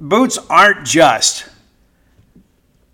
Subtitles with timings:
[0.00, 1.46] boots aren't just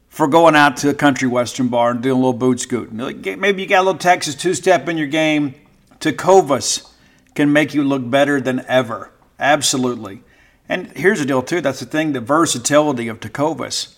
[0.09, 2.97] for going out to a country western bar and doing a little boot scooting.
[2.97, 5.55] Maybe you got a little Texas two step in your game.
[6.01, 6.91] Tecovas
[7.35, 9.13] can make you look better than ever.
[9.39, 10.23] Absolutely.
[10.69, 11.61] And here's the deal, too.
[11.61, 13.95] That's the thing the versatility of Tecovas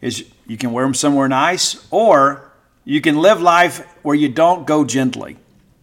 [0.00, 2.50] is you can wear them somewhere nice or
[2.84, 5.36] you can live life where you don't go gently.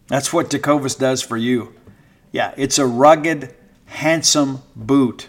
[0.08, 1.74] That's what Tecovas does for you.
[2.32, 3.54] Yeah, it's a rugged,
[3.86, 5.28] handsome boot.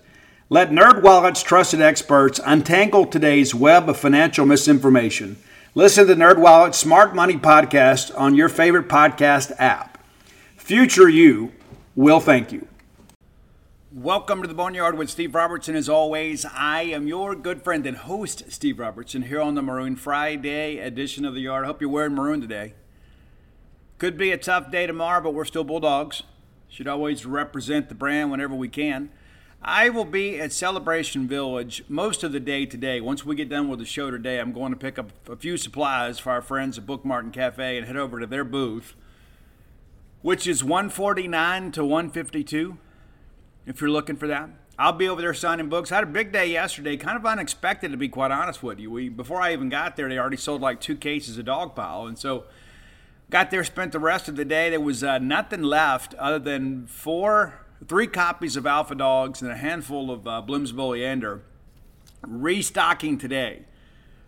[0.53, 5.37] Let NerdWallet's trusted experts untangle today's web of financial misinformation.
[5.75, 10.05] Listen to NerdWallet's Smart Money podcast on your favorite podcast app.
[10.57, 11.53] Future you
[11.95, 12.67] will thank you.
[13.93, 15.73] Welcome to the Boneyard with Steve Robertson.
[15.73, 19.95] As always, I am your good friend and host, Steve Robertson, here on the Maroon
[19.95, 21.65] Friday edition of the Yard.
[21.65, 22.73] Hope you're wearing maroon today.
[23.99, 26.23] Could be a tough day tomorrow, but we're still Bulldogs.
[26.67, 29.11] Should always represent the brand whenever we can.
[29.63, 32.99] I will be at Celebration Village most of the day today.
[32.99, 35.55] Once we get done with the show today, I'm going to pick up a few
[35.55, 38.95] supplies for our friends at Book Martin Cafe and head over to their booth,
[40.23, 42.79] which is 149 to 152.
[43.67, 45.91] If you're looking for that, I'll be over there signing books.
[45.91, 48.89] I had a big day yesterday, kind of unexpected to be quite honest with you.
[48.89, 52.07] We before I even got there, they already sold like two cases of dog pile.
[52.07, 52.45] and so
[53.29, 54.71] got there, spent the rest of the day.
[54.71, 59.57] There was uh, nothing left other than four three copies of Alpha Dogs and a
[59.57, 61.41] handful of uh, Bloom's Oleander
[62.21, 63.63] restocking today.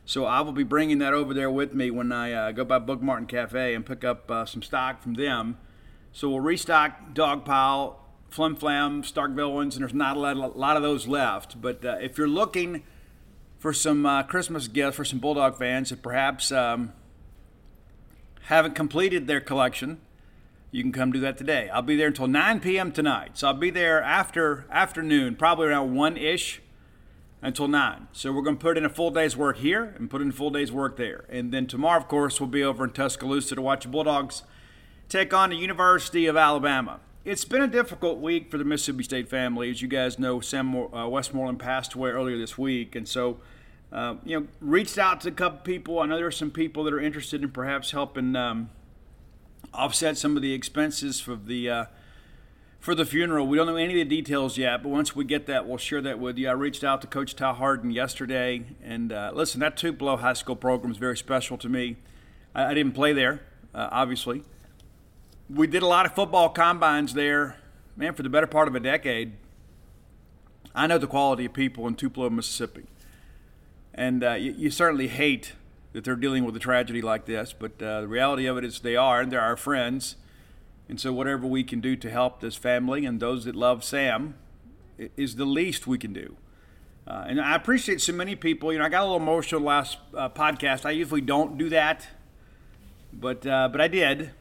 [0.05, 2.79] So I will be bringing that over there with me when I uh, go by
[2.79, 5.57] Book Martin Cafe and pick up uh, some stock from them.
[6.11, 7.95] So we'll restock Dogpile,
[8.29, 11.61] Flim Flam, Stark Villains, and there's not a lot, a lot of those left.
[11.61, 12.83] But uh, if you're looking
[13.59, 16.91] for some uh, Christmas gifts for some Bulldog fans that perhaps um,
[18.41, 20.01] haven't completed their collection,
[20.73, 21.69] you can come do that today.
[21.69, 22.91] I'll be there until 9 p.m.
[22.91, 23.37] tonight.
[23.37, 26.61] So I'll be there after afternoon, probably around 1 ish
[27.43, 28.07] until 9.
[28.11, 30.31] So we're going to put in a full day's work here and put in a
[30.33, 31.25] full day's work there.
[31.29, 34.41] And then tomorrow, of course, we'll be over in Tuscaloosa to watch the Bulldogs
[35.09, 36.99] take on the University of Alabama.
[37.23, 39.69] It's been a difficult week for the Mississippi State family.
[39.69, 42.95] As you guys know, Sam uh, Westmoreland passed away earlier this week.
[42.95, 43.37] And so,
[43.91, 45.99] uh, you know, reached out to a couple people.
[45.99, 48.35] I know there are some people that are interested in perhaps helping.
[48.35, 48.71] Um,
[49.73, 51.85] offset some of the expenses for the uh,
[52.79, 53.47] for the funeral.
[53.47, 56.01] We don't know any of the details yet, but once we get that, we'll share
[56.01, 56.49] that with you.
[56.49, 60.55] I reached out to Coach Ty Hardin yesterday, and uh, listen, that Tupelo High School
[60.55, 61.97] program is very special to me.
[62.53, 63.41] I, I didn't play there,
[63.73, 64.43] uh, obviously.
[65.49, 67.57] We did a lot of football combines there,
[67.95, 69.33] man, for the better part of a decade.
[70.75, 72.85] I know the quality of people in Tupelo, Mississippi.
[73.93, 75.53] And uh, you, you, certainly hate
[75.93, 78.79] that they're dealing with a tragedy like this, but uh, the reality of it is
[78.79, 80.15] they are, and they're our friends.
[80.89, 84.35] And so, whatever we can do to help this family and those that love Sam
[84.97, 86.35] is the least we can do.
[87.05, 88.71] Uh, and I appreciate so many people.
[88.71, 90.85] You know, I got a little emotional last uh, podcast.
[90.85, 92.07] I usually don't do that,
[93.11, 94.31] but uh, but I did,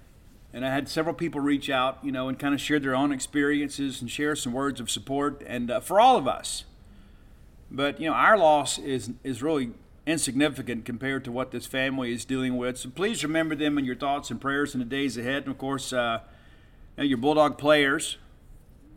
[0.53, 3.13] and I had several people reach out, you know, and kind of share their own
[3.13, 6.65] experiences and share some words of support, and uh, for all of us.
[7.71, 9.73] But you know, our loss is is really
[10.07, 12.79] insignificant compared to what this family is dealing with.
[12.79, 15.45] So please remember them in your thoughts and prayers in the days ahead.
[15.45, 16.21] And of course, uh,
[16.97, 18.19] you know, your Bulldog players,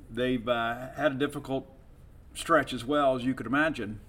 [0.10, 1.68] they've uh, had a difficult
[2.34, 4.00] stretch as well as you could imagine.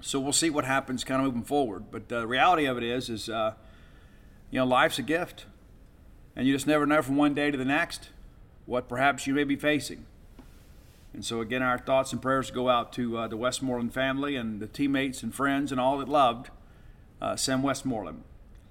[0.00, 1.90] So we'll see what happens kind of moving forward.
[1.90, 3.54] But the reality of it is, is uh,
[4.50, 5.46] you know, life's a gift,
[6.34, 8.10] and you just never know from one day to the next
[8.64, 10.06] what perhaps you may be facing.
[11.12, 14.60] And so again, our thoughts and prayers go out to uh, the Westmoreland family and
[14.60, 16.50] the teammates and friends and all that loved
[17.20, 18.22] uh, Sam Westmoreland.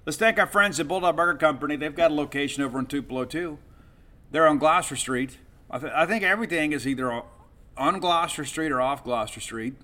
[0.05, 1.75] Let's thank our friends at Bulldog Burger Company.
[1.75, 3.59] They've got a location over in Tupelo too.
[4.31, 5.37] They're on Gloster Street.
[5.69, 7.21] I, th- I think everything is either
[7.77, 9.75] on Gloster Street or off Gloster Street.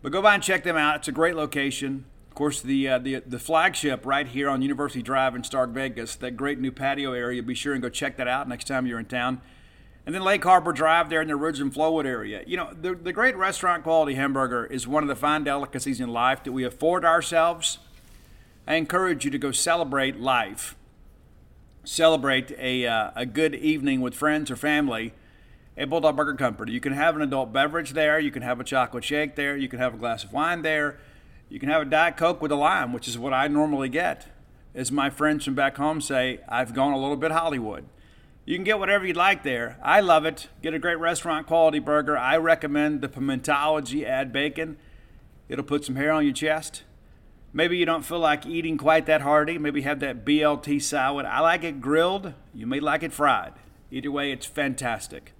[0.00, 0.96] But go by and check them out.
[0.96, 2.06] It's a great location.
[2.28, 6.16] Of course, the uh, the the flagship right here on University Drive in Stark Vegas,
[6.16, 7.42] that great new patio area.
[7.42, 9.42] Be sure and go check that out next time you're in town.
[10.04, 12.42] And then Lake Harbor Drive there in the Ridge and Flowood area.
[12.46, 16.08] You know, the, the great restaurant quality hamburger is one of the fine delicacies in
[16.08, 17.78] life that we afford ourselves.
[18.66, 20.74] I encourage you to go celebrate life.
[21.84, 25.12] Celebrate a, uh, a good evening with friends or family
[25.76, 26.72] at Bulldog Burger Company.
[26.72, 28.18] You can have an adult beverage there.
[28.18, 29.56] You can have a chocolate shake there.
[29.56, 30.98] You can have a glass of wine there.
[31.48, 34.26] You can have a Diet Coke with a lime, which is what I normally get.
[34.74, 37.84] As my friends from back home say, I've gone a little bit Hollywood.
[38.44, 39.78] You can get whatever you'd like there.
[39.82, 40.48] I love it.
[40.62, 42.18] Get a great restaurant quality burger.
[42.18, 44.78] I recommend the Pimentology add bacon.
[45.48, 46.82] It'll put some hair on your chest.
[47.52, 49.58] Maybe you don't feel like eating quite that hearty.
[49.58, 51.24] Maybe have that BLT salad.
[51.24, 52.34] I like it grilled.
[52.52, 53.52] You may like it fried.
[53.92, 55.34] Either way, it's fantastic.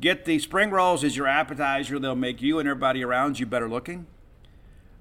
[0.00, 1.98] Get the spring rolls as your appetizer.
[1.98, 4.06] They'll make you and everybody around you better looking.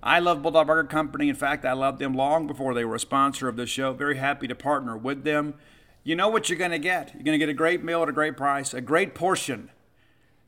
[0.01, 1.27] I love Bulldog Burger Company.
[1.27, 3.91] In fact, I loved them long before they were a sponsor of this show.
[3.91, 5.55] Very happy to partner with them.
[6.03, 7.13] You know what you're going to get.
[7.13, 9.69] You're going to get a great meal at a great price, a great portion,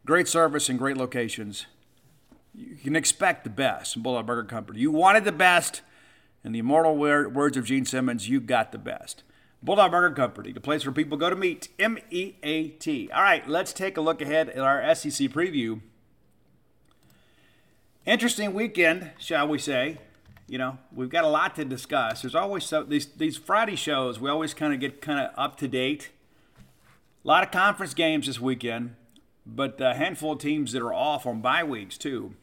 [0.06, 1.66] great service, and great locations.
[2.54, 4.80] You can expect the best from Bulldog Burger Company.
[4.80, 5.81] You wanted the best.
[6.44, 9.24] In the immortal words of Gene Simmons, you got the best.
[9.63, 11.69] Bulldog Burger Company, the place where people go to meet.
[11.80, 13.10] M E A T.
[13.12, 15.81] All right, let's take a look ahead at our SEC preview.
[18.06, 19.98] Interesting weekend, shall we say?
[20.48, 22.22] You know, we've got a lot to discuss.
[22.22, 24.20] There's always so these these Friday shows.
[24.20, 26.12] We always kind of get kind of up to date.
[27.24, 28.96] A lot of conference games this weekend,
[29.46, 32.36] but a handful of teams that are off on bye weeks too.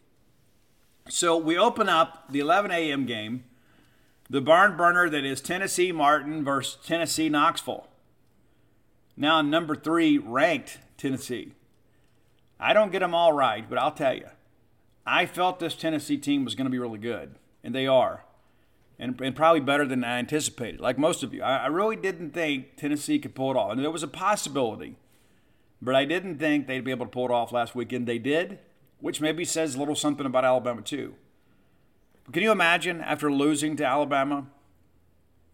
[1.08, 3.06] So we open up the 11 a.m.
[3.06, 3.44] game
[4.32, 7.86] the barn burner that is Tennessee Martin versus Tennessee Knoxville.
[9.14, 11.52] Now, number three ranked Tennessee.
[12.58, 14.28] I don't get them all right, but I'll tell you,
[15.04, 18.24] I felt this Tennessee team was going to be really good, and they are,
[18.98, 20.80] and, and probably better than I anticipated.
[20.80, 23.82] Like most of you, I, I really didn't think Tennessee could pull it off, and
[23.82, 24.96] there was a possibility,
[25.80, 28.06] but I didn't think they'd be able to pull it off last weekend.
[28.06, 28.58] They did,
[29.00, 31.14] which maybe says a little something about Alabama too.
[32.30, 34.46] Can you imagine after losing to Alabama,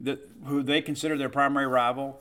[0.00, 2.20] that who they consider their primary rival,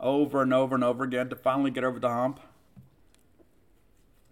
[0.00, 2.40] over and over and over again to finally get over the hump?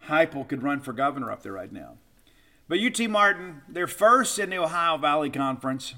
[0.09, 1.97] Heupel could run for governor up there right now.
[2.67, 5.95] But UT Martin, they're first in the Ohio Valley Conference.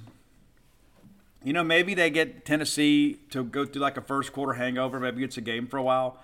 [1.44, 4.98] You know, maybe they get Tennessee to go through like a first quarter hangover.
[4.98, 6.18] Maybe it's a game for a while.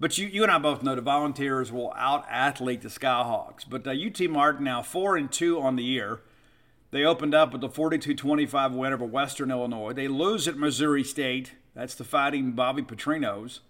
[0.00, 3.64] But you, you and I both know the Volunteers will out athlete the Skyhawks.
[3.68, 6.20] But uh, UT Martin now four and two on the year.
[6.90, 9.92] They opened up with a 42 25 win over Western Illinois.
[9.92, 11.52] They lose at Missouri State.
[11.74, 13.60] That's the fighting Bobby Petrinos.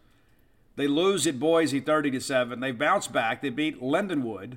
[0.77, 2.61] They lose at Boise 30 to 7.
[2.61, 3.43] They bounce back.
[3.43, 4.57] They beat Lindenwood.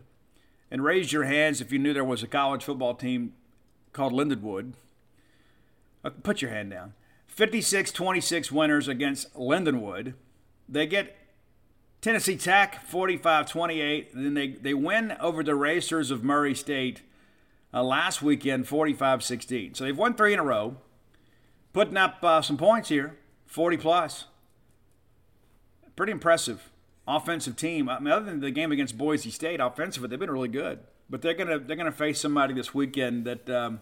[0.69, 3.33] And raise your hands if you knew there was a college football team
[3.93, 4.73] called Lindenwood.
[6.03, 6.93] Uh, put your hand down.
[7.27, 10.13] 56 26 winners against Lindenwood.
[10.67, 11.15] They get
[12.01, 14.11] Tennessee Tech 45 28.
[14.13, 17.01] Then they, they win over the Racers of Murray State
[17.73, 19.73] uh, last weekend 45 16.
[19.75, 20.77] So they've won three in a row,
[21.73, 24.25] putting up uh, some points here 40 plus.
[25.95, 26.69] Pretty impressive
[27.07, 27.89] offensive team.
[27.89, 30.79] I mean, other than the game against Boise State, offensively, they've been really good.
[31.09, 33.79] But they're gonna they're gonna face somebody this weekend that um,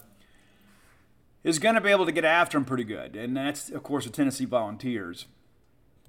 [1.43, 4.11] is gonna be able to get after them pretty good, and that's of course the
[4.11, 5.25] Tennessee Volunteers.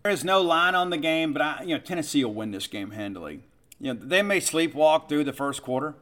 [0.02, 2.66] There is no line on the game, but I, you know Tennessee will win this
[2.66, 3.40] game handily.
[3.80, 5.94] You know, they may sleepwalk through the first quarter,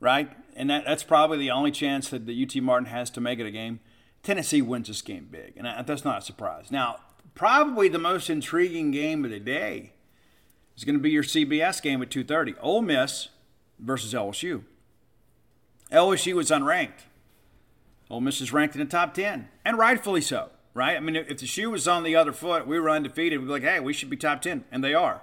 [0.00, 0.30] right?
[0.56, 3.46] And that, that's probably the only chance that the UT Martin has to make it
[3.46, 3.80] a game.
[4.22, 6.70] Tennessee wins this game big, and that's not a surprise.
[6.70, 6.96] Now,
[7.38, 9.92] probably the most intriguing game of the day
[10.76, 12.56] is going to be your CBS game at 2:30.
[12.60, 13.28] Ole Miss
[13.78, 14.64] versus LSU.
[15.92, 17.06] LSU was unranked.
[18.10, 20.96] Ole Miss is ranked in the top 10, and rightfully so, right?
[20.96, 23.52] I mean, if the shoe was on the other foot, we were undefeated, we'd be
[23.52, 25.22] like, hey, we should be top 10, and they are.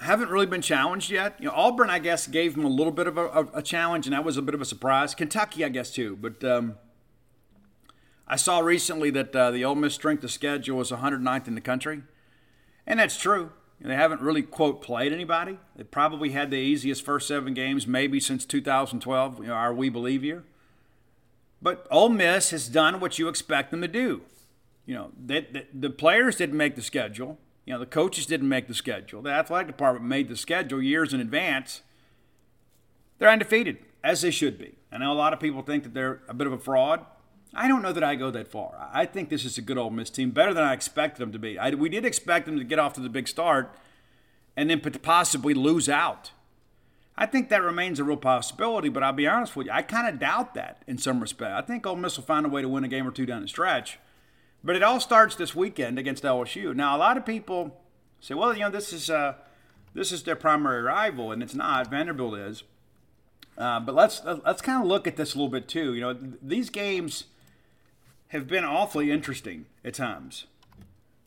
[0.00, 1.36] Haven't really been challenged yet.
[1.38, 4.12] You know, Auburn, I guess, gave them a little bit of a, a challenge, and
[4.12, 5.14] that was a bit of a surprise.
[5.14, 6.18] Kentucky, I guess, too.
[6.20, 6.74] But um,
[8.32, 11.60] I saw recently that uh, the Ole Miss strength of schedule was 109th in the
[11.60, 12.00] country,
[12.86, 13.52] and that's true.
[13.78, 15.58] They haven't really, quote, played anybody.
[15.76, 19.90] They probably had the easiest first seven games, maybe since 2012, you know, our We
[19.90, 20.44] Believe year.
[21.60, 24.22] But Ole Miss has done what you expect them to do.
[24.86, 27.36] You know, they, they, the players didn't make the schedule.
[27.66, 29.20] You know, the coaches didn't make the schedule.
[29.20, 31.82] The athletic department made the schedule years in advance.
[33.18, 34.76] They're undefeated, as they should be.
[34.90, 37.04] I know a lot of people think that they're a bit of a fraud.
[37.54, 38.88] I don't know that I go that far.
[38.92, 41.38] I think this is a good old Miss team, better than I expected them to
[41.38, 41.58] be.
[41.58, 43.76] I, we did expect them to get off to the big start
[44.56, 46.30] and then possibly lose out.
[47.16, 50.08] I think that remains a real possibility, but I'll be honest with you, I kind
[50.08, 51.52] of doubt that in some respect.
[51.52, 53.42] I think Ole Miss will find a way to win a game or two down
[53.42, 53.98] the stretch.
[54.64, 56.74] But it all starts this weekend against LSU.
[56.74, 57.80] Now, a lot of people
[58.20, 59.34] say, well, you know, this is uh,
[59.92, 61.90] this is their primary rival, and it's not.
[61.90, 62.62] Vanderbilt is.
[63.58, 65.94] Uh, but let's let's kind of look at this a little bit too.
[65.94, 67.24] You know, these games
[68.32, 70.46] have been awfully interesting at times.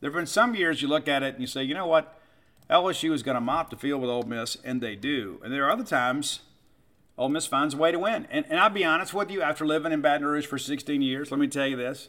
[0.00, 2.20] There have been some years you look at it and you say, you know what,
[2.68, 5.40] LSU is going to mop the field with Ole Miss, and they do.
[5.44, 6.40] And there are other times
[7.16, 8.26] Ole Miss finds a way to win.
[8.28, 11.30] And, and I'll be honest with you, after living in Baton Rouge for 16 years,
[11.30, 12.08] let me tell you this.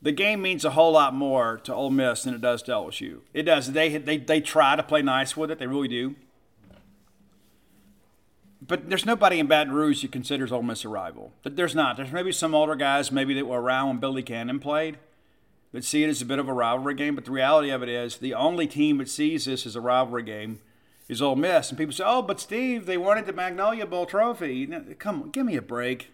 [0.00, 3.22] The game means a whole lot more to Ole Miss than it does to LSU.
[3.34, 3.72] It does.
[3.72, 5.58] They, they, they try to play nice with it.
[5.58, 6.14] They really do.
[8.68, 11.32] But there's nobody in Baton Rouge who considers Ole Miss a rival.
[11.42, 11.96] There's not.
[11.96, 14.98] There's maybe some older guys maybe that were around when Billy Cannon played
[15.72, 17.14] that see it as a bit of a rivalry game.
[17.14, 20.22] But the reality of it is, the only team that sees this as a rivalry
[20.22, 20.60] game
[21.08, 21.70] is Ole Miss.
[21.70, 24.66] And people say, "Oh, but Steve, they wanted the Magnolia Bowl trophy."
[24.98, 26.10] Come on, give me a break.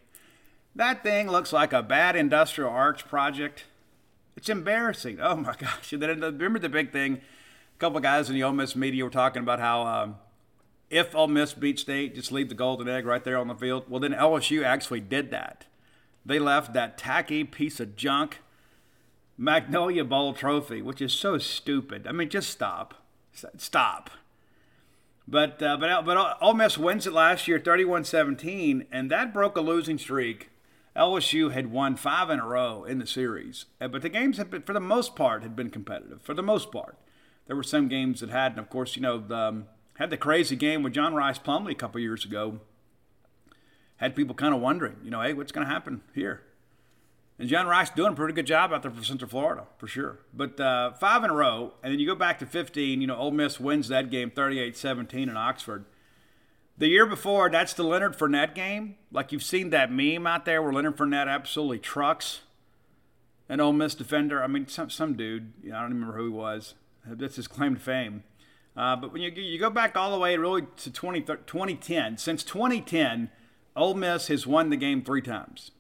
[0.77, 3.65] That thing looks like a bad industrial arts project.
[4.37, 5.19] It's embarrassing.
[5.21, 5.93] Oh my gosh!
[5.93, 7.15] Remember the big thing?
[7.17, 10.17] A couple of guys in the Ole Miss media were talking about how um,
[10.91, 13.85] if Ole Miss beat State, just leave the golden egg right there on the field.
[13.89, 15.67] Well, then LSU actually did that.
[16.25, 18.39] They left that tacky piece of junk
[19.37, 22.07] Magnolia Bowl trophy, which is so stupid.
[22.07, 22.95] I mean, just stop,
[23.57, 24.11] stop.
[25.27, 29.61] But uh, but but Ole Miss wins it last year, 31-17, and that broke a
[29.61, 30.51] losing streak.
[30.95, 34.51] LSU had won five in a row in the series, uh, but the games have
[34.51, 36.23] been, for the most part, had been competitive.
[36.23, 36.97] For the most part,
[37.47, 39.65] there were some games that had, and of course, you know, the, um,
[39.99, 42.61] had the crazy game with John Rice Plumlee a couple years ago.
[43.97, 46.43] Had people kind of wondering, you know, hey, what's going to happen here?
[47.39, 50.19] And John Rice doing a pretty good job out there for Central Florida, for sure.
[50.33, 53.01] But uh, five in a row, and then you go back to 15.
[53.01, 55.85] You know, Ole Miss wins that game 38-17 in Oxford.
[56.77, 58.97] The year before, that's the Leonard Fournette game.
[59.13, 62.41] Like you've seen that meme out there where Leonard Fournette absolutely trucks
[63.49, 64.43] an Ole Miss defender.
[64.43, 65.53] I mean, some some dude.
[65.63, 66.75] You know, I don't even remember who he was.
[67.07, 68.25] That's his claim to fame.
[68.77, 72.43] Uh, but when you you go back all the way really to 20, 2010, since
[72.43, 73.31] 2010,
[73.77, 75.71] Ole Miss has won the game three times.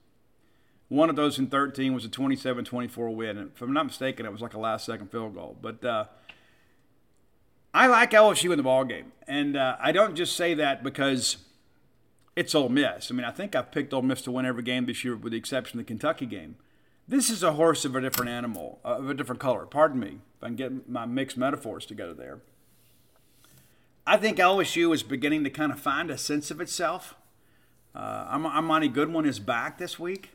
[0.89, 3.39] One of those in 13 was a 27 24 win.
[3.39, 5.57] And if I'm not mistaken, it was like a last second field goal.
[5.61, 6.05] But uh,
[7.73, 11.39] I like LSU in the ball game, and uh, I don't just say that because
[12.37, 13.11] it's Ole Miss.
[13.11, 15.33] I mean, I think I've picked Ole Miss to win every game this year, with
[15.33, 16.55] the exception of the Kentucky game.
[17.09, 19.67] This is a horse of a different animal, of a different color.
[19.67, 22.41] Pardon me if I can get my mixed metaphors together there.
[24.07, 27.15] I think LSU is beginning to kind of find a sense of itself.
[27.95, 30.31] Uh, Armoni Goodwin is back this week.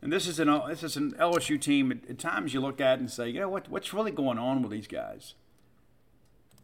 [0.00, 1.90] And this is an this is an LSU team.
[1.90, 4.38] At, at times you look at it and say, you know what what's really going
[4.38, 5.34] on with these guys.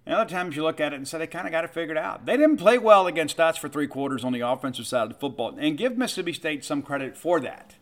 [0.06, 1.98] And other times you look at it and say they kind of got it figured
[1.98, 2.26] out.
[2.26, 5.18] They didn't play well against us for three quarters on the offensive side of the
[5.18, 7.76] football, and give Mississippi State some credit for that.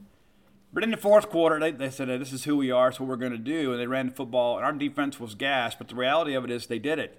[0.73, 3.09] But in the fourth quarter, they, they said, this is who we are, it's what
[3.09, 3.73] we're going to do.
[3.73, 5.75] And they ran the football, and our defense was gas.
[5.75, 7.19] But the reality of it is they did it.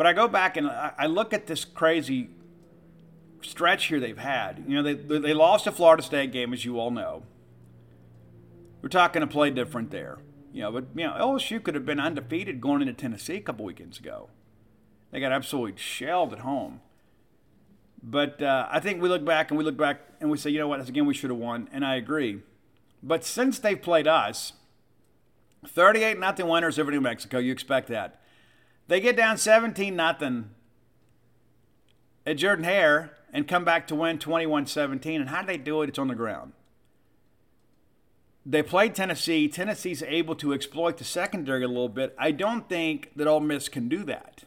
[0.00, 2.30] But I go back and I, look at this crazy
[3.42, 4.64] stretch here they've had.
[4.66, 7.24] You know, they, they lost a Florida State game, as you all know.
[8.80, 10.16] We're talking to play different there.
[10.54, 13.66] You know, but you know, LSU could have been undefeated going into Tennessee a couple
[13.66, 14.30] weekends ago.
[15.10, 16.80] They got absolutely shelled at home.
[18.02, 20.60] But uh, I think we look back and we look back and we say, you
[20.60, 22.40] know what, that's again we should have won, and I agree.
[23.02, 24.54] But since they've played us,
[25.68, 28.19] 38 nothing winners over New Mexico, you expect that.
[28.90, 30.50] They get down 17 nothing
[32.26, 35.20] at Jordan Hare and come back to win 21 17.
[35.20, 35.90] And how do they do it?
[35.90, 36.54] It's on the ground.
[38.44, 39.46] They played Tennessee.
[39.46, 42.16] Tennessee's able to exploit the secondary a little bit.
[42.18, 44.42] I don't think that Ole Miss can do that.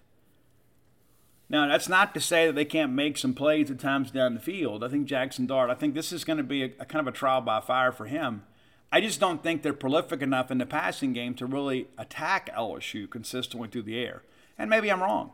[1.48, 4.42] Now, that's not to say that they can't make some plays at times down the
[4.42, 4.84] field.
[4.84, 7.08] I think Jackson Dart, I think this is going to be a, a kind of
[7.08, 8.44] a trial by fire for him.
[8.92, 13.10] I just don't think they're prolific enough in the passing game to really attack LSU
[13.10, 14.22] consistently through the air.
[14.58, 15.32] And maybe I'm wrong.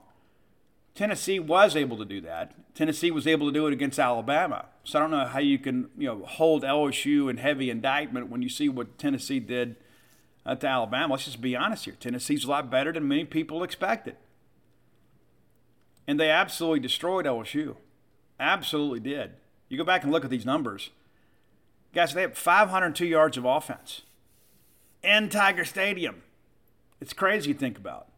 [0.96, 2.54] Tennessee was able to do that.
[2.76, 4.66] Tennessee was able to do it against Alabama.
[4.84, 8.42] So I don't know how you can, you know, hold LSU in heavy indictment when
[8.42, 9.76] you see what Tennessee did
[10.46, 11.14] uh, to Alabama.
[11.14, 11.96] Let's just be honest here.
[12.00, 14.16] Tennessee's a lot better than many people expected.
[16.08, 17.76] And they absolutely destroyed LSU.
[18.40, 19.32] Absolutely did.
[19.70, 20.90] You go back and look at these numbers.
[21.94, 24.02] Guys, they have 502 yards of offense
[25.02, 26.24] in Tiger Stadium.
[27.00, 28.09] It's crazy to think about.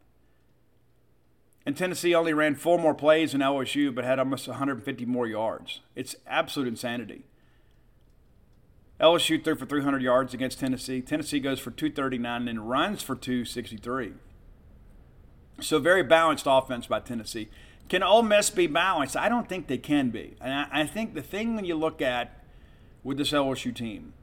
[1.66, 5.82] And Tennessee only ran four more plays than LSU, but had almost 150 more yards.
[5.96, 7.24] It's absolute insanity.
[9.00, 11.02] LSU threw for 300 yards against Tennessee.
[11.02, 14.14] Tennessee goes for 239 and then runs for 263.
[15.60, 17.50] So very balanced offense by Tennessee.
[17.90, 19.18] Can Ole Miss be balanced?
[19.18, 20.36] I don't think they can be.
[20.40, 22.44] And I, think the thing when you look at
[23.04, 24.14] with this LSU team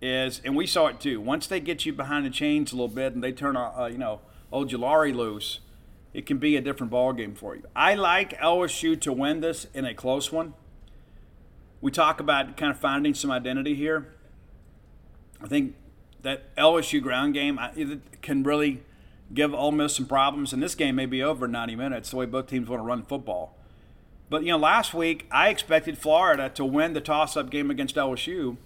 [0.00, 1.20] is, and we saw it too.
[1.20, 3.98] Once they get you behind the chains a little bit and they turn, uh, you
[3.98, 4.20] know,
[4.50, 5.60] old Ojulari loose
[6.14, 7.62] it can be a different ball game for you.
[7.74, 10.54] I like LSU to win this in a close one.
[11.80, 14.14] We talk about kind of finding some identity here.
[15.42, 15.74] I think
[16.22, 17.58] that LSU ground game
[18.20, 18.82] can really
[19.34, 22.10] give Ole Miss some problems, and this game may be over in 90 minutes.
[22.10, 23.56] The way both teams want to run football.
[24.30, 28.56] But you know, last week I expected Florida to win the toss-up game against LSU.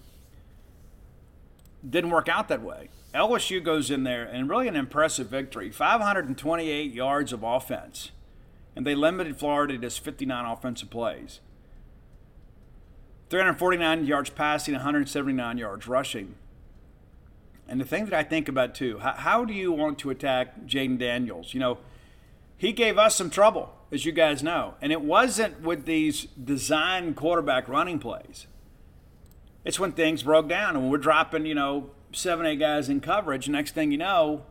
[1.87, 2.89] Didn't work out that way.
[3.13, 8.11] LSU goes in there and really an impressive victory 528 yards of offense.
[8.75, 11.39] And they limited Florida to just 59 offensive plays.
[13.29, 16.35] 349 yards passing, 179 yards rushing.
[17.67, 20.65] And the thing that I think about too, how, how do you want to attack
[20.65, 21.53] Jayden Daniels?
[21.53, 21.77] You know,
[22.57, 24.75] he gave us some trouble, as you guys know.
[24.81, 28.47] And it wasn't with these design quarterback running plays.
[29.65, 33.47] It's when things broke down and we're dropping, you know, seven, eight guys in coverage.
[33.47, 34.43] Next thing you know,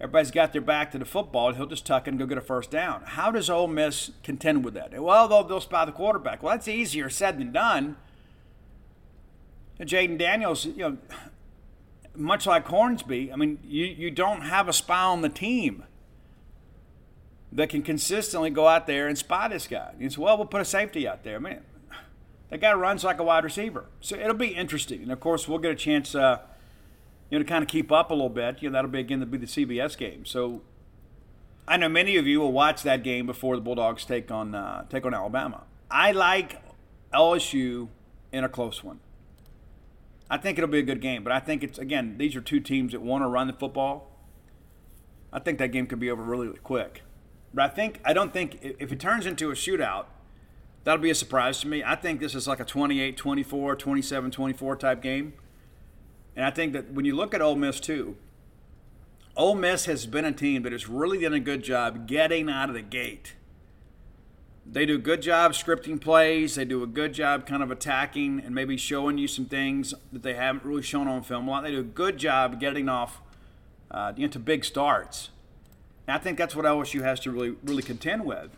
[0.00, 1.52] everybody's got their back to the football.
[1.52, 3.02] He'll just tuck and go get a first down.
[3.04, 5.00] How does Ole Miss contend with that?
[5.00, 6.42] Well, they'll, they'll spy the quarterback.
[6.42, 7.96] Well, that's easier said than done.
[9.80, 10.98] Jayden Daniels, you know,
[12.14, 15.84] much like Hornsby, I mean, you, you don't have a spy on the team
[17.50, 19.92] that can consistently go out there and spy this guy.
[19.98, 21.36] He says, well, we'll put a safety out there.
[21.36, 21.60] I mean,
[22.50, 23.86] that guy runs like a wide receiver.
[24.00, 25.02] So it'll be interesting.
[25.02, 26.38] And of course, we'll get a chance uh,
[27.34, 28.62] you know, to kind of keep up a little bit.
[28.62, 30.24] You know, that'll be again be the CBS game.
[30.24, 30.62] So
[31.66, 34.84] I know many of you will watch that game before the Bulldogs take on uh,
[34.88, 35.64] take on Alabama.
[35.90, 36.62] I like
[37.12, 37.88] LSU
[38.30, 39.00] in a close one.
[40.30, 42.60] I think it'll be a good game, but I think it's again these are two
[42.60, 44.12] teams that want to run the football.
[45.32, 47.02] I think that game could be over really, really quick.
[47.52, 50.04] But I think I don't think if it turns into a shootout,
[50.84, 51.82] that'll be a surprise to me.
[51.82, 55.32] I think this is like a 28-24, 27-24 type game.
[56.36, 58.16] And I think that when you look at Ole Miss too,
[59.36, 62.68] Ole Miss has been a team that has really done a good job getting out
[62.68, 63.34] of the gate.
[64.66, 66.54] They do a good job scripting plays.
[66.54, 70.22] They do a good job kind of attacking and maybe showing you some things that
[70.22, 71.64] they haven't really shown on film a lot.
[71.64, 73.20] They do a good job getting off
[73.90, 75.30] uh, into big starts.
[76.06, 78.50] And I think that's what LSU has to really really contend with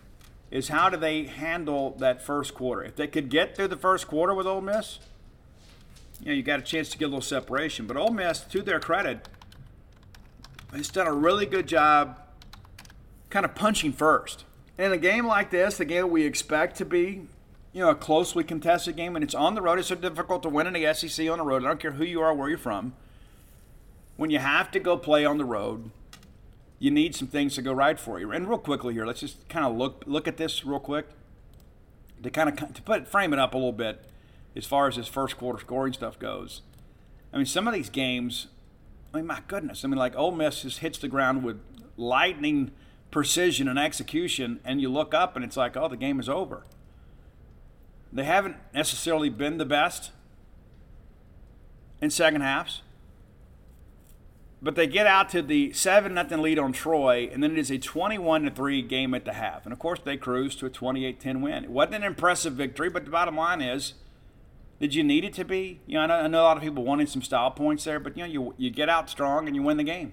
[0.48, 2.84] is how do they handle that first quarter?
[2.84, 5.00] If they could get through the first quarter with Ole Miss–
[6.20, 7.86] you know, you got a chance to get a little separation.
[7.86, 9.28] But Ole Miss, to their credit,
[10.72, 12.18] has done a really good job
[13.30, 14.44] kind of punching first.
[14.78, 17.26] in a game like this, the game we expect to be,
[17.72, 19.78] you know, a closely contested game, and it's on the road.
[19.78, 21.64] It's so difficult to win in the SEC on the road.
[21.64, 22.94] I don't care who you are, where you're from.
[24.16, 25.90] When you have to go play on the road,
[26.78, 28.32] you need some things to go right for you.
[28.32, 31.06] And real quickly here, let's just kind of look look at this real quick
[32.22, 34.02] to kind of to put frame it up a little bit
[34.56, 36.62] as far as his first quarter scoring stuff goes.
[37.32, 38.46] I mean, some of these games,
[39.12, 39.84] I mean, my goodness.
[39.84, 41.60] I mean, like Ole Miss just hits the ground with
[41.96, 42.72] lightning
[43.10, 46.64] precision and execution, and you look up and it's like, oh, the game is over.
[48.12, 50.10] They haven't necessarily been the best
[52.00, 52.82] in second halves,
[54.62, 57.70] but they get out to the seven nothing lead on Troy, and then it is
[57.70, 60.70] a twenty-one to three game at the half, and of course they cruise to a
[60.70, 61.64] 28-10 win.
[61.64, 63.94] It wasn't an impressive victory, but the bottom line is
[64.78, 65.80] did you need it to be?
[65.86, 67.98] You know, I know, I know a lot of people wanted some style points there,
[67.98, 70.12] but you know, you you get out strong and you win the game.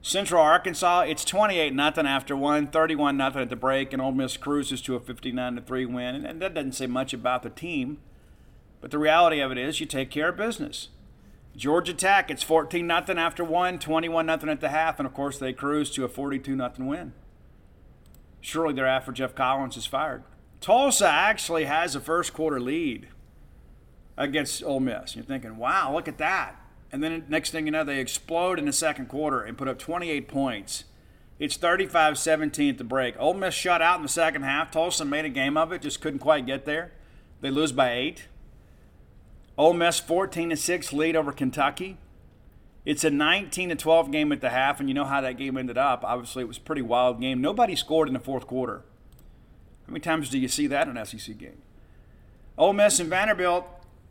[0.00, 4.36] Central Arkansas, it's 28 nothing after one, 31 nothing at the break, and Ole Miss
[4.36, 6.24] cruises to a 59 3 win.
[6.24, 7.98] And that doesn't say much about the team,
[8.80, 10.88] but the reality of it is you take care of business.
[11.56, 15.38] Georgia Tech, it's 14 nothing after one, 21 nothing at the half, and of course
[15.38, 17.12] they cruise to a 42 nothing win.
[18.40, 20.22] Shortly thereafter, Geoff Collins is fired.
[20.60, 23.08] Tulsa actually has a first quarter lead
[24.18, 25.16] against Ole Miss.
[25.16, 26.56] You're thinking, wow, look at that.
[26.90, 29.78] And then next thing you know, they explode in the second quarter and put up
[29.78, 30.84] 28 points.
[31.38, 33.14] It's 35 17 at the break.
[33.18, 34.72] Ole Miss shut out in the second half.
[34.72, 36.92] Tulsa made a game of it, just couldn't quite get there.
[37.40, 38.26] They lose by eight.
[39.56, 41.96] Ole Miss 14 6 lead over Kentucky.
[42.84, 45.78] It's a 19 12 game at the half, and you know how that game ended
[45.78, 46.02] up.
[46.02, 47.40] Obviously, it was a pretty wild game.
[47.40, 48.82] Nobody scored in the fourth quarter.
[49.86, 51.62] How many times do you see that in an SEC game?
[52.56, 53.64] Ole Miss and Vanderbilt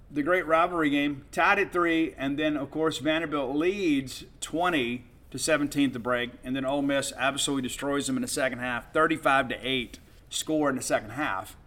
[0.09, 5.37] the great rivalry game, tied at three, and then of course Vanderbilt leads 20 to
[5.37, 9.49] 17 the break, and then Ole Miss absolutely destroys them in the second half, 35
[9.49, 11.57] to eight score in the second half.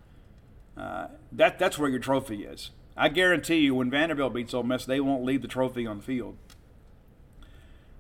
[0.76, 2.70] Uh, that that's where your trophy is.
[2.96, 6.02] I guarantee you, when Vanderbilt beats Ole Miss, they won't leave the trophy on the
[6.02, 6.36] field.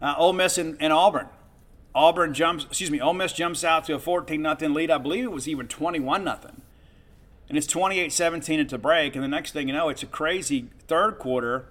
[0.00, 1.28] Uh, Ole Miss and, and Auburn.
[1.94, 4.90] Auburn jumps, excuse me, Ole Miss jumps out to a 14 0 lead.
[4.90, 6.38] I believe it was even 21 0
[7.50, 9.16] and it's 28 17 at the break.
[9.16, 11.66] And the next thing you know, it's a crazy third quarter.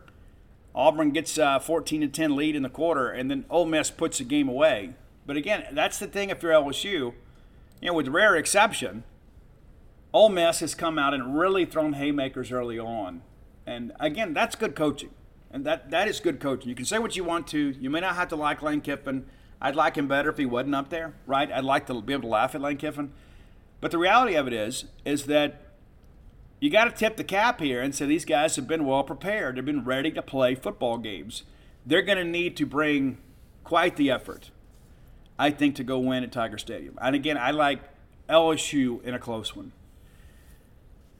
[0.76, 3.90] Auburn gets a uh, 14 to 10 lead in the quarter, and then Ole Miss
[3.90, 4.94] puts the game away.
[5.26, 7.14] But again, that's the thing if you're LSU, you
[7.82, 9.06] know, with rare exception,
[10.14, 13.22] Ole Miss has come out and really thrown haymakers early on.
[13.66, 15.12] And again, that's good coaching.
[15.50, 16.68] And that, that is good coaching.
[16.70, 17.76] You can say what you want to.
[17.80, 19.26] You may not have to like Lane Kiffin.
[19.62, 21.50] I'd like him better if he wasn't up there, right?
[21.50, 23.14] I'd like to be able to laugh at Lane Kiffin.
[23.82, 25.69] But the reality of it is, is that
[26.60, 29.56] you got to tip the cap here and say these guys have been well prepared.
[29.56, 31.44] They've been ready to play football games.
[31.86, 33.18] They're going to need to bring
[33.64, 34.52] quite the effort,
[35.38, 36.98] I think, to go win at Tiger Stadium.
[37.02, 37.80] And again, I like
[38.28, 39.72] LSU in a close one.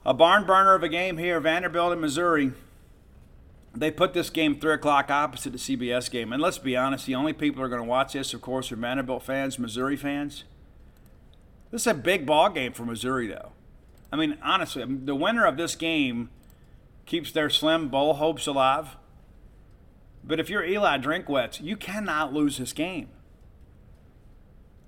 [0.04, 2.52] A barn burner of a game here, Vanderbilt and Missouri.
[3.74, 6.32] They put this game 3 o'clock opposite the CBS game.
[6.32, 8.72] And let's be honest, the only people who are going to watch this, of course,
[8.72, 10.44] are Vanderbilt fans, Missouri fans.
[11.70, 13.52] This is a big ball game for Missouri, though.
[14.12, 16.30] I mean, honestly, um, the winner of this game
[17.06, 18.96] keeps their slim bowl hopes alive.
[20.22, 23.08] But if you're Eli Drinkwitz, you cannot lose this game.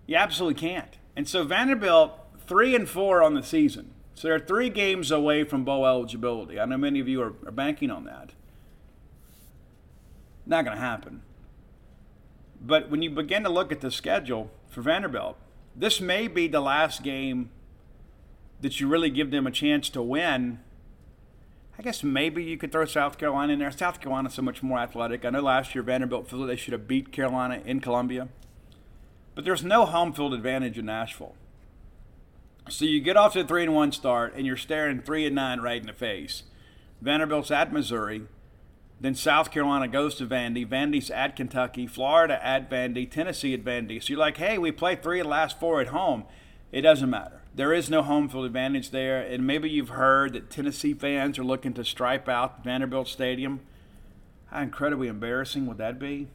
[0.07, 0.99] You absolutely can't.
[1.17, 2.13] And so Vanderbilt,
[2.47, 3.93] three and four on the season.
[4.15, 6.61] So they're three games away from bowl eligibility.
[6.61, 8.31] I know many of you are, are banking on that.
[10.45, 11.23] Not going to happen.
[12.61, 15.37] But when you begin to look at the schedule for Vanderbilt,
[15.75, 17.51] this may be the last game
[18.62, 20.61] that you really give them a chance to win.
[21.79, 23.70] I guess maybe you could throw South Carolina in there.
[23.70, 25.25] South Carolina's so much more athletic.
[25.25, 28.29] I know last year Vanderbilt felt they should have beat Carolina in Columbia,
[29.35, 31.35] but there's no home field advantage in Nashville.
[32.68, 35.35] So you get off to a three and one start, and you're staring three and
[35.35, 36.44] nine right in the face.
[37.01, 38.22] Vanderbilt's at Missouri,
[39.01, 40.64] then South Carolina goes to Vandy.
[40.64, 41.88] Vandy's at Kentucky.
[41.88, 43.11] Florida at Vandy.
[43.11, 44.01] Tennessee at Vandy.
[44.01, 46.22] So you're like, hey, we played three of the last four at home.
[46.70, 49.21] It doesn't matter there is no home field advantage there.
[49.21, 53.61] And maybe you've heard that Tennessee fans are looking to stripe out Vanderbilt Stadium.
[54.47, 56.29] How incredibly embarrassing would that be?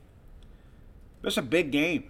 [1.23, 2.05] It's a big game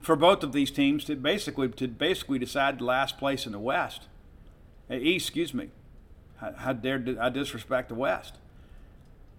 [0.00, 3.58] for both of these teams to basically to basically decide the last place in the
[3.58, 4.02] West,
[4.90, 5.04] East.
[5.06, 5.70] Eh, excuse me.
[6.56, 8.34] How dare I disrespect the West?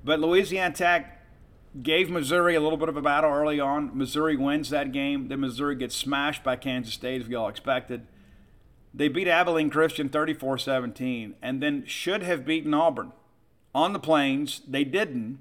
[0.05, 1.21] But Louisiana Tech
[1.81, 3.97] gave Missouri a little bit of a battle early on.
[3.97, 5.27] Missouri wins that game.
[5.27, 8.07] Then Missouri gets smashed by Kansas State, as we all expected.
[8.93, 13.11] They beat Abilene Christian 34 17 and then should have beaten Auburn
[13.73, 14.61] on the Plains.
[14.67, 15.39] They didn't.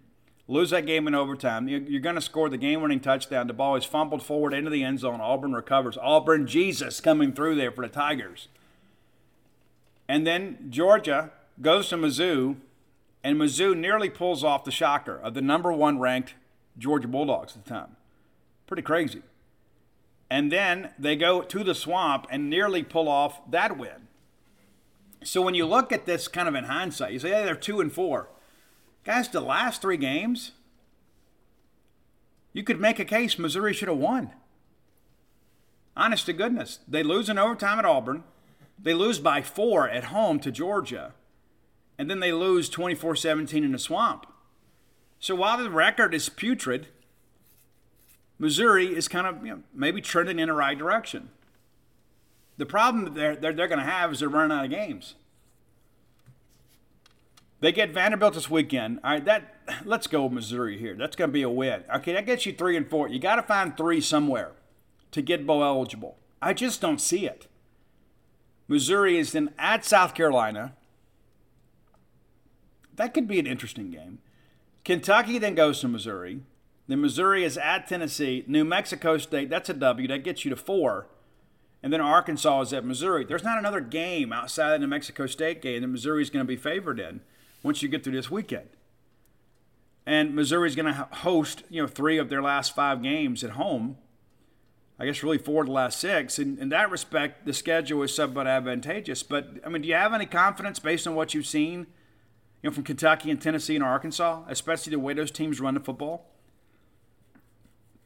[0.49, 1.69] Lose that game in overtime.
[1.69, 3.47] You're going to score the game winning touchdown.
[3.47, 5.21] The ball is fumbled forward into the end zone.
[5.21, 5.97] Auburn recovers.
[5.97, 8.49] Auburn Jesus coming through there for the Tigers.
[10.09, 12.57] And then Georgia goes to Mizzou,
[13.23, 16.35] and Mizzou nearly pulls off the shocker of the number one ranked
[16.77, 17.97] Georgia Bulldogs at the time.
[18.67, 19.23] Pretty crazy.
[20.33, 24.09] And then they go to the swamp and nearly pull off that win.
[25.23, 27.83] So when you look at this kind of in hindsight, you say, hey, they're two
[27.83, 28.31] and four.
[29.05, 30.53] Guys, the last three games,
[32.55, 34.31] you could make a case Missouri should have won.
[35.95, 36.79] Honest to goodness.
[36.89, 38.25] They lose in overtime at Auburn.
[38.83, 41.13] They lose by four at home to Georgia.
[41.99, 44.27] And then they lose 24 17 in the swamp.
[45.21, 46.87] So while the record is putrid,
[48.43, 51.29] Missouri is kind of you know, maybe trending in the right direction.
[52.57, 55.15] The problem that they're, they're, they're going to have is they're running out of games.
[57.61, 58.99] They get Vanderbilt this weekend.
[59.05, 60.97] All right, that let's go Missouri here.
[60.97, 61.85] That's going to be a win.
[61.95, 63.09] Okay, that gets you three and four.
[63.09, 64.51] You got to find three somewhere
[65.13, 66.17] to get bowl eligible.
[66.43, 67.47] I just don't see it.
[68.67, 70.73] Missouri is then at South Carolina.
[72.97, 74.19] That could be an interesting game.
[74.85, 76.41] Kentucky then goes to Missouri.
[76.89, 78.45] Then Missouri is at Tennessee.
[78.47, 80.09] New Mexico State, that's a W.
[80.09, 81.07] That gets you to four.
[81.83, 83.25] And then Arkansas is at Missouri.
[83.25, 86.45] There's not another game outside of the New Mexico State game that Missouri is going
[86.45, 87.21] to be favored in
[87.63, 88.69] once you get through this weekend.
[90.07, 93.51] And Missouri is going to host, you know, three of their last five games at
[93.51, 93.99] home.
[94.99, 96.39] I guess really four of the last six.
[96.39, 99.23] And in that respect, the schedule is somewhat advantageous.
[99.23, 101.87] But I mean, do you have any confidence based on what you've seen,
[102.63, 105.81] you know, from Kentucky and Tennessee and Arkansas, especially the way those teams run the
[105.81, 106.29] football?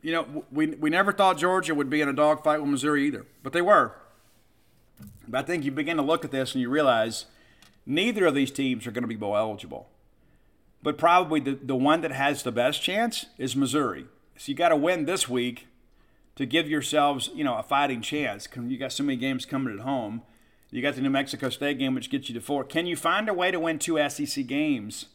[0.06, 3.26] You know, we, we never thought Georgia would be in a dogfight with Missouri either,
[3.42, 3.90] but they were.
[5.26, 7.24] But I think you begin to look at this and you realize
[7.84, 9.88] neither of these teams are going to be bowl eligible.
[10.80, 14.06] But probably the, the one that has the best chance is Missouri.
[14.36, 15.66] So you got to win this week
[16.36, 18.46] to give yourselves, you know, a fighting chance.
[18.54, 20.22] You got so many games coming at home.
[20.70, 22.62] You got the New Mexico State game, which gets you to four.
[22.62, 25.06] Can you find a way to win two SEC games?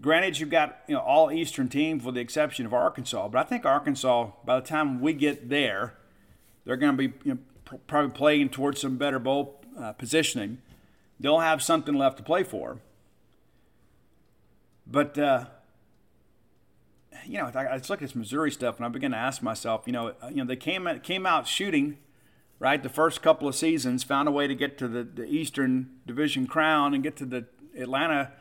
[0.00, 3.44] Granted, you've got you know all Eastern teams with the exception of Arkansas, but I
[3.44, 5.94] think Arkansas, by the time we get there,
[6.64, 10.58] they're going to be you know, probably playing towards some better bowl uh, positioning.
[11.18, 12.78] They'll have something left to play for.
[14.86, 15.46] But uh,
[17.24, 19.84] you know, I, just look at this Missouri stuff, and I begin to ask myself,
[19.86, 21.98] you know, uh, you know, they came came out shooting,
[22.58, 22.82] right?
[22.82, 26.46] The first couple of seasons, found a way to get to the, the Eastern Division
[26.46, 27.46] crown and get to the
[27.78, 28.32] Atlanta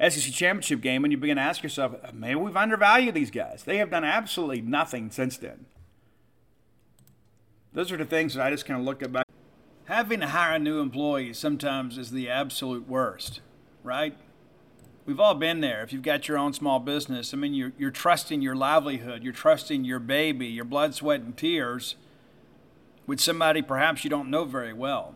[0.00, 3.64] SEC championship game, and you begin to ask yourself, uh, maybe we've undervalued these guys.
[3.64, 5.66] They have done absolutely nothing since then.
[7.72, 9.26] Those are the things that I just kind of look at back.
[9.86, 13.40] Having to hire a new employee sometimes is the absolute worst,
[13.82, 14.14] right?
[15.08, 15.82] we've all been there.
[15.82, 19.32] If you've got your own small business, I mean, you're, you're trusting your livelihood, you're
[19.32, 21.96] trusting your baby, your blood, sweat, and tears
[23.06, 25.14] with somebody perhaps you don't know very well.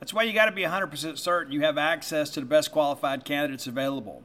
[0.00, 3.24] That's why you got to be 100% certain you have access to the best qualified
[3.24, 4.22] candidates available.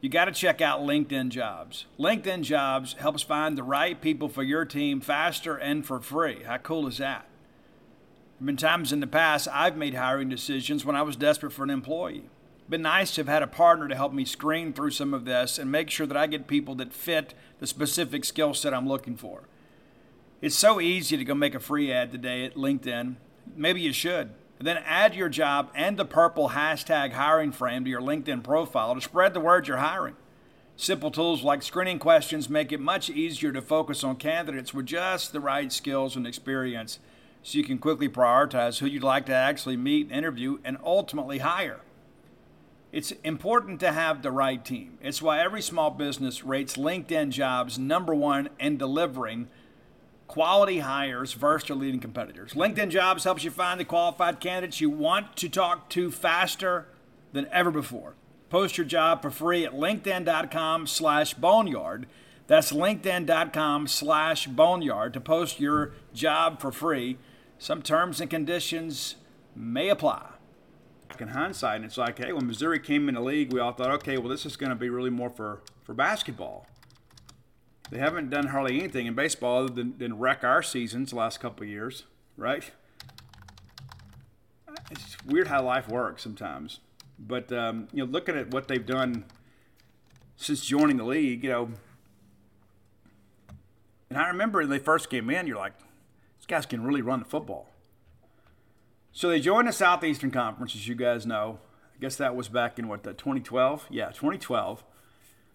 [0.00, 1.86] You got to check out LinkedIn Jobs.
[1.98, 6.42] LinkedIn Jobs helps find the right people for your team faster and for free.
[6.44, 7.26] How cool is that?
[8.38, 11.52] There have been times in the past I've made hiring decisions when I was desperate
[11.52, 12.28] for an employee
[12.68, 15.58] been nice to have had a partner to help me screen through some of this
[15.58, 19.16] and make sure that I get people that fit the specific skill set I'm looking
[19.16, 19.44] for.
[20.40, 23.16] It's so easy to go make a free ad today at LinkedIn.
[23.54, 24.30] Maybe you should.
[24.58, 28.94] And then add your job and the purple hashtag hiring frame to your LinkedIn profile
[28.94, 30.16] to spread the word you're hiring.
[30.76, 35.32] Simple tools like screening questions make it much easier to focus on candidates with just
[35.32, 36.98] the right skills and experience
[37.42, 41.80] so you can quickly prioritize who you'd like to actually meet, interview, and ultimately hire.
[42.92, 44.98] It's important to have the right team.
[45.00, 49.48] It's why every small business rates LinkedIn jobs number one in delivering
[50.28, 52.54] quality hires versus your leading competitors.
[52.54, 56.88] LinkedIn jobs helps you find the qualified candidates you want to talk to faster
[57.32, 58.14] than ever before.
[58.48, 62.06] Post your job for free at linkedin.com slash boneyard.
[62.46, 67.18] That's linkedin.com slash boneyard to post your job for free.
[67.58, 69.16] Some terms and conditions
[69.54, 70.36] may apply
[71.20, 74.18] in hindsight, it's like, hey, when Missouri came in the league, we all thought, okay,
[74.18, 76.66] well, this is going to be really more for, for basketball.
[77.90, 81.38] They haven't done hardly anything in baseball other than, than wreck our seasons the last
[81.38, 82.04] couple years,
[82.36, 82.70] right?
[84.90, 86.80] It's weird how life works sometimes.
[87.18, 89.24] But, um, you know, looking at what they've done
[90.36, 91.70] since joining the league, you know,
[94.10, 95.78] and I remember when they first came in, you're like,
[96.38, 97.68] these guys can really run the football.
[99.12, 101.58] So they joined the Southeastern Conference, as you guys know.
[101.94, 103.86] I guess that was back in what, the 2012?
[103.90, 104.84] Yeah, 2012.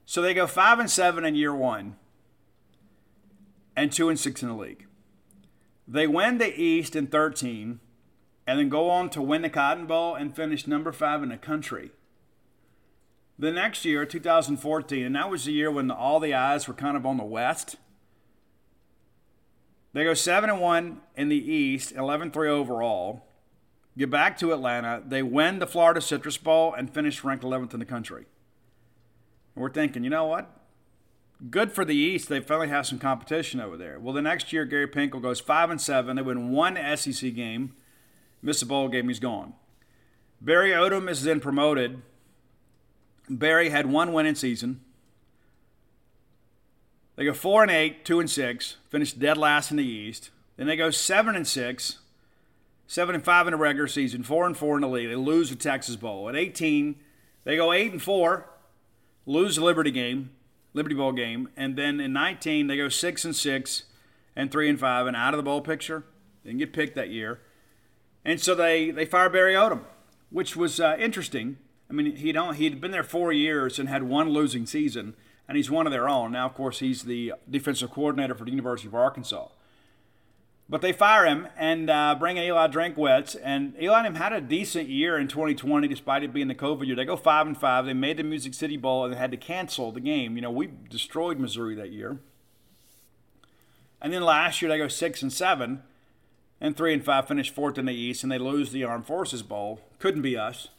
[0.06, 1.96] So they go five and seven in year one,
[3.76, 4.86] and two and six in the league.
[5.88, 7.80] They win the East in 13,
[8.48, 11.38] and then go on to win the Cotton Bowl and finish number five in the
[11.38, 11.92] country.
[13.38, 16.96] The next year, 2014, and that was the year when all the eyes were kind
[16.96, 17.78] of on the West.
[19.94, 23.26] They go seven and one in the East, 11-3 overall
[23.98, 25.02] get back to Atlanta.
[25.06, 28.26] They win the Florida Citrus Bowl and finish ranked 11th in the country.
[29.56, 30.50] And we're thinking, you know what?
[31.50, 32.30] Good for the East.
[32.30, 34.00] They finally have some competition over there.
[34.00, 36.16] Well, the next year, Gary Pinkel goes five and seven.
[36.16, 37.74] They win one SEC game,
[38.42, 39.08] miss a bowl game.
[39.08, 39.54] He's gone.
[40.40, 42.02] Barry Odom is then promoted.
[43.30, 44.82] Barry had one winning season.
[47.16, 50.32] They go four and eight, two and six, finish dead last in the East.
[50.58, 52.00] Then they go seven and six,
[52.88, 55.10] seven and five in the regular season, four and four in the league.
[55.10, 56.30] They lose the Texas Bowl.
[56.30, 56.96] At 18,
[57.44, 58.50] they go eight and four,
[59.26, 60.32] lose the Liberty game,
[60.74, 63.84] Liberty Bowl game, and then in 19 they go six and six,
[64.36, 66.04] and three and five, and out of the bowl picture.
[66.44, 67.40] Didn't get picked that year,
[68.26, 69.82] and so they they fire Barry Odom,
[70.30, 71.58] which was uh, interesting.
[71.90, 75.16] I mean, he'd he'd been there four years and had one losing season,
[75.48, 76.32] and he's one of their own.
[76.32, 79.50] Now, of course, he's the defensive coordinator for the University of Arkansas.
[80.72, 83.36] But they fire him and uh, bring in Eli Drinkwitz.
[83.44, 86.88] And Eli and him had a decent year in 2020, despite it being the COVID
[86.88, 86.96] year.
[86.96, 87.86] They go five and five.
[87.86, 90.38] They made the Music City Bowl and they had to cancel the game.
[90.38, 92.20] You know, we destroyed Missouri that year.
[94.02, 95.84] And then last year they go six and seven,
[96.62, 99.44] and three and five finish fourth in the East, and they lose the Armed Forces
[99.44, 99.82] Bowl.
[100.00, 100.70] Couldn't be us.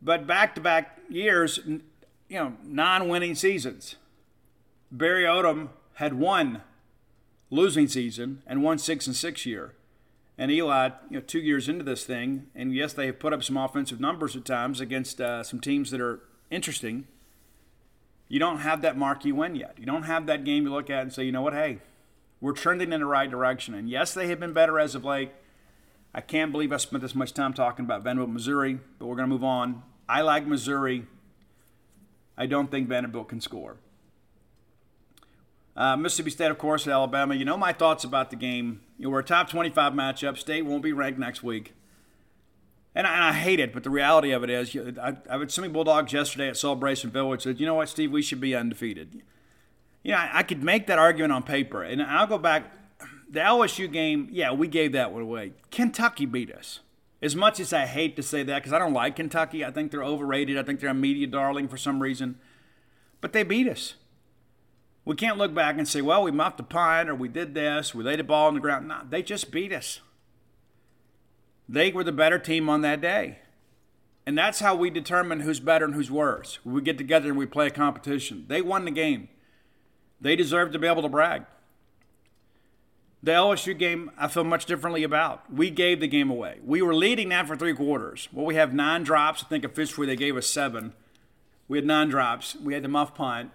[0.00, 1.82] But back to back years, you
[2.30, 3.96] know, non winning seasons.
[4.90, 6.62] Barry Odom had won
[7.50, 9.74] losing season and won six and six year.
[10.38, 13.44] And Eli, you know, two years into this thing, and yes, they have put up
[13.44, 17.06] some offensive numbers at times against uh, some teams that are interesting.
[18.28, 19.74] You don't have that marquee win yet.
[19.76, 21.80] You don't have that game to look at and say, you know what, hey,
[22.40, 23.74] we're trending in the right direction.
[23.74, 25.32] And yes, they have been better as of late.
[26.14, 29.28] I can't believe I spent this much time talking about Vanderbilt, Missouri, but we're going
[29.28, 29.82] to move on.
[30.08, 31.06] I like Missouri.
[32.36, 33.76] I don't think Vanderbilt can score.
[35.80, 37.34] Uh, Mississippi State, of course, at Alabama.
[37.34, 38.82] You know my thoughts about the game.
[38.98, 40.36] You know, we're a top 25 matchup.
[40.36, 41.72] State won't be ranked next week.
[42.94, 45.54] And I, and I hate it, but the reality of it is, I, I was
[45.54, 49.22] swimming Bulldogs yesterday at Celebration Village said, you know what, Steve, we should be undefeated.
[50.02, 51.82] You know, I, I could make that argument on paper.
[51.82, 52.70] And I'll go back.
[53.30, 55.54] The LSU game, yeah, we gave that one away.
[55.70, 56.80] Kentucky beat us.
[57.22, 59.92] As much as I hate to say that, because I don't like Kentucky, I think
[59.92, 60.58] they're overrated.
[60.58, 62.38] I think they're a media darling for some reason.
[63.22, 63.94] But they beat us.
[65.04, 67.94] We can't look back and say, well, we muffed the punt or we did this,
[67.94, 68.88] we laid a ball on the ground.
[68.88, 70.00] No, they just beat us.
[71.68, 73.38] They were the better team on that day.
[74.26, 76.58] And that's how we determine who's better and who's worse.
[76.64, 78.44] We get together and we play a competition.
[78.48, 79.28] They won the game.
[80.20, 81.46] They deserve to be able to brag.
[83.22, 85.52] The LSU game, I feel much differently about.
[85.52, 86.58] We gave the game away.
[86.64, 88.28] We were leading that for three quarters.
[88.32, 89.42] Well, we have nine drops.
[89.44, 90.94] I think officially they gave us seven.
[91.68, 92.56] We had nine drops.
[92.56, 93.50] We had the muff punt.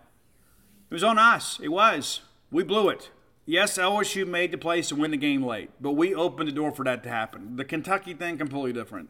[0.89, 1.59] It was on us.
[1.61, 2.21] It was.
[2.51, 3.09] We blew it.
[3.45, 6.71] Yes, LSU made the plays to win the game late, but we opened the door
[6.71, 7.57] for that to happen.
[7.57, 9.09] The Kentucky thing, completely different.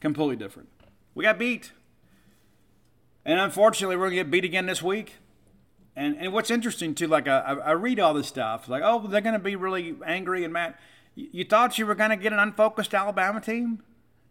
[0.00, 0.68] Completely different.
[1.14, 1.72] We got beat.
[3.24, 5.14] And unfortunately, we're going to get beat again this week.
[5.96, 9.20] And, and what's interesting, too, like I, I read all this stuff, like, oh, they're
[9.20, 10.74] going to be really angry and mad.
[11.16, 13.82] You thought you were going to get an unfocused Alabama team?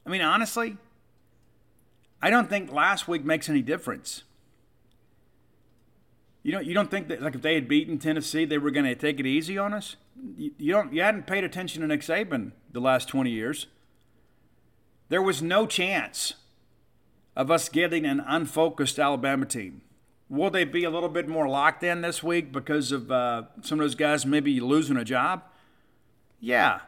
[0.05, 0.77] I mean, honestly,
[2.21, 4.23] I don't think last week makes any difference.
[6.45, 8.86] You don't you don't think that like if they had beaten Tennessee, they were going
[8.86, 9.95] to take it easy on us?
[10.38, 13.65] You, you don't you hadn't paid attention to Nick Saban the last 20 years.
[15.10, 16.36] There was no chance
[17.36, 19.81] of us getting an unfocused Alabama team.
[20.29, 23.79] Will they be a little bit more locked in this week because of uh, some
[23.79, 25.41] of those guys maybe losing a job?
[26.39, 26.81] Yeah.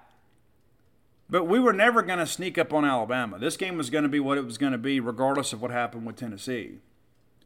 [1.32, 3.40] But we were never going to sneak up on Alabama.
[3.40, 5.72] This game was going to be what it was going to be, regardless of what
[5.72, 6.78] happened with Tennessee.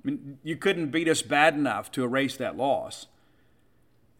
[0.03, 3.07] I mean, you couldn't beat us bad enough to erase that loss.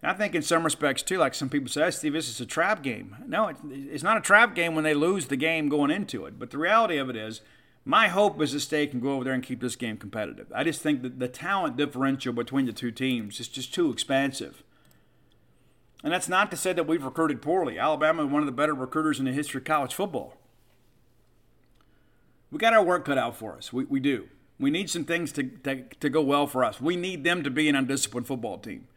[0.02, 2.46] And I think in some respects too, like some people say, Steve, this is a
[2.46, 3.16] trap game.
[3.28, 6.40] No, it's not a trap game when they lose the game going into it.
[6.40, 7.42] But the reality of it is,
[7.84, 10.52] my hope is that State can go over there and keep this game competitive.
[10.54, 14.64] I just think that the talent differential between the two teams is just too expansive.
[16.04, 17.80] And that's not to say that we've recruited poorly.
[17.80, 20.38] Alabama is one of the better recruiters in the history of college football.
[22.52, 23.72] We got our work cut out for us.
[23.72, 24.28] We, we do.
[24.62, 26.80] We need some things to, to, to go well for us.
[26.80, 28.88] We need them to be an undisciplined football team.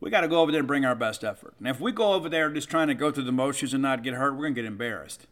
[0.00, 1.54] We got to go over there and bring our best effort.
[1.58, 4.02] And if we go over there just trying to go through the motions and not
[4.02, 5.26] get hurt, we're going to get embarrassed.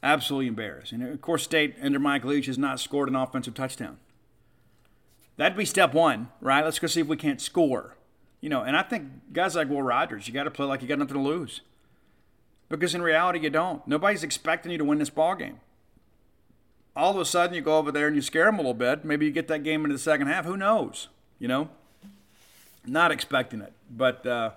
[0.00, 0.92] Absolutely embarrassed.
[0.92, 3.98] And of course, State under Mike Leach has not scored an offensive touchdown.
[5.36, 6.64] That'd be step one, right?
[6.64, 7.96] Let's go see if we can't score.
[8.40, 10.88] You know, and I think guys like Will Rogers, you got to play like you
[10.88, 11.62] got nothing to lose.
[12.68, 13.86] Because in reality, you don't.
[13.88, 15.58] Nobody's expecting you to win this ball game
[16.96, 19.04] all of a sudden you go over there and you scare them a little bit.
[19.04, 20.44] Maybe you get that game into the second half.
[20.44, 21.08] Who knows?
[21.38, 21.68] You know,
[22.86, 23.72] not expecting it.
[23.90, 24.50] But uh,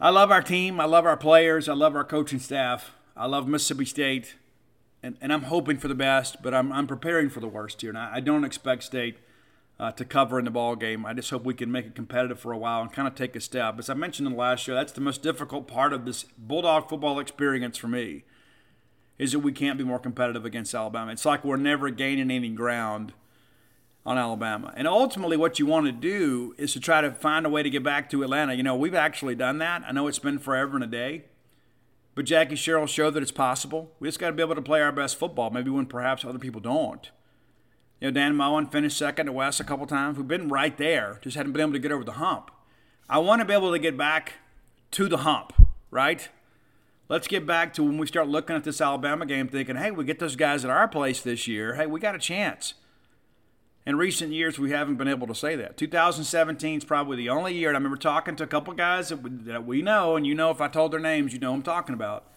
[0.00, 0.80] I love our team.
[0.80, 1.68] I love our players.
[1.68, 2.92] I love our coaching staff.
[3.16, 4.34] I love Mississippi State.
[5.02, 7.90] And, and I'm hoping for the best, but I'm, I'm preparing for the worst here.
[7.90, 9.18] And I, I don't expect State
[9.78, 11.04] uh, to cover in the ball game.
[11.04, 13.36] I just hope we can make it competitive for a while and kind of take
[13.36, 13.78] a step.
[13.78, 16.88] As I mentioned in the last show, that's the most difficult part of this Bulldog
[16.88, 18.24] football experience for me
[19.18, 21.12] is that we can't be more competitive against Alabama.
[21.12, 23.12] It's like we're never gaining any ground
[24.06, 24.72] on Alabama.
[24.76, 27.70] And ultimately, what you want to do is to try to find a way to
[27.70, 28.54] get back to Atlanta.
[28.54, 29.82] You know, we've actually done that.
[29.86, 31.24] I know it's been forever and a day,
[32.14, 33.92] but Jackie Sherrill showed that it's possible.
[34.00, 36.38] We just got to be able to play our best football, maybe when perhaps other
[36.38, 37.10] people don't.
[38.00, 40.18] You know, Dan Mullen finished second to West a couple times.
[40.18, 42.50] We've been right there, just hadn't been able to get over the hump.
[43.08, 44.34] I want to be able to get back
[44.92, 45.52] to the hump,
[45.90, 46.28] right?
[47.14, 50.04] Let's get back to when we start looking at this Alabama game thinking, hey, we
[50.04, 51.76] get those guys at our place this year.
[51.76, 52.74] Hey, we got a chance.
[53.86, 55.76] In recent years, we haven't been able to say that.
[55.76, 57.68] 2017 is probably the only year.
[57.68, 60.60] And I remember talking to a couple guys that we, know, and you know if
[60.60, 62.32] I told their names, you know I'm talking about.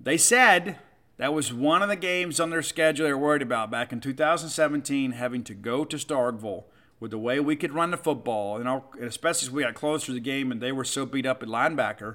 [0.00, 0.78] They said
[1.18, 4.00] that was one of the games on their schedule they were worried about back in
[4.00, 6.64] 2017, having to go to Starkville
[7.00, 10.12] with the way we could run the football, and especially as we got closer to
[10.14, 12.14] the game and they were so beat up at linebacker,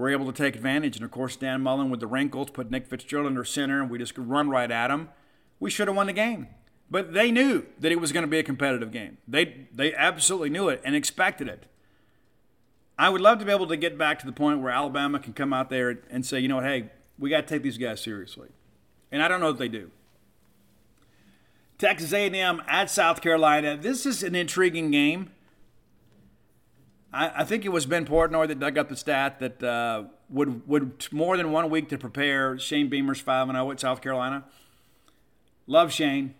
[0.00, 0.96] we're able to take advantage.
[0.96, 3.98] And of course, Dan Mullen with the wrinkles put Nick Fitzgerald under center, and we
[3.98, 5.10] just could run right at him.
[5.60, 6.48] We should have won the game.
[6.90, 9.18] But they knew that it was going to be a competitive game.
[9.28, 11.66] They they absolutely knew it and expected it.
[12.98, 15.32] I would love to be able to get back to the point where Alabama can
[15.32, 18.00] come out there and say, you know what, hey, we got to take these guys
[18.00, 18.48] seriously.
[19.12, 19.90] And I don't know if they do.
[21.78, 23.76] Texas A&M at South Carolina.
[23.76, 25.30] This is an intriguing game.
[27.12, 30.66] I, I think it was Ben Portnoy that dug up the stat that uh, would
[30.68, 34.00] would more than one week to prepare Shane Beamer's five and zero oh at South
[34.00, 34.44] Carolina.
[35.66, 36.34] Love Shane.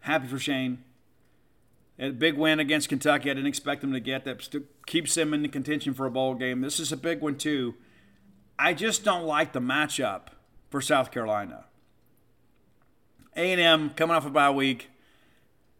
[0.00, 0.84] Happy for Shane.
[1.98, 3.30] A big win against Kentucky.
[3.30, 4.46] I didn't expect them to get that.
[4.86, 6.60] Keeps them in the contention for a bowl game.
[6.60, 7.74] This is a big one too.
[8.58, 10.28] I just don't like the matchup
[10.70, 11.64] for South Carolina.
[13.36, 14.90] A&M coming off a bye week.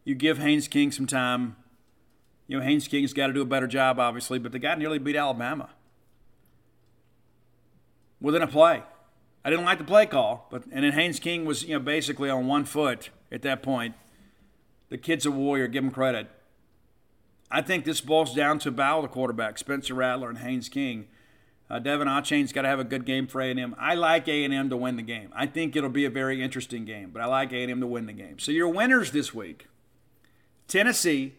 [0.03, 1.55] You give Haynes King some time.
[2.49, 4.97] You know, Haynes King's got to do a better job, obviously, but the guy nearly
[4.97, 5.69] beat Alabama
[8.19, 8.81] within a play.
[9.45, 12.27] I didn't like the play call, but and then Haynes King was you know basically
[12.27, 13.93] on one foot at that point.
[14.89, 15.67] The kid's a warrior.
[15.67, 16.27] Give him credit.
[17.51, 21.07] I think this boils down to battle the quarterback, Spencer Rattler and Haynes King.
[21.69, 23.75] Uh, De'Von Achane's got to have a good game for A&M.
[23.77, 25.29] I like A&M to win the game.
[25.35, 28.13] I think it'll be a very interesting game, but I like A&M to win the
[28.13, 28.39] game.
[28.39, 29.67] So your winners this week:
[30.67, 31.35] Tennessee,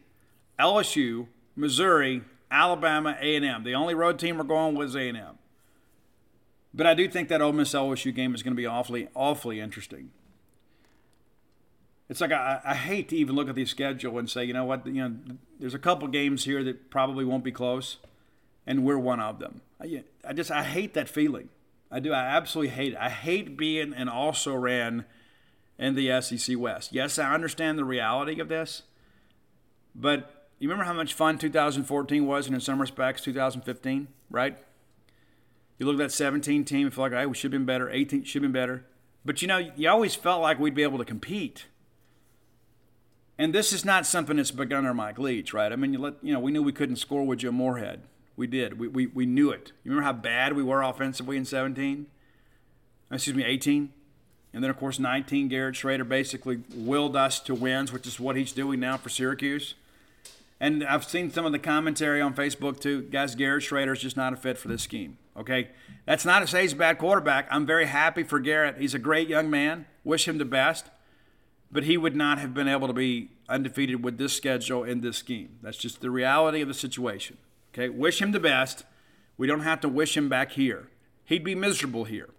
[0.60, 3.64] LSU, Missouri, Alabama, A&M.
[3.64, 5.38] The only road team we're going with is A&M.
[6.72, 9.60] But I do think that Ole Miss LSU game is going to be awfully, awfully
[9.60, 10.10] interesting
[12.10, 14.64] it's like I, I hate to even look at the schedule and say, you know
[14.64, 15.14] what, you know,
[15.60, 17.98] there's a couple games here that probably won't be close,
[18.66, 19.60] and we're one of them.
[19.80, 21.50] I, I just I hate that feeling.
[21.88, 22.12] I do.
[22.12, 22.98] I absolutely hate it.
[22.98, 25.04] I hate being an also ran
[25.78, 26.92] in the SEC West.
[26.92, 28.82] Yes, I understand the reality of this,
[29.94, 34.56] but you remember how much fun 2014 was, and in some respects, 2015, right?
[35.78, 37.88] You look at that 17 team and feel like, hey, we should have been better.
[37.90, 38.84] 18 should have been better.
[39.24, 41.66] But you know, you always felt like we'd be able to compete.
[43.38, 45.72] And this is not something that's begun under Mike Leach, right?
[45.72, 48.02] I mean, you let you know we knew we couldn't score with Joe Moorhead.
[48.36, 48.78] We did.
[48.78, 49.72] We, we, we knew it.
[49.82, 52.06] You remember how bad we were offensively in 17?
[53.10, 53.92] Uh, excuse me, 18?
[54.52, 58.36] And then, of course, 19, Garrett Shrader basically willed us to wins, which is what
[58.36, 59.74] he's doing now for Syracuse.
[60.60, 63.02] And I've seen some of the commentary on Facebook too.
[63.02, 65.16] Guys, Garrett Shrader is just not a fit for this scheme.
[65.36, 65.70] Okay?
[66.06, 67.48] That's not to say he's a bad quarterback.
[67.50, 68.76] I'm very happy for Garrett.
[68.78, 69.86] He's a great young man.
[70.04, 70.90] Wish him the best
[71.70, 75.16] but he would not have been able to be undefeated with this schedule and this
[75.16, 75.58] scheme.
[75.62, 77.38] That's just the reality of the situation.
[77.72, 78.84] Okay, wish him the best.
[79.36, 80.88] We don't have to wish him back here.
[81.24, 82.30] He'd be miserable here.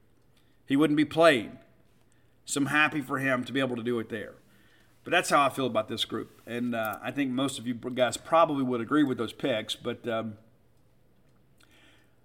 [0.66, 1.58] He wouldn't be playing.
[2.46, 4.34] So I'm happy for him to be able to do it there.
[5.04, 6.42] But that's how I feel about this group.
[6.46, 9.76] And uh, I think most of you guys probably would agree with those picks.
[9.76, 10.38] But um,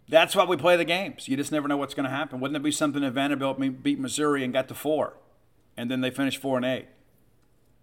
[0.09, 1.27] that's why we play the games.
[1.27, 2.39] You just never know what's going to happen.
[2.41, 5.15] Wouldn't it be something if Vanderbilt beat Missouri and got to four,
[5.77, 6.87] and then they finished four and eight?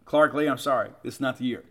[0.06, 1.64] Clark Lea, I'm sorry, is not the year.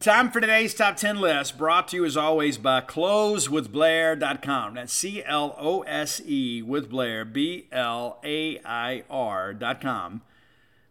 [0.00, 4.74] Time for today's top 10 list, brought to you as always by closewithblair.com.
[4.74, 10.22] That's C L O S E with Blair, B L A I R.com.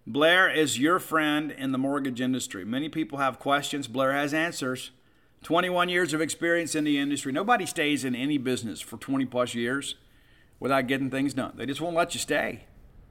[0.07, 2.65] Blair is your friend in the mortgage industry.
[2.65, 4.89] Many people have questions, Blair has answers.
[5.43, 7.31] 21 years of experience in the industry.
[7.31, 9.95] Nobody stays in any business for 20 plus years
[10.59, 11.53] without getting things done.
[11.55, 12.63] They just won't let you stay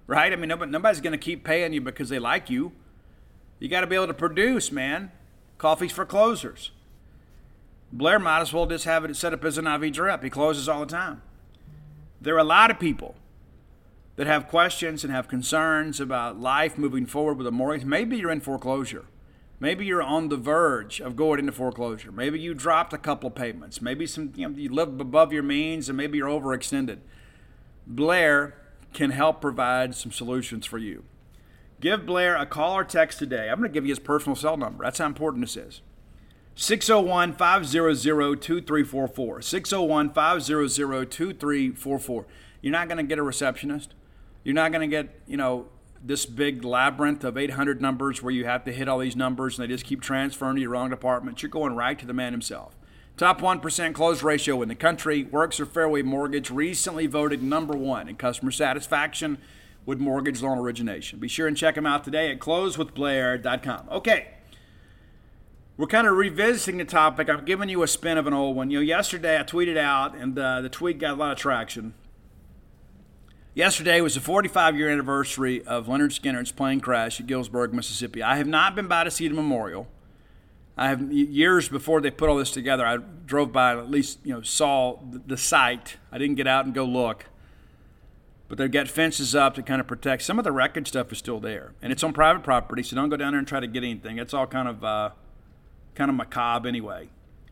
[0.07, 0.33] right?
[0.33, 2.73] I mean, nobody, nobody's going to keep paying you because they like you.
[3.59, 5.11] You got to be able to produce, man.
[5.59, 6.71] Coffee's for closers.
[7.93, 10.23] Blair might as well just have it set up as an IV drip.
[10.23, 11.23] He closes all the time.
[12.21, 13.15] There are a lot of people
[14.17, 17.87] that have questions and have concerns about life moving forward with a mortgage.
[17.87, 19.05] Maybe you're in foreclosure.
[19.59, 22.13] Maybe you're on the verge of going into foreclosure.
[22.13, 23.81] Maybe you dropped a couple of payments.
[23.81, 26.99] Maybe some you, know, you live above your means and maybe you're overextended.
[27.87, 28.55] Blair
[28.93, 31.05] can help provide some solutions for you.
[31.81, 33.49] Give Blair a call or text today.
[33.51, 34.85] I'm going to give you his personal cell number.
[34.85, 35.83] That's how important this is.
[36.55, 39.43] 601 500 2344.
[39.43, 42.27] 601 500 2344.
[42.63, 43.95] You're not going to get a receptionist.
[44.47, 45.67] You're not going to get, you know,
[46.01, 49.69] this big labyrinth of 800 numbers where you have to hit all these numbers and
[49.69, 51.43] they just keep transferring to your wrong department.
[51.43, 52.77] You're going right to the man himself.
[53.17, 55.25] Top 1% close ratio in the country.
[55.25, 59.39] Works or Fairway Mortgage recently voted number one in customer satisfaction
[59.85, 61.19] with mortgage loan origination.
[61.19, 63.89] Be sure and check them out today at closewithblair.com.
[63.91, 64.29] Okay.
[65.77, 67.29] We're kind of revisiting the topic.
[67.29, 68.71] I'm giving you a spin of an old one.
[68.71, 71.95] You know, yesterday I tweeted out, and uh, the tweet got a lot of traction.
[73.57, 78.23] Yesterday was the 45 year anniversary of Lynyrd Skynyrd's plane crash at Gillsburg, Mississippi.
[78.23, 79.89] I have not been by to see the memorial.
[80.77, 82.85] I have years before they put all this together.
[82.85, 85.97] I drove by and at least you know saw the site.
[86.13, 87.25] I didn't get out and go look,
[88.47, 90.25] but they've got fences up to kind of protect.
[90.25, 93.09] Some of the wreckage stuff is still there, and it's on private property, so don't
[93.09, 94.19] go down there and try to get anything.
[94.19, 95.11] It's all kind of uh,
[95.95, 97.09] kind of macabre anyway.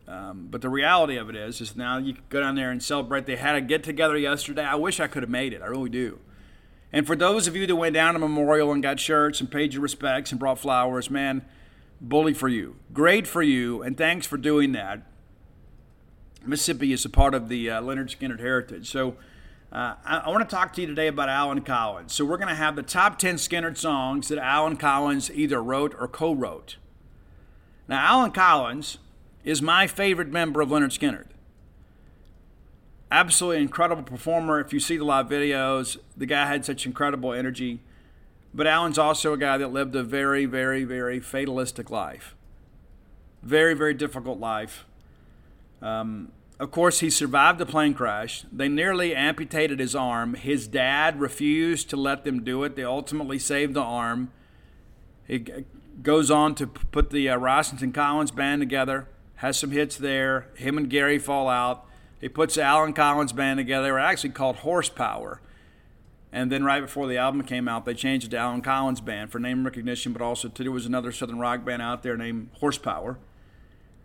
[0.07, 3.25] Um, but the reality of it is, is now you go down there and celebrate.
[3.25, 4.63] They had a get together yesterday.
[4.63, 5.61] I wish I could have made it.
[5.61, 6.19] I really do.
[6.93, 9.73] And for those of you that went down to Memorial and got shirts and paid
[9.73, 11.43] your respects and brought flowers, man,
[11.99, 12.75] bully for you.
[12.93, 15.01] Great for you, and thanks for doing that.
[16.45, 18.89] Mississippi is a part of the uh, Lynyrd Skynyrd heritage.
[18.89, 19.15] So
[19.71, 22.13] uh, I, I want to talk to you today about Allen Collins.
[22.13, 25.95] So we're going to have the top 10 Skynyrd songs that Allen Collins either wrote
[25.99, 26.77] or co wrote.
[27.87, 28.99] Now, Allen Collins
[29.45, 31.27] is my favorite member of Lynyrd Skynyrd.
[33.11, 34.59] Absolutely incredible performer.
[34.59, 37.79] If you see the live videos, the guy had such incredible energy.
[38.53, 42.35] But Allen's also a guy that lived a very, very, very fatalistic life.
[43.43, 44.85] Very, very difficult life.
[45.81, 48.45] Um, of course, he survived the plane crash.
[48.51, 50.33] They nearly amputated his arm.
[50.33, 52.75] His dad refused to let them do it.
[52.75, 54.31] They ultimately saved the arm.
[55.27, 55.45] He
[56.01, 60.47] goes on to put the uh, Rossington Collins band together has some hits there.
[60.55, 61.85] Him and Gary fall out.
[62.21, 63.87] He puts the Allen Collins band together.
[63.87, 65.41] They were actually called Horsepower.
[66.31, 69.31] And then right before the album came out, they changed it to Allen Collins Band
[69.31, 72.49] for name recognition, but also to, there was another Southern rock band out there named
[72.59, 73.17] Horsepower.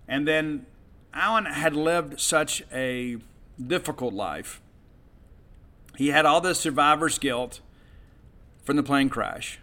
[0.07, 0.67] And then
[1.13, 3.17] Allen had lived such a
[3.61, 4.61] difficult life.
[5.97, 7.61] He had all this survivor's guilt
[8.65, 9.59] from the plane crash.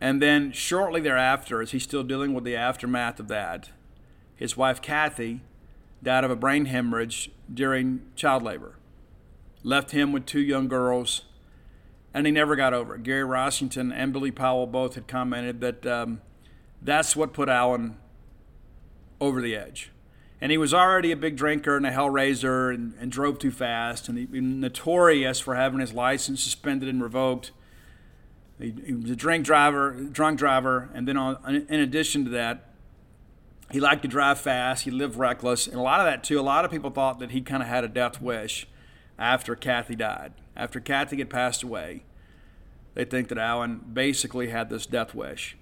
[0.00, 3.70] And then shortly thereafter, as he's still dealing with the aftermath of that,
[4.36, 5.40] his wife Kathy
[6.02, 8.76] died of a brain hemorrhage during child labor,
[9.62, 11.22] left him with two young girls,
[12.12, 13.02] and he never got over it.
[13.02, 16.20] Gary Rossington and Billy Powell both had commented that um,
[16.80, 17.96] that's what put Allen
[19.20, 19.90] over the edge.
[20.40, 24.08] And he was already a big drinker and a hellraiser and, and drove too fast
[24.08, 27.52] and he, he notorious for having his license suspended and revoked.
[28.58, 32.71] He, he was a drink driver, drunk driver, and then on, in addition to that,
[33.72, 34.84] he liked to drive fast.
[34.84, 35.66] He lived reckless.
[35.66, 37.68] And a lot of that, too, a lot of people thought that he kind of
[37.70, 38.68] had a death wish
[39.18, 40.34] after Kathy died.
[40.54, 42.02] After Kathy had passed away,
[42.92, 45.56] they think that Allen basically had this death wish.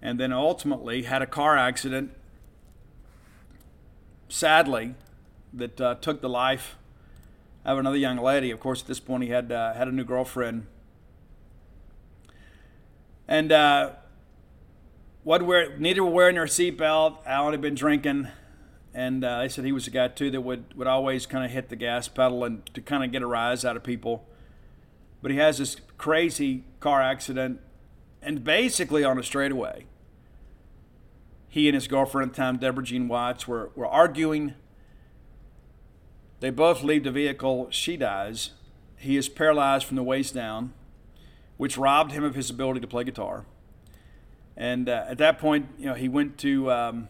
[0.00, 2.12] And then ultimately had a car accident,
[4.28, 4.94] sadly,
[5.52, 6.76] that uh, took the life
[7.64, 8.52] of another young lady.
[8.52, 10.66] Of course, at this point, he had, uh, had a new girlfriend.
[13.26, 13.94] And uh,
[15.24, 17.18] what wear, neither were wearing their seatbelt.
[17.26, 18.28] Allen had been drinking,
[18.92, 21.50] and uh, they said he was a guy too that would would always kind of
[21.50, 24.26] hit the gas pedal and to kind of get a rise out of people.
[25.20, 27.60] But he has this crazy car accident,
[28.20, 29.86] and basically on a straightaway.
[31.48, 34.54] He and his girlfriend at the time, Deborah Jean Watts, were, were arguing.
[36.40, 37.68] They both leave the vehicle.
[37.70, 38.52] She dies.
[38.96, 40.72] He is paralyzed from the waist down,
[41.58, 43.44] which robbed him of his ability to play guitar.
[44.56, 47.08] And uh, at that point, you know, he went to um,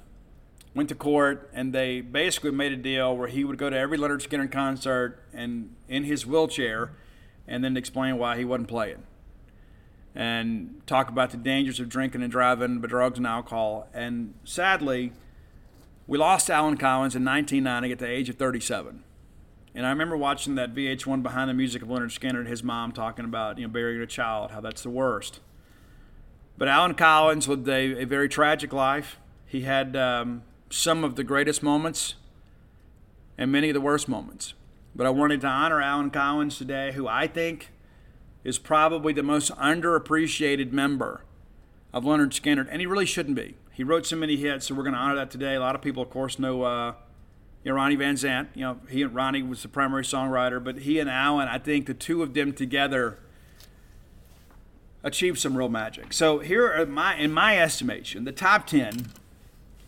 [0.74, 3.98] went to court, and they basically made a deal where he would go to every
[3.98, 6.92] Lynyrd Skynyrd concert and in his wheelchair,
[7.46, 9.02] and then explain why he wasn't playing,
[10.14, 13.88] and talk about the dangers of drinking and driving, but drugs and alcohol.
[13.92, 15.12] And sadly,
[16.06, 19.02] we lost Allen Collins in 1990 at the age of 37.
[19.74, 22.92] And I remember watching that VH1 Behind the Music of Lynyrd Skynyrd and his mom
[22.92, 25.40] talking about you know burying a child, how that's the worst.
[26.62, 29.18] But Allen Collins lived a, a very tragic life.
[29.46, 32.14] He had um, some of the greatest moments
[33.36, 34.54] and many of the worst moments.
[34.94, 37.72] But I wanted to honor Allen Collins today, who I think
[38.44, 41.24] is probably the most underappreciated member
[41.92, 43.56] of Lynyrd Skynyrd, and he really shouldn't be.
[43.72, 45.56] He wrote so many hits, so we're going to honor that today.
[45.56, 46.94] A lot of people, of course, know, uh,
[47.64, 48.50] you know Ronnie Van Zant.
[48.54, 51.86] You know, he and Ronnie was the primary songwriter, but he and Allen, I think
[51.86, 53.18] the two of them together
[55.02, 56.12] achieved some real magic.
[56.12, 59.08] So here are my, in my estimation, the top 10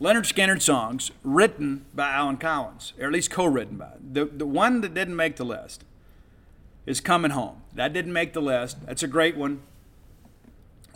[0.00, 3.92] Lynyrd Skynyrd songs written by Allen Collins, or at least co-written by.
[4.12, 5.84] The, the one that didn't make the list
[6.84, 7.62] is Coming Home.
[7.72, 8.84] That didn't make the list.
[8.86, 9.62] That's a great one.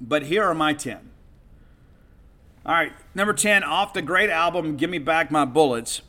[0.00, 1.10] But here are my 10.
[2.66, 6.02] All right, number 10, off the great album, Give Me Back My Bullets.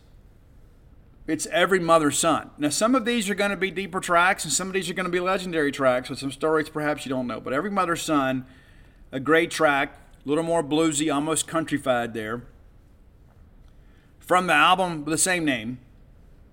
[1.29, 2.49] It's Every Mother's Son.
[2.57, 4.95] Now, some of these are going to be deeper tracks, and some of these are
[4.95, 7.39] going to be legendary tracks with some stories perhaps you don't know.
[7.39, 8.47] But Every Mother's Son,
[9.11, 12.41] a great track, a little more bluesy, almost countrified there.
[14.19, 15.77] From the album with the same name,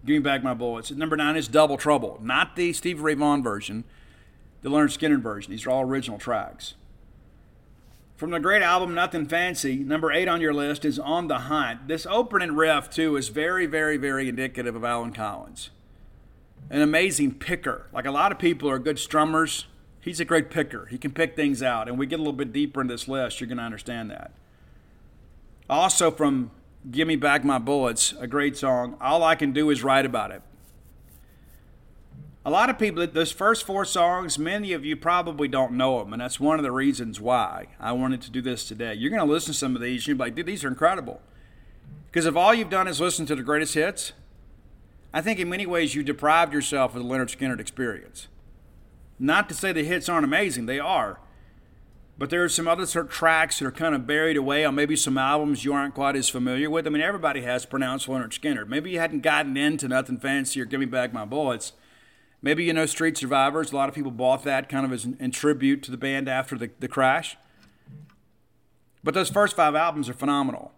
[0.04, 0.90] Give Me Back My Bullets.
[0.90, 3.84] Number nine is Double Trouble, not the Stevie Ray Vaughan version,
[4.60, 5.52] the Lynyrd Skynyrd version.
[5.52, 6.74] These are all original tracks.
[8.16, 11.86] From the great album Nothing Fancy, number eight on your list is On the Hunt.
[11.86, 15.68] This opening riff, too, is very, very, very indicative of Allen Collins.
[16.70, 17.88] An amazing picker.
[17.92, 19.66] Like a lot of people are good strummers,
[20.00, 20.86] he's a great picker.
[20.86, 21.88] He can pick things out.
[21.88, 24.32] And we get a little bit deeper in this list, you're going to understand that.
[25.68, 26.52] Also, from
[26.90, 30.30] Give Me Back My Bullets, a great song, All I Can Do Is Write About
[30.30, 30.40] It
[32.46, 36.12] a lot of people, those first four songs, many of you probably don't know them,
[36.12, 38.94] and that's one of the reasons why I wanted to do this today.
[38.94, 40.68] You're going to listen to some of these, and you'll be like, dude, these are
[40.68, 41.20] incredible.
[42.06, 44.12] Because if all you've done is listen to the greatest hits,
[45.12, 48.28] I think in many ways you deprived yourself of the Lynyrd Skynyrd experience.
[49.18, 51.18] Not to say the hits aren't amazing, they are.
[52.16, 54.76] But there are some other sort of tracks that are kind of buried away on
[54.76, 56.86] maybe some albums you aren't quite as familiar with.
[56.86, 58.68] I mean, everybody has pronounced Lynyrd Skynyrd.
[58.68, 61.72] Maybe you hadn't gotten into Nothing Fancy or Give Me Back My Bullets
[62.42, 63.72] Maybe you know Street Survivors.
[63.72, 66.56] A lot of people bought that kind of as in, tribute to the band after
[66.56, 67.36] the, the crash.
[69.02, 70.72] But those first five albums are phenomenal.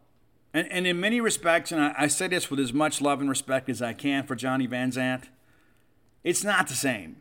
[0.55, 3.29] And, and in many respects, and I, I say this with as much love and
[3.29, 5.25] respect as I can for Johnny Van Zant,
[6.25, 7.17] it's not the same.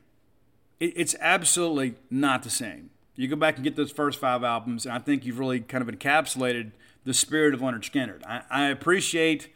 [0.79, 2.89] It, it's absolutely not the same.
[3.15, 5.87] You go back and get those first five albums, and I think you've really kind
[5.87, 6.71] of encapsulated
[7.03, 8.23] the spirit of Lynyrd Skynyrd.
[8.25, 9.49] I, I appreciate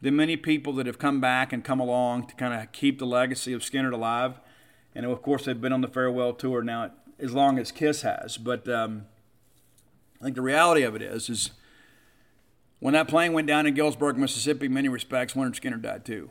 [0.00, 3.06] the many people that have come back and come along to kind of keep the
[3.06, 4.40] legacy of Skynyrd alive.
[4.94, 8.36] And of course, they've been on the farewell tour now as long as Kiss has.
[8.36, 9.06] But um,
[10.20, 11.50] I think the reality of it is, is
[12.78, 16.30] when that plane went down in Gillsburg, Mississippi, in many respects, Lynyrd Skynyrd died too.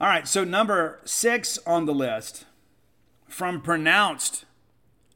[0.00, 2.44] All right, so number six on the list
[3.28, 4.44] from pronounced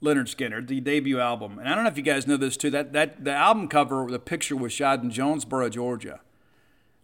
[0.03, 1.59] Lynyrd Skynyrd, the debut album.
[1.59, 2.71] And I don't know if you guys know this too.
[2.71, 6.21] That that the album cover, the picture was shot in Jonesboro, Georgia.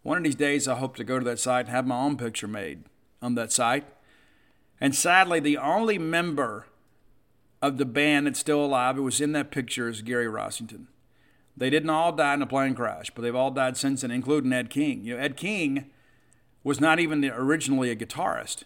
[0.03, 2.17] One of these days, I hope to go to that site and have my own
[2.17, 2.85] picture made
[3.21, 3.85] on that site.
[4.81, 6.67] And sadly, the only member
[7.63, 10.87] of the band that's still alive who was in that picture is Gary Rossington.
[11.57, 14.53] They didn't all die in a plane crash, but they've all died since then, including
[14.53, 15.05] Ed King.
[15.05, 15.91] You know, Ed King
[16.65, 18.65] was not even the, originally a guitarist.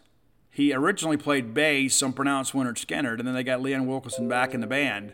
[0.57, 4.54] He originally played bass, some pronounced Lynyrd Skynyrd, and then they got Leon Wilkeson back
[4.54, 5.12] in the band.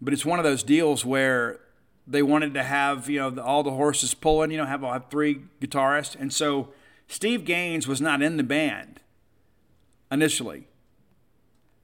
[0.00, 1.60] But it's one of those deals where
[2.08, 5.42] they wanted to have you know all the horses pulling, you know, have, have three
[5.60, 6.70] guitarists, and so
[7.06, 8.98] Steve Gaines was not in the band
[10.10, 10.66] initially.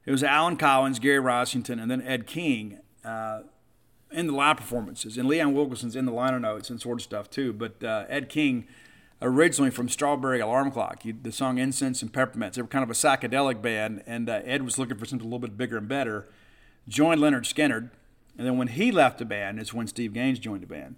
[0.05, 3.43] It was Alan Collins, Gary Rossington, and then Ed King uh,
[4.11, 7.29] in the live performances, and Leon Wilkeson's in the liner notes and sort of stuff
[7.29, 7.53] too.
[7.53, 8.67] But uh, Ed King
[9.21, 11.03] originally from Strawberry Alarm Clock.
[11.03, 12.55] He, the song Incense and Peppermints.
[12.55, 15.29] They were kind of a psychedelic band, and uh, Ed was looking for something a
[15.29, 16.27] little bit bigger and better.
[16.87, 17.89] Joined Lynyrd Skynyrd,
[18.37, 20.95] and then when he left the band, is when Steve Gaines joined the band.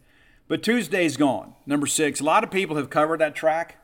[0.47, 1.53] But Tuesday's gone.
[1.65, 2.19] Number six.
[2.19, 3.77] A lot of people have covered that track,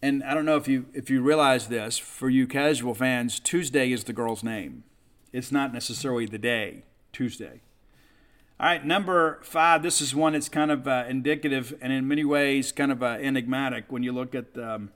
[0.00, 1.98] and I don't know if you if you realize this.
[1.98, 4.84] For you casual fans, Tuesday is the girl's name.
[5.32, 6.84] It's not necessarily the day.
[7.12, 7.60] Tuesday.
[8.62, 9.82] All right, number five.
[9.82, 13.18] This is one that's kind of uh, indicative and in many ways kind of uh,
[13.20, 14.92] enigmatic when you look at um,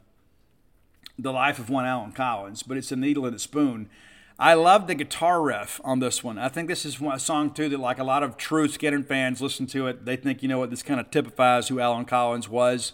[1.19, 3.91] the life of one Allen Collins, but it's a needle and a spoon.
[4.39, 6.39] I love the guitar riff on this one.
[6.39, 9.43] I think this is a song too that, like a lot of true Skynyrd fans,
[9.43, 10.05] listen to it.
[10.05, 12.93] They think you know what this kind of typifies who Allen Collins was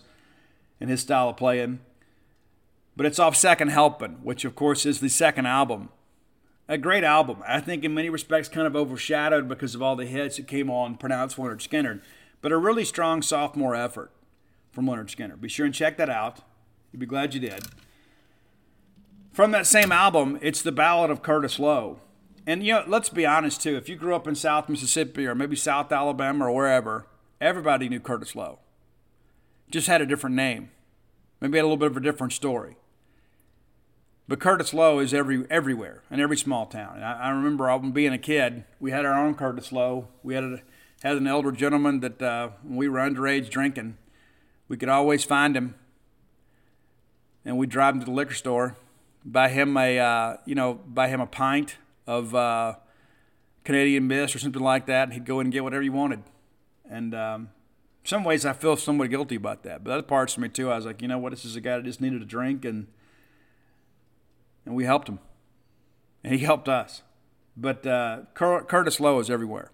[0.80, 1.80] and his style of playing.
[2.96, 5.90] But it's off Second Helping, which of course is the second album
[6.72, 7.42] a great album.
[7.46, 10.70] I think in many respects kind of overshadowed because of all the hits that came
[10.70, 12.00] on pronounced Lynyrd Skynyrd,
[12.40, 14.10] but a really strong sophomore effort
[14.70, 15.42] from Lynyrd Skynyrd.
[15.42, 16.40] Be sure and check that out.
[16.90, 17.64] You'll be glad you did.
[19.34, 21.98] From that same album, it's the Ballad of Curtis Loew.
[22.46, 23.76] And you know, let's be honest too.
[23.76, 27.06] If you grew up in South Mississippi or maybe South Alabama or wherever,
[27.38, 28.58] everybody knew Curtis Loew.
[29.70, 30.70] Just had a different name.
[31.38, 32.76] Maybe had a little bit of a different story.
[34.28, 36.96] But Curtis Loew is every everywhere in every small town.
[36.96, 40.06] And I, I remember being a kid, we had our own Curtis Loew.
[40.22, 40.62] We had a,
[41.02, 43.96] had an elder gentleman that uh, when we were underage drinking,
[44.68, 45.74] we could always find him,
[47.44, 48.76] and we'd drive him to the liquor store,
[49.24, 52.74] buy him a uh, you know buy him a pint of uh,
[53.64, 56.22] Canadian Mist or something like that, and he'd go in and get whatever he wanted.
[56.88, 57.50] And um,
[58.04, 60.76] some ways I feel somewhat guilty about that, but other parts of me too, I
[60.76, 62.86] was like, you know what, this is a guy that just needed a drink and
[64.64, 65.18] and we helped him.
[66.24, 67.02] And he helped us.
[67.56, 69.72] But uh, Curtis Loew is everywhere,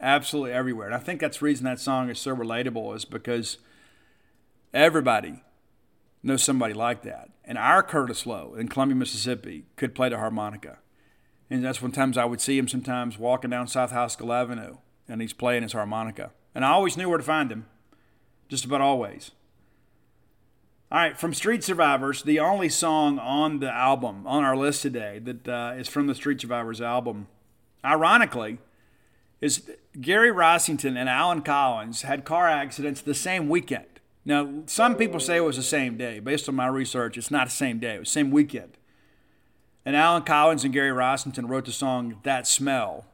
[0.00, 0.86] absolutely everywhere.
[0.86, 3.58] And I think that's the reason that song is so relatable is because
[4.72, 5.42] everybody
[6.22, 7.30] knows somebody like that.
[7.44, 10.78] And our Curtis Loew in Columbia, Mississippi could play the harmonica.
[11.48, 14.76] And that's when times I would see him sometimes walking down South Haskell Avenue
[15.08, 16.32] and he's playing his harmonica.
[16.54, 17.66] And I always knew where to find him,
[18.48, 19.30] just about always.
[20.88, 25.18] All right, from Street Survivors, the only song on the album, on our list today,
[25.18, 27.26] that uh, is from the Street Survivors album,
[27.84, 28.58] ironically,
[29.40, 29.68] is
[30.00, 33.86] Gary Rossington and Allen Collins had car accidents the same weekend.
[34.24, 36.20] Now, some people say it was the same day.
[36.20, 38.78] Based on my research, it's not the same day, it was the same weekend.
[39.84, 43.06] And Allen Collins and Gary Rossington wrote the song That Smell.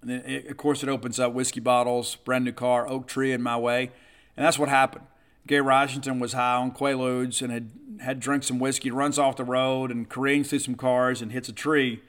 [0.00, 3.42] And it, of course, it opens up whiskey bottles, brand new car, oak tree in
[3.42, 3.90] my way.
[4.36, 5.06] And that's what happened.
[5.50, 9.42] Gary Rossington was high on Quaaludes and had, had drank some whiskey, runs off the
[9.42, 12.00] road and careens through some cars and hits a tree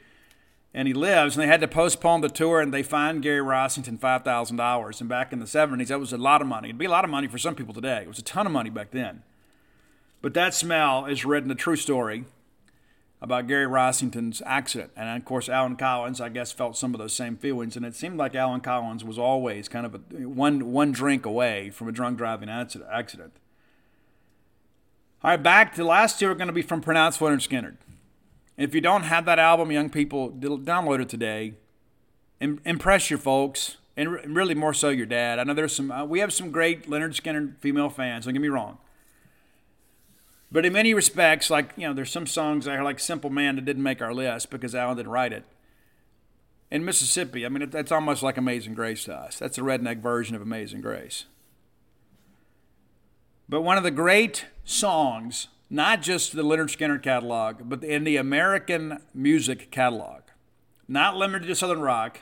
[0.75, 1.35] and he lives.
[1.35, 5.01] And they had to postpone the tour, and they fined Gary Rossington five thousand dollars.
[5.01, 6.67] And back in the seventies, that was a lot of money.
[6.69, 8.03] It'd be a lot of money for some people today.
[8.03, 9.23] It was a ton of money back then.
[10.21, 12.25] But that smell is written a true story
[13.21, 14.91] about Gary Rossington's accident.
[14.95, 17.75] And of course, Allen Collins, I guess, felt some of those same feelings.
[17.77, 21.69] And it seemed like Allen Collins was always kind of a, one one drink away
[21.69, 23.33] from a drunk driving accident.
[25.23, 27.77] All right, back to last two are going to be from Pronounced Lynyrd Skynyrd.
[28.57, 31.53] If you don't have that album, young people, download it today.
[32.39, 35.37] Impress your folks, and really more so your dad.
[35.37, 35.91] I know there's some.
[35.91, 38.25] Uh, we have some great Lynyrd Skynyrd female fans.
[38.25, 38.79] Don't get me wrong.
[40.51, 43.65] But in many respects, like you know, there's some songs I like "Simple Man" that
[43.65, 45.45] didn't make our list because Allen didn't write it.
[46.69, 49.39] In Mississippi, I mean, that's almost like "Amazing Grace" to us.
[49.39, 51.25] That's a redneck version of "Amazing Grace."
[53.47, 58.17] But one of the great songs not just the Lynyrd Skynyrd catalog, but in the
[58.17, 60.21] American music catalog.
[60.85, 62.19] Not limited to Southern rock,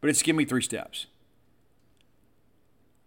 [0.00, 1.06] but it's Give Me Three Steps.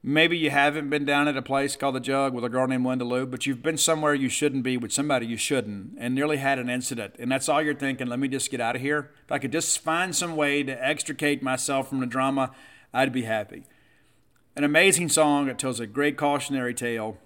[0.10, 2.84] Maybe you haven't been down at a place called The Jug with a girl named
[2.84, 6.38] Linda Lou, but you've been somewhere you shouldn't be with somebody you shouldn't and nearly
[6.38, 7.14] had an incident.
[7.20, 9.12] And that's all you're thinking, let me just get out of here.
[9.26, 12.56] If I could just find some way to extricate myself from the drama,
[12.92, 13.66] I'd be happy.
[14.56, 17.20] An amazing song that tells a great cautionary tale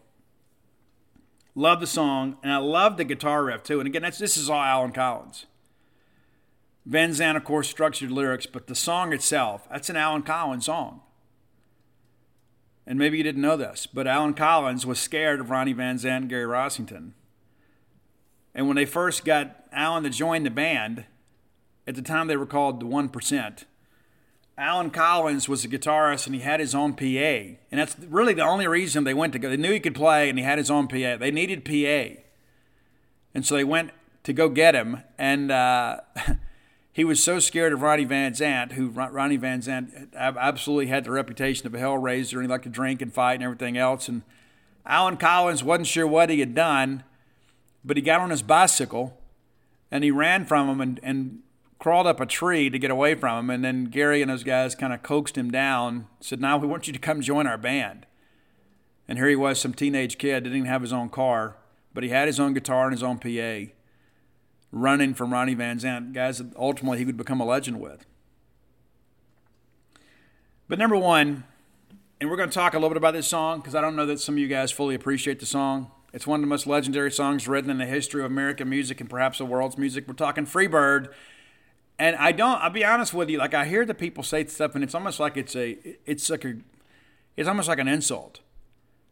[1.56, 3.80] Love the song, and I love the guitar riff too.
[3.80, 5.46] And again, that's this is all Allen Collins.
[6.86, 11.00] Van Zant, of course, structured lyrics, but the song itself, that's an Allen Collins song.
[12.86, 16.18] And maybe you didn't know this, but Allen Collins was scared of Ronnie Van Zant
[16.18, 17.12] and Gary Rossington.
[18.54, 21.06] And when they first got Allen to join the band,
[21.88, 23.64] at the time they were called the 1%,
[24.58, 27.04] Allen Collins was a guitarist and he had his own PA.
[27.04, 29.50] And that's really the only reason they went to go.
[29.50, 31.18] They knew he could play and he had his own PA.
[31.18, 32.22] They needed PA.
[33.34, 33.92] And so they went
[34.24, 35.02] to go get him.
[35.18, 36.02] And uh,
[36.94, 41.12] he was so scared of Ronnie Van Zant, who Ronnie Van Zant absolutely had the
[41.12, 44.08] reputation of a hellraiser and he liked to drink and fight and everything else.
[44.08, 44.22] And
[44.86, 47.04] Allen Collins wasn't sure what he had done,
[47.84, 49.18] but he got on his bicycle
[49.90, 51.40] and he ran from him and, and
[51.80, 53.50] crawled up a tree to get away from him.
[53.50, 56.86] And then Gary and those guys kind of coaxed him down, said, Now we want
[56.86, 58.06] you to come join our band.
[59.08, 61.58] And here he was, some teenage kid, didn't even have his own car,
[61.94, 63.72] but he had his own guitar and his own PA,
[64.74, 68.06] running from Ronnie Van Zant, guys that ultimately he would become a legend with.
[70.68, 71.44] But number one,
[72.20, 74.06] and we're going to talk a little bit about this song because I don't know
[74.06, 75.92] that some of you guys fully appreciate the song.
[76.12, 79.10] It's one of the most legendary songs written in the history of American music and
[79.10, 80.08] perhaps the world's music.
[80.08, 81.14] We're talking Freebird
[82.00, 82.62] and I don't.
[82.62, 83.38] I'll be honest with you.
[83.38, 85.78] Like I hear the people say stuff, and it's almost like it's a.
[86.06, 86.56] It's like a.
[87.38, 88.40] It's almost like an insult.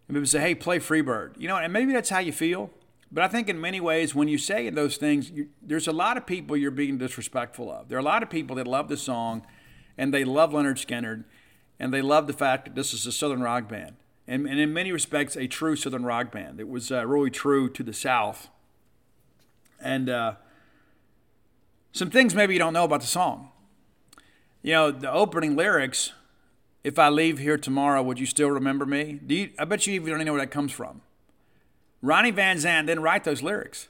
[0.07, 2.71] And people say, "Hey, play Freebird," you know, and maybe that's how you feel.
[3.11, 6.15] But I think in many ways, when you say those things, you, there's a lot
[6.15, 7.89] of people you're being disrespectful of.
[7.89, 9.45] There are a lot of people that love the song,
[9.97, 11.25] and they love Lynyrd Skynyrd
[11.79, 13.95] and they love the fact that this is a Southern rock band,
[14.27, 16.59] and, and in many respects, a true Southern rock band.
[16.59, 18.49] It was uh, really true to the South,
[19.79, 20.09] and.
[20.09, 20.33] Uh,
[21.93, 23.49] some things maybe you don't know about the song.
[24.61, 26.13] You know, the opening lyrics,
[26.83, 29.19] if I leave here tomorrow, would you still remember me?
[29.25, 31.01] Do you, I bet you even don't know where that comes from.
[32.01, 33.87] Ronnie Van Zant didn't write those lyrics.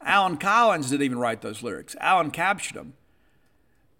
[0.00, 1.96] Allen Collins didn't even write those lyrics.
[2.00, 2.94] Allen captured them.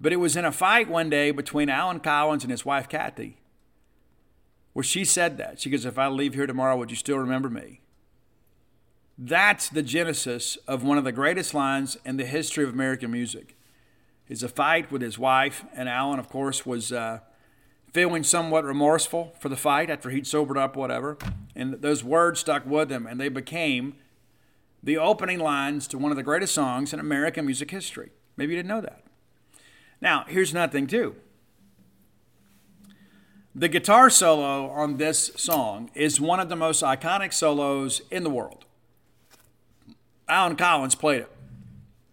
[0.01, 3.39] But it was in a fight one day between Allen Collins and his wife, Kathy,
[4.73, 5.61] where she said that.
[5.61, 7.81] She goes, If I leave here tomorrow, would you still remember me?
[9.19, 13.57] That's the genesis of one of the greatest lines in the history of American music.
[14.29, 17.21] It's a fight with his wife, and Allen, of course, was uh,
[17.93, 21.17] feeling somewhat remorseful for the fight after he'd sobered up, whatever.
[21.55, 23.95] And those words stuck with him, and they became
[24.83, 28.11] the opening lines to one of the greatest songs in American music history.
[28.37, 29.03] Maybe you didn't know that.
[30.01, 31.17] Now, here's another thing, too.
[33.55, 38.29] The guitar solo on this song is one of the most iconic solos in the
[38.29, 38.67] world.
[40.29, 41.33] Allen Collins played it.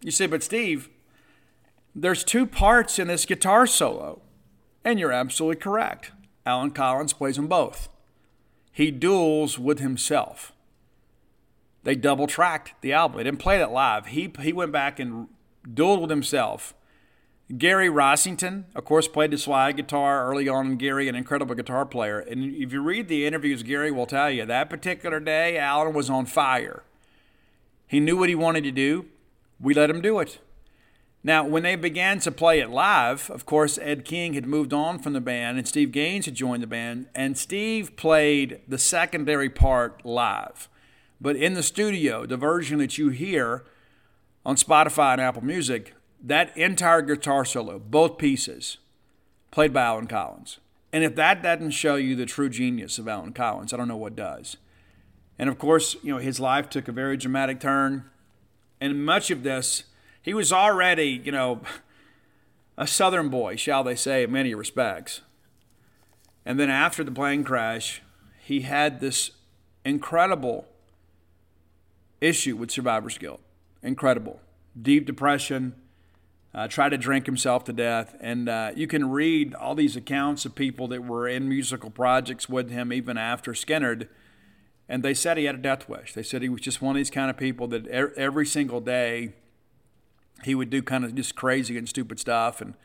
[0.02, 0.90] You say, but Steve,
[1.94, 4.22] there's two parts in this guitar solo.
[4.86, 6.12] And you're absolutely correct.
[6.46, 7.90] Allen Collins plays them both.
[8.72, 10.52] He duels with himself.
[11.84, 13.18] They double tracked the album.
[13.18, 14.08] They didn't play that live.
[14.08, 15.28] He, he went back and
[15.68, 16.74] dueled with himself.
[17.58, 20.78] Gary Rossington, of course, played the slide guitar early on.
[20.78, 22.20] Gary, an incredible guitar player.
[22.20, 26.10] And if you read the interviews, Gary will tell you that particular day, Allen was
[26.10, 26.84] on fire.
[27.86, 29.06] He knew what he wanted to do.
[29.60, 30.40] We let him do it.
[31.24, 35.00] Now, when they began to play it live, of course, Ed King had moved on
[35.00, 39.50] from the band and Steve Gaines had joined the band, and Steve played the secondary
[39.50, 40.68] part live.
[41.22, 43.64] But in the studio, the version that you hear
[44.46, 48.78] on Spotify and Apple Music, that entire guitar solo, both pieces,
[49.50, 50.60] played by Allen Collins.
[50.92, 53.96] And if that doesn't show you the true genius of Allen Collins, I don't know
[53.96, 54.58] what does.
[55.40, 58.04] And of course, you know, his life took a very dramatic turn.
[58.82, 59.86] And much of this
[60.24, 61.62] he was already, you know,
[62.78, 65.22] a southern boy, shall they say, in many respects.
[66.46, 68.02] And then after the plane crash,
[68.42, 69.32] he had this
[69.86, 70.66] incredible
[72.22, 73.42] issue with survivor's guilt.
[73.82, 74.40] Incredible.
[74.82, 75.76] Deep depression,
[76.56, 78.16] uh, tried to drink himself to death.
[78.22, 82.48] And uh, you can read all these accounts of people that were in musical projects
[82.48, 84.08] with him even after Skynyrd.
[84.88, 86.14] And they said he had a death wish.
[86.14, 89.34] They said he was just one of these kind of people that every single day
[90.46, 92.76] he would do kind of just crazy and stupid stuff, and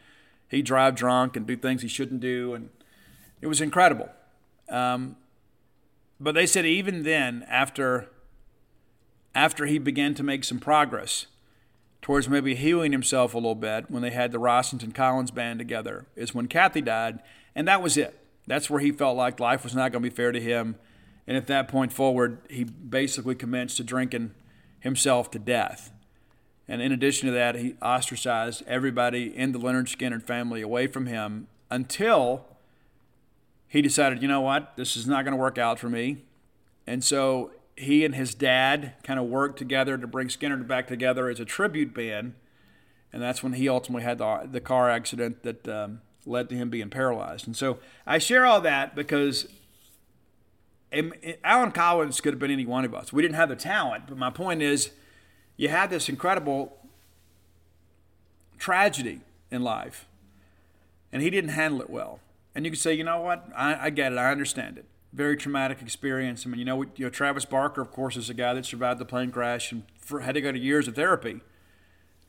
[0.48, 2.70] he'd drive drunk and do things he shouldn't do, and
[3.40, 4.08] it was incredible.
[4.68, 5.16] Um,
[6.20, 8.08] but they said even then, after
[9.34, 11.26] after he began to make some progress
[12.02, 16.06] towards maybe healing himself a little bit, when they had the Rossington Collins band together,
[16.16, 17.20] is when Kathy died,
[17.54, 18.18] and that was it.
[18.46, 20.76] That's where he felt like life was not going to be fair to him,
[21.26, 24.32] and at that point forward, he basically commenced to drinking
[24.80, 25.92] himself to death.
[26.68, 31.06] And in addition to that, he ostracized everybody in the Lynyrd Skynyrd family away from
[31.06, 32.44] him until
[33.66, 36.18] he decided, you know what, this is not going to work out for me.
[36.86, 41.28] And so he and his dad kind of worked together to bring Skynyrd back together
[41.28, 42.34] as a tribute band.
[43.12, 46.68] And that's when he ultimately had the, the car accident that um, led to him
[46.68, 47.46] being paralyzed.
[47.46, 49.46] And so I share all that because
[51.44, 53.12] Allen Collins could have been any one of us.
[53.12, 54.90] We didn't have the talent, but my point is
[55.58, 56.78] you had this incredible
[58.58, 60.06] tragedy in life,
[61.12, 62.20] and he didn't handle it well.
[62.54, 63.46] And you could say, you know what?
[63.54, 64.18] I, I get it.
[64.18, 64.86] I understand it.
[65.12, 66.46] Very traumatic experience.
[66.46, 69.00] I mean, you know, you know, Travis Barker, of course, is a guy that survived
[69.00, 71.40] the plane crash and for, had to go to years of therapy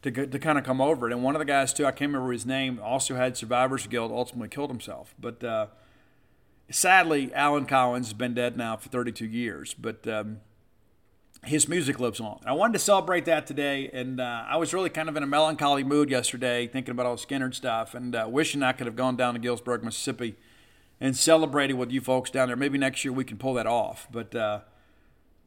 [0.01, 1.13] to to kind of come over it.
[1.13, 4.11] And one of the guys too, I can't remember his name, also had survivor's guilt.
[4.11, 5.13] Ultimately, killed himself.
[5.19, 5.67] But uh,
[6.71, 9.73] sadly, Allen Collins has been dead now for 32 years.
[9.73, 10.39] But um,
[11.45, 12.39] his music lives on.
[12.45, 15.27] I wanted to celebrate that today, and uh, I was really kind of in a
[15.27, 18.95] melancholy mood yesterday, thinking about all the Skynyrd stuff, and uh, wishing I could have
[18.95, 20.35] gone down to Gillsburg, Mississippi,
[20.99, 22.57] and celebrated with you folks down there.
[22.57, 24.07] Maybe next year we can pull that off.
[24.11, 24.59] But uh,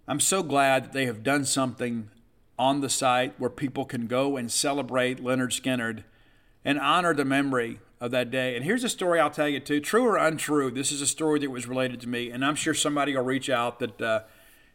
[0.08, 2.08] I'm so glad that they have done something
[2.58, 6.04] on the site where people can go and celebrate Lynyrd Skynyrd
[6.64, 8.56] and honor the memory of that day.
[8.56, 10.70] And here's a story I'll tell you too, true or untrue.
[10.70, 13.50] This is a story that was related to me, and I'm sure somebody will reach
[13.50, 14.20] out that uh,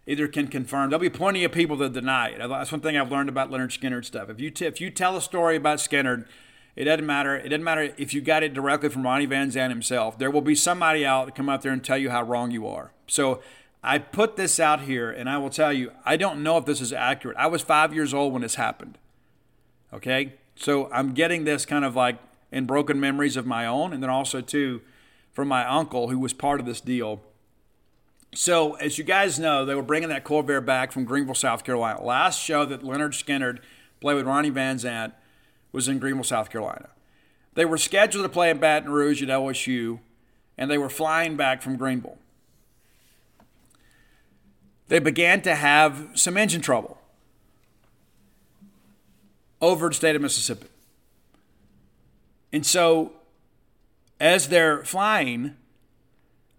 [0.08, 0.90] either can confirm.
[0.90, 2.40] There'll be plenty of people that deny it.
[2.40, 4.30] That's one thing I've learned about Lynyrd Skynyrd stuff.
[4.30, 6.26] If you t- if you tell a story about Skynyrd,
[6.76, 7.36] it doesn't matter.
[7.36, 10.18] It doesn't matter if you got it directly from Ronnie Van Zant himself.
[10.18, 12.66] There will be somebody out to come out there and tell you how wrong you
[12.68, 12.94] are.
[13.06, 13.42] So
[13.84, 16.82] I put this out here, and I will tell you, I don't know if this
[16.82, 17.38] is accurate.
[17.38, 18.98] I was five years old when this happened.
[19.94, 22.18] Okay, so I'm getting this kind of like
[22.52, 24.82] in broken memories of my own, and then also too
[25.34, 27.22] from my uncle who was part of this deal
[28.34, 32.04] so, as you guys know, they were bringing that Convair back from Greenville, South Carolina.
[32.04, 33.60] Last show that Lynyrd Skynyrd
[34.00, 35.14] played with Ronnie Van Zant
[35.72, 36.90] was in Greenville, South Carolina.
[37.56, 40.00] They were scheduled to play in Baton Rouge at LSU,
[40.58, 42.18] and they were flying back from Greenville.
[44.88, 46.98] They began to have some engine trouble
[49.62, 50.68] over the state of Mississippi.
[52.54, 53.14] And so,
[54.20, 55.56] as they're flying,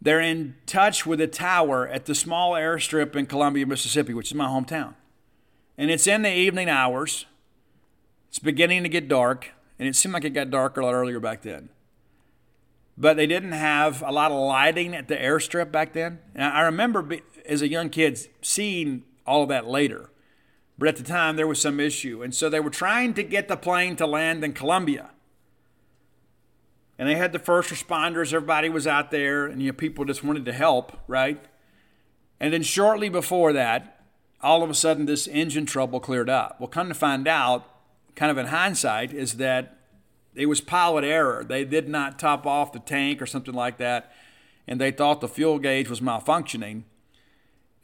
[0.01, 4.35] they're in touch with a tower at the small airstrip in Columbia, Mississippi, which is
[4.35, 4.95] my hometown.
[5.77, 7.27] And it's in the evening hours.
[8.29, 11.19] It's beginning to get dark, and it seemed like it got darker a lot earlier
[11.19, 11.71] back then.
[12.97, 16.19] But they didn't have a lot of lighting at the airstrip back then.
[16.35, 20.11] And I remember as a young kid seeing all of that later.
[20.77, 22.23] But at the time, there was some issue.
[22.23, 25.11] And so they were trying to get the plane to land in Columbia.
[26.99, 30.25] And they had the first responders, everybody was out there, and you know, people just
[30.25, 31.41] wanted to help, right?
[32.41, 34.03] And then shortly before that,
[34.41, 36.61] all of a sudden this engine trouble cleared up.
[36.61, 37.69] Well, come to find out,
[38.17, 39.79] kind of in hindsight, is that
[40.35, 41.45] it was pilot error.
[41.45, 44.13] They did not top off the tank or something like that,
[44.67, 46.83] and they thought the fuel gauge was malfunctioning.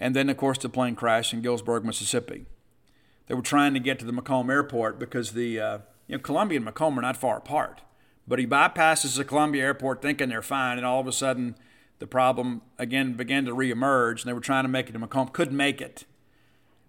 [0.01, 2.47] And then, of course, the plane crashed in Gillsburg, Mississippi.
[3.27, 6.59] They were trying to get to the McComb Airport because the uh, you know Columbia
[6.59, 7.81] and McComb are not far apart.
[8.27, 11.57] But he bypasses the Columbia Airport thinking they're fine, and all of a sudden
[11.99, 15.33] the problem again began to reemerge, and they were trying to make it to McComb,
[15.33, 16.05] couldn't make it.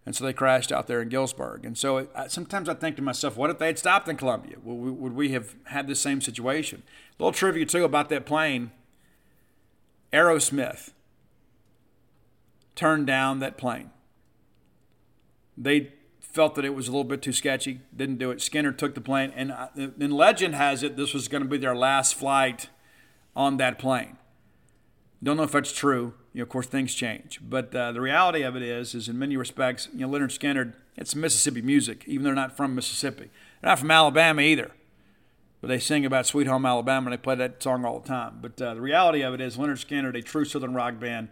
[0.06, 1.66] And so they crashed out there in Gillsburg.
[1.66, 4.58] And so it, sometimes I think to myself, what if they had stopped in Columbia?
[4.64, 6.84] Would we, would we have had the same situation?
[7.20, 8.72] A little trivia, too, about that plane.
[10.14, 10.92] Aerosmith
[12.76, 13.90] turned down that plane.
[15.58, 15.94] They
[16.36, 18.40] felt that it was a little bit too sketchy, didn't do it.
[18.40, 21.76] Skynyrd took the plane, and, and legend has it this was going to be their
[21.76, 22.68] last flight
[23.38, 24.18] on that plane.
[25.24, 26.14] Don't know if that's true.
[26.34, 29.18] You know, of course, things change, but uh, the reality of it is, is in
[29.18, 33.30] many respects, you know, Lynyrd Skynyrd, it's Mississippi music, even though they're not from Mississippi.
[33.62, 34.72] They're not from Alabama either,
[35.62, 38.40] but they sing about Sweet Home Alabama, and they play that song all the time.
[38.42, 41.30] But uh, the reality of it is, Lynyrd Skynyrd, a true Southern rock band,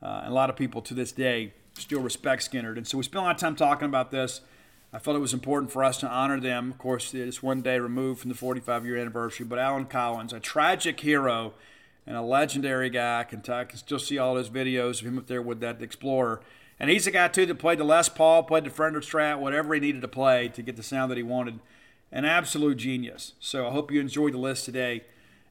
[0.00, 2.76] uh, and a lot of people to this day still respect Skynyrd.
[2.76, 4.40] And so we spent a lot of time talking about this.
[4.92, 6.70] I felt it was important for us to honor them.
[6.70, 10.38] Of course, it's one day removed from the 45 year anniversary, but Allen Collins, a
[10.38, 11.54] tragic hero
[12.06, 13.20] and a legendary guy.
[13.20, 15.60] I can, t- I can still see all those videos of him up there with
[15.60, 16.42] that Explorer.
[16.78, 19.74] And he's a guy, too, that played the Les Paul, played the Fender Strat, whatever
[19.74, 21.60] he needed to play to get the sound that he wanted.
[22.12, 23.32] An absolute genius.
[23.40, 25.04] So I hope you enjoyed the list today.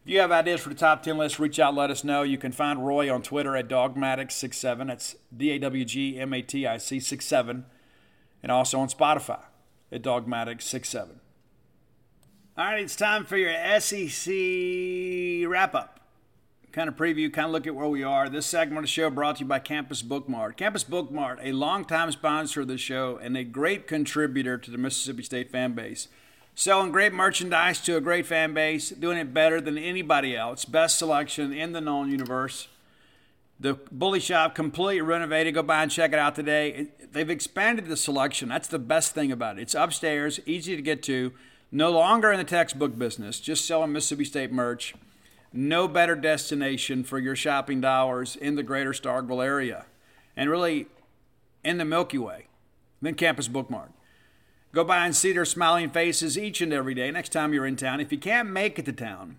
[0.04, 2.24] If you have ideas for the top 10 list, reach out, let us know.
[2.24, 4.88] You can find Roy on Twitter at Dawgmatic67.
[4.88, 7.66] That's D A W G M A T I C 67.
[8.42, 9.40] And also on Spotify
[9.92, 11.10] at Dawgmatic67.
[12.58, 15.94] All right, it's time for your SEC wrap up
[16.74, 18.28] kind of preview, kind of look at where we are.
[18.28, 20.58] This segment of the show brought to you by Campus Bookmart.
[20.58, 25.22] Campus Bookmart, a longtime sponsor of the show and a great contributor to the Mississippi
[25.22, 26.08] State fan base.
[26.56, 30.66] Selling great merchandise to a great fan base, doing it better than anybody else.
[30.66, 32.68] Best selection in the known universe.
[33.60, 35.56] The Bully Shop completely renovated.
[35.56, 36.88] Go by and check it out today.
[37.12, 38.50] They've expanded the selection.
[38.50, 39.64] That's the best thing about it.
[39.64, 41.34] It's upstairs, easy to get to.
[41.72, 44.94] No longer in the textbook business, just selling Mississippi State merch
[45.54, 49.86] no better destination for your shopping dollars in the greater Starkville area
[50.36, 50.88] and really
[51.64, 52.48] in the Milky Way
[53.02, 53.90] than Campus Bookmart.
[54.74, 57.76] Go by and see their smiling faces each and every day next time you're in
[57.76, 58.00] town.
[58.00, 59.38] If you can't make it to town,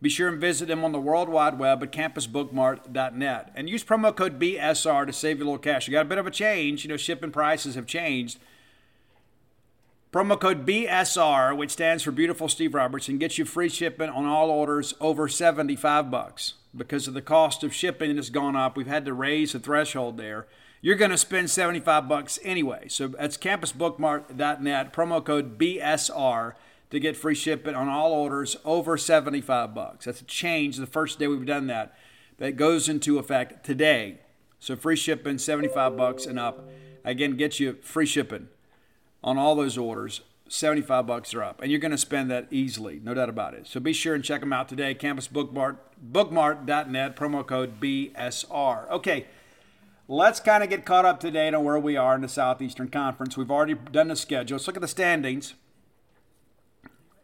[0.00, 4.14] be sure and visit them on the World Wide Web at campusbookmart.net and use promo
[4.14, 5.88] code BSR to save you a little cash.
[5.88, 8.38] You got a bit of a change, you know, shipping prices have changed.
[10.12, 14.50] Promo code BSR, which stands for Beautiful Steve Robertson, gets you free shipping on all
[14.50, 16.54] orders over 75 bucks.
[16.76, 20.16] Because of the cost of shipping has gone up, we've had to raise the threshold
[20.16, 20.46] there.
[20.82, 22.88] You're going to spend 75 bucks anyway.
[22.88, 26.54] So that's campusbookmart.net, promo code BSR
[26.90, 30.06] to get free shipping on all orders over 75 bucks.
[30.06, 31.96] That's a change the first day we've done that.
[32.38, 34.20] That goes into effect today.
[34.58, 36.68] So free shipping 75 bucks and up.
[37.04, 38.48] Again, gets you free shipping
[39.22, 40.22] on all those orders.
[40.48, 43.68] 75 bucks are up, and you're going to spend that easily, no doubt about it.
[43.68, 44.94] So be sure and check them out today.
[44.94, 45.76] Campus Bookmart,
[46.10, 48.90] bookmart.net, promo code BSR.
[48.90, 49.26] Okay,
[50.10, 52.88] let's kind of get caught up to date on where we are in the Southeastern
[52.88, 53.36] Conference.
[53.36, 54.56] We've already done the schedule.
[54.56, 55.54] Let's look at the standings.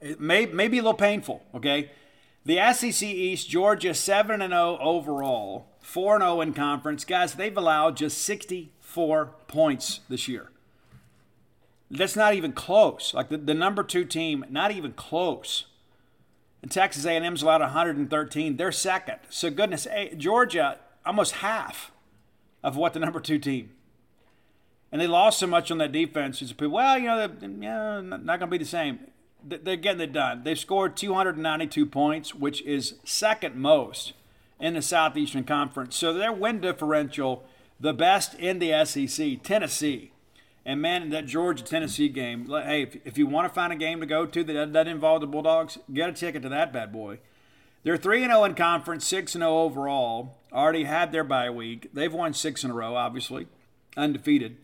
[0.00, 1.90] It may, may be a little painful, okay?
[2.44, 7.04] The SEC East, Georgia 7 0 overall, 4 0 in conference.
[7.04, 10.50] Guys, they've allowed just 64 points this year.
[11.90, 13.12] That's not even close.
[13.14, 15.66] Like the, the number two team, not even close.
[16.62, 18.56] And Texas A&M's allowed 113.
[18.56, 19.18] They're second.
[19.28, 21.90] So goodness, Georgia almost half
[22.66, 23.70] of what the number two team.
[24.90, 26.40] And they lost so much on that defense.
[26.40, 28.98] People, well, you know, yeah, not going to be the same.
[29.44, 30.42] They're getting it done.
[30.42, 34.14] They've scored 292 points, which is second most
[34.58, 35.94] in the Southeastern Conference.
[35.94, 37.44] So their win differential,
[37.78, 39.44] the best in the SEC.
[39.44, 40.10] Tennessee
[40.64, 44.06] and man, that Georgia Tennessee game, hey, if, you want to find a game to
[44.06, 47.20] go to that doesn't involve the Bulldogs, get a ticket to that bad boy.
[47.86, 50.38] They're 3 0 in conference, 6 0 overall.
[50.52, 51.88] Already had their bye week.
[51.94, 53.46] They've won six in a row, obviously,
[53.96, 54.56] undefeated.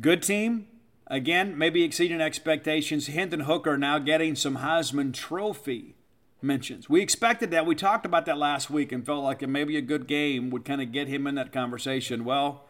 [0.00, 0.66] Good team.
[1.06, 3.06] Again, maybe exceeding expectations.
[3.06, 5.94] Hendon Hooker now getting some Heisman Trophy
[6.42, 6.90] mentions.
[6.90, 7.66] We expected that.
[7.66, 10.82] We talked about that last week and felt like maybe a good game would kind
[10.82, 12.24] of get him in that conversation.
[12.24, 12.64] Well,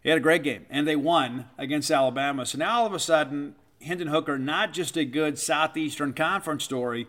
[0.00, 2.46] He had a great game, and they won against Alabama.
[2.46, 7.08] So now all of a sudden, Hendon Hooker, not just a good Southeastern Conference story,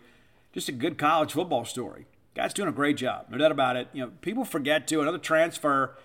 [0.52, 2.06] just a good college football story.
[2.34, 3.88] Guy's doing a great job, no doubt about it.
[3.92, 5.96] You know, people forget to another transfer,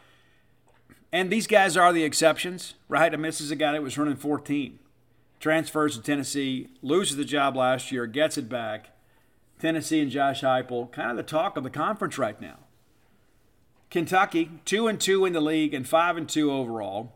[1.12, 3.14] and these guys are the exceptions, right?
[3.14, 4.80] I mean, this is a guy that was running 14,
[5.40, 8.90] transfers to Tennessee, loses the job last year, gets it back.
[9.60, 12.58] Tennessee and Josh Heupel, kind of the talk of the conference right now.
[13.90, 17.14] Kentucky, two and two in the league and five and two overall.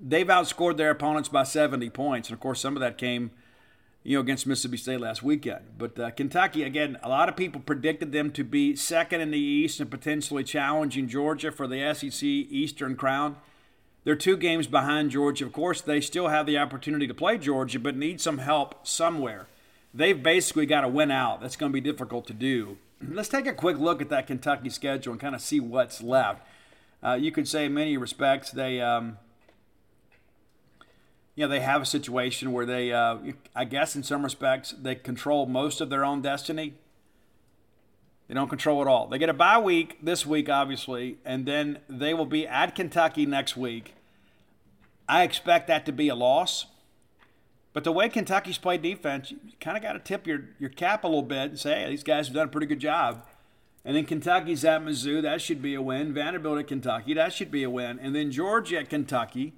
[0.00, 3.32] They've outscored their opponents by 70 points, and of course, some of that came,
[4.06, 5.64] you know, against Mississippi State last weekend.
[5.76, 9.38] But uh, Kentucky, again, a lot of people predicted them to be second in the
[9.38, 13.34] East and potentially challenging Georgia for the SEC Eastern crown.
[14.04, 15.44] They're two games behind Georgia.
[15.44, 19.48] Of course, they still have the opportunity to play Georgia, but need some help somewhere.
[19.92, 21.40] They've basically got to win out.
[21.40, 22.78] That's going to be difficult to do.
[23.02, 26.46] Let's take a quick look at that Kentucky schedule and kind of see what's left.
[27.02, 29.18] Uh, you could say, in many respects, they, um,
[31.36, 33.18] you know, they have a situation where they, uh,
[33.54, 36.74] I guess, in some respects, they control most of their own destiny.
[38.26, 39.06] They don't control it all.
[39.06, 43.26] They get a bye week this week, obviously, and then they will be at Kentucky
[43.26, 43.94] next week.
[45.08, 46.66] I expect that to be a loss.
[47.74, 51.04] But the way Kentucky's played defense, you kind of got to tip your, your cap
[51.04, 53.22] a little bit and say, hey, these guys have done a pretty good job.
[53.84, 56.14] And then Kentucky's at Mizzou, that should be a win.
[56.14, 57.98] Vanderbilt at Kentucky, that should be a win.
[58.00, 59.52] And then Georgia at Kentucky,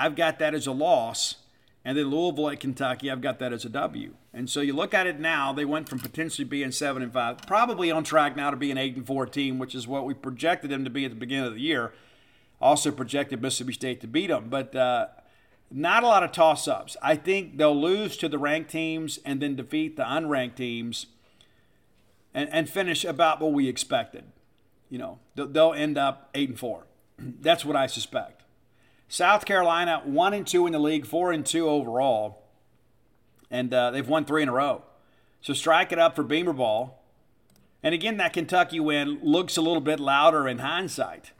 [0.00, 1.36] I've got that as a loss.
[1.84, 4.14] And then Louisville at Kentucky, I've got that as a W.
[4.32, 7.38] And so you look at it now, they went from potentially being seven and five,
[7.46, 10.14] probably on track now to be an eight and four team, which is what we
[10.14, 11.92] projected them to be at the beginning of the year.
[12.60, 15.06] Also projected Mississippi State to beat them, but uh,
[15.70, 16.96] not a lot of toss ups.
[17.02, 21.06] I think they'll lose to the ranked teams and then defeat the unranked teams
[22.34, 24.24] and, and finish about what we expected.
[24.90, 26.84] You know, they'll end up 8 and 4.
[27.18, 28.39] That's what I suspect.
[29.10, 32.44] South Carolina, 1 and 2 in the league, 4 and 2 overall.
[33.50, 34.84] And uh, they've won three in a row.
[35.40, 36.96] So strike it up for Beamer Ball.
[37.82, 41.32] And again, that Kentucky win looks a little bit louder in hindsight.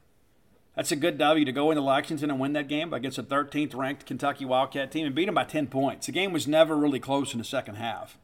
[0.75, 3.77] That's a good W to go into Lexington and win that game against a 13th
[3.77, 6.07] ranked Kentucky Wildcat team and beat them by 10 points.
[6.07, 8.19] The game was never really close in the second half.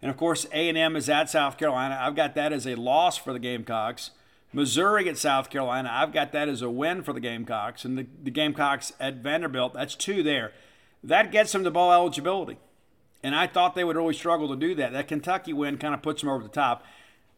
[0.00, 1.98] And of course, A&M is at South Carolina.
[2.00, 4.12] I've got that as a loss for the Gamecocks.
[4.52, 7.84] Missouri at South Carolina, I've got that as a win for the Gamecocks.
[7.84, 10.52] And the, the Gamecocks at Vanderbilt, that's two there.
[11.02, 12.58] That gets them to bowl eligibility.
[13.22, 14.92] And I thought they would really struggle to do that.
[14.92, 16.84] That Kentucky win kind of puts them over the top.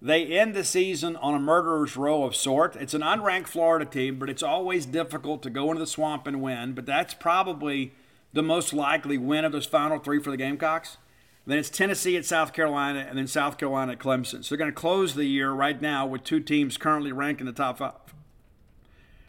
[0.03, 2.77] They end the season on a murderer's row of sort.
[2.77, 6.43] It's an unranked Florida team, but it's always difficult to go into the swamp and
[6.43, 6.73] win.
[6.73, 7.93] But that's probably
[8.33, 10.99] the most likely win of those final three for the Gamecocks.
[11.47, 14.43] Then it's Tennessee at South Carolina, and then South Carolina at Clemson.
[14.43, 17.47] So they're going to close the year right now with two teams currently ranked in
[17.47, 17.93] the top five.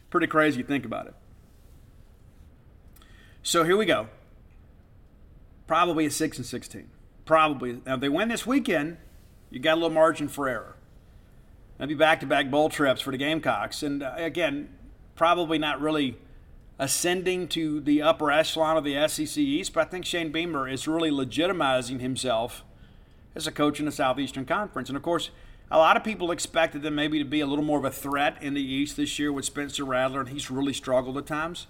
[0.09, 1.13] Pretty crazy, think about it.
[3.43, 4.07] So here we go.
[5.67, 6.89] Probably a six and sixteen.
[7.25, 7.81] Probably.
[7.85, 8.97] Now if they win this weekend,
[9.49, 10.77] you got a little margin for error.
[11.77, 14.69] Maybe back-to-back bowl trips for the Gamecocks, and uh, again,
[15.15, 16.17] probably not really
[16.77, 19.73] ascending to the upper echelon of the SEC East.
[19.73, 22.63] But I think Shane Beamer is really legitimizing himself
[23.33, 25.29] as a coach in the Southeastern Conference, and of course.
[25.71, 28.37] A lot of people expected them maybe to be a little more of a threat
[28.39, 31.65] in the East this year with Spencer Rattler, and he's really struggled at times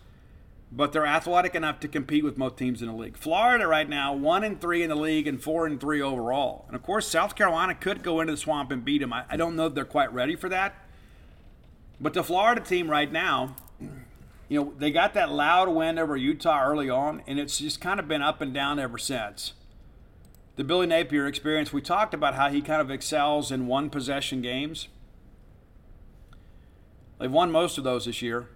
[0.75, 3.15] but they're athletic enough to compete with most teams in the league.
[3.15, 6.65] Florida right now, one and three in the league and four and three overall.
[6.67, 9.13] And of course, South Carolina could go into the swamp and beat them.
[9.13, 10.75] I, I don't know if they're quite ready for that.
[12.01, 13.55] But the Florida team right now,
[14.47, 17.99] you know, they got that loud win over Utah early on, and it's just kind
[17.99, 19.53] of been up and down ever since.
[20.55, 24.41] The Billy Napier experience, we talked about how he kind of excels in one possession
[24.41, 24.87] games.
[27.19, 28.49] They've won most of those this year.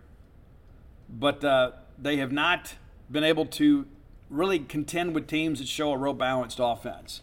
[1.10, 2.76] But uh, they have not
[3.10, 3.88] been able to
[4.30, 7.22] really contend with teams that show a real balanced offense.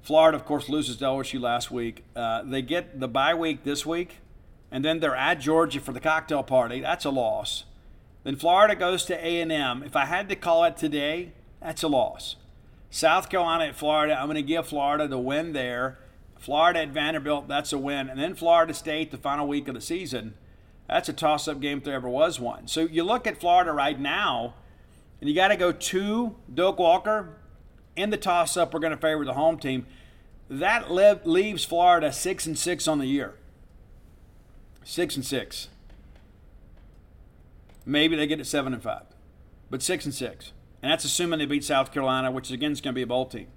[0.00, 2.04] Florida, of course, loses to LSU last week.
[2.16, 4.18] Uh, they get the bye week this week,
[4.70, 6.80] and then they're at Georgia for the cocktail party.
[6.80, 7.64] That's a loss.
[8.24, 9.82] Then Florida goes to A&M.
[9.82, 12.36] If I had to call it today, that's a loss.
[12.90, 15.98] South Carolina at Florida, I'm going to give Florida the win there.
[16.38, 18.08] Florida at Vanderbilt, that's a win.
[18.08, 20.34] And then Florida State, the final week of the season–
[20.88, 22.66] that's a toss up game if there ever was one.
[22.66, 24.54] So you look at Florida right now,
[25.20, 27.36] and you got to go to Doak Walker.
[27.94, 29.86] In the toss up, we're going to favor the home team.
[30.48, 33.34] That leaves Florida six and six on the year.
[34.88, 35.68] Six and six.
[37.84, 39.02] Maybe they get it seven and five,
[39.68, 40.52] but six and six,
[40.82, 43.26] and that's assuming they beat South Carolina, which again is going to be a bowl
[43.26, 43.48] team.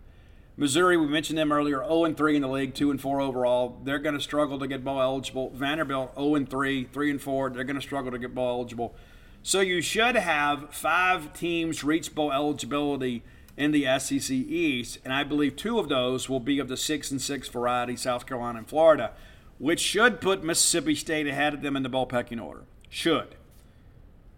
[0.58, 3.80] Missouri, we mentioned them earlier, 0 and 3 in the league, 2 and 4 overall.
[3.86, 5.52] They're going to struggle to get bowl eligible.
[5.52, 7.50] Vanderbilt, 0 and 3, 3 and 4.
[7.52, 8.94] They're going to struggle to get bowl eligible.
[9.42, 13.24] So you should have five teams reach bowl eligibility
[13.56, 17.10] in the SEC East, and I believe two of those will be of the six
[17.10, 19.14] and six variety, South Carolina and Florida,
[19.62, 22.64] which should put Mississippi State ahead of them in the bowl pecking order.
[22.90, 23.36] Should.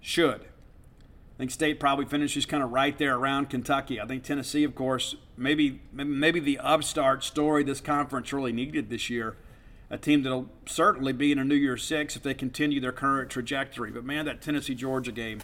[0.01, 0.41] Should.
[0.41, 4.01] I think State probably finishes kind of right there around Kentucky.
[4.01, 9.09] I think Tennessee, of course, maybe maybe the upstart story this conference really needed this
[9.09, 9.37] year.
[9.89, 13.29] A team that'll certainly be in a New Year's Six if they continue their current
[13.29, 13.91] trajectory.
[13.91, 15.39] But man, that Tennessee Georgia game,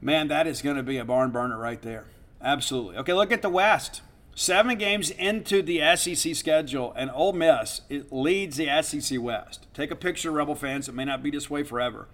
[0.00, 2.06] man, that is going to be a barn burner right there.
[2.42, 2.96] Absolutely.
[2.96, 4.02] Okay, look at the West.
[4.34, 9.66] Seven games into the SEC schedule, and Ole Miss it leads the SEC West.
[9.72, 10.88] Take a picture, Rebel fans.
[10.88, 12.08] It may not be this way forever.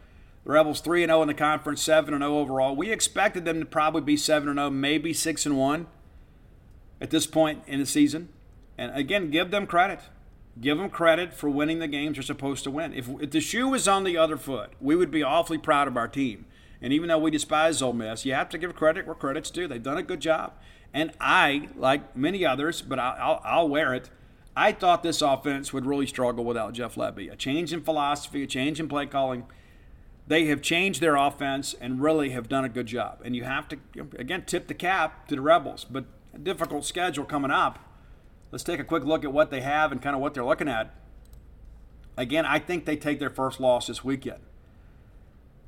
[0.45, 2.77] The Rebels 3 0 in the conference, 7 0 overall.
[2.77, 5.87] We expected them to probably be 7 0, maybe 6 1
[7.01, 8.29] at this point in the season.
[8.77, 10.01] And again, give them credit.
[10.61, 12.93] Give them credit for winning the games they're supposed to win.
[12.93, 15.97] If, if the shoe was on the other foot, we would be awfully proud of
[15.97, 16.45] our team.
[16.83, 19.69] And even though we despise Ole Miss, you have to give credit where credit's due.
[19.69, 20.55] They've done a good job.
[20.93, 24.11] And I, like many others, but I'll, I'll, wear it,
[24.57, 27.31] I thought this offense would really struggle without Jeff Lebby.
[27.33, 29.47] A change in philosophy, a change in play calling.
[30.27, 33.21] They have changed their offense and really have done a good job.
[33.25, 33.79] And you have to,
[34.19, 35.85] again, tip the cap to the Rebels.
[35.89, 36.05] But
[36.35, 37.79] a difficult schedule coming up.
[38.51, 40.69] Let's take a quick look at what they have and kind of what they're looking
[40.69, 40.95] at.
[42.17, 44.41] Again, I think they take their first loss this weekend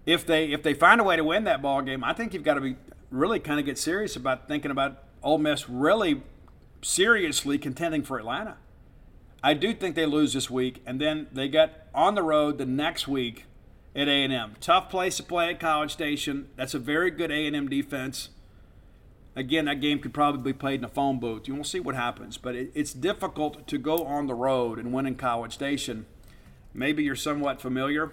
[0.06, 2.42] if they if they find a way to win that ball game, I think you've
[2.42, 2.76] got to be
[3.10, 6.22] really kind of get serious about thinking about Ole Miss really
[6.82, 8.56] seriously contending for Atlanta.
[9.42, 12.66] I do think they lose this week, and then they get on the road the
[12.66, 13.44] next week
[13.94, 14.54] at A&M.
[14.60, 16.48] Tough place to play at College Station.
[16.56, 18.30] That's a very good A&M defense.
[19.34, 21.48] Again, that game could probably be played in a phone booth.
[21.48, 24.92] You will see what happens, but it, it's difficult to go on the road and
[24.92, 26.06] win in College Station.
[26.74, 28.12] Maybe you're somewhat familiar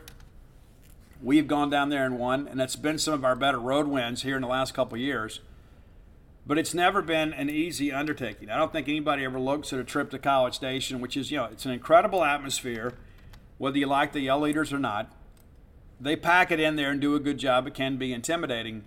[1.22, 4.22] We've gone down there and won, and it's been some of our better road wins
[4.22, 5.42] here in the last couple years.
[6.50, 8.50] But it's never been an easy undertaking.
[8.50, 11.38] I don't think anybody ever looks at a trip to College Station, which is, you
[11.38, 12.96] know, it's an incredible atmosphere,
[13.60, 15.16] whether you like the yell leaders or not.
[16.02, 17.68] They pack it in there and do a good job.
[17.68, 18.84] It can be intimidating.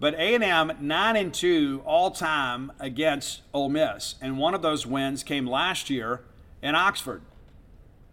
[0.00, 5.22] But A&M 9 and 2 all time against Ole Miss, and one of those wins
[5.22, 6.22] came last year
[6.60, 7.22] in Oxford.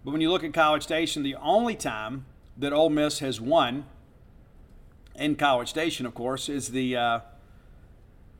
[0.06, 3.86] But when you look at College Station, the only time that Ole Miss has won
[5.16, 7.20] in College Station, of course, is the uh,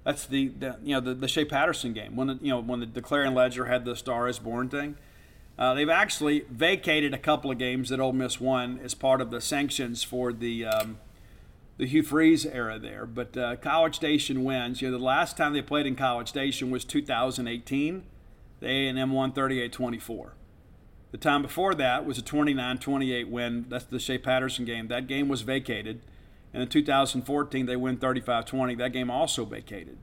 [0.08, 2.94] that's the, the, you know the, the Shea Patterson game when the, you know when
[2.94, 4.96] the, Clarion Ledger had the Star is Born thing.
[5.60, 9.32] Uh, they've actually vacated a couple of games that Ole Miss won as part of
[9.32, 11.00] the sanctions for the um,
[11.76, 13.06] the Hugh Freeze era there.
[13.06, 14.82] But uh, College Station wins.
[14.82, 18.04] You know, the last time they played in College Station was 2018.
[18.62, 20.30] The A&M won 38-24.
[21.12, 23.66] The time before that was a 29 28 win.
[23.68, 24.88] That's the Shea Patterson game.
[24.88, 26.00] That game was vacated.
[26.54, 28.76] And in 2014, they win 35 20.
[28.76, 29.98] That game also vacated.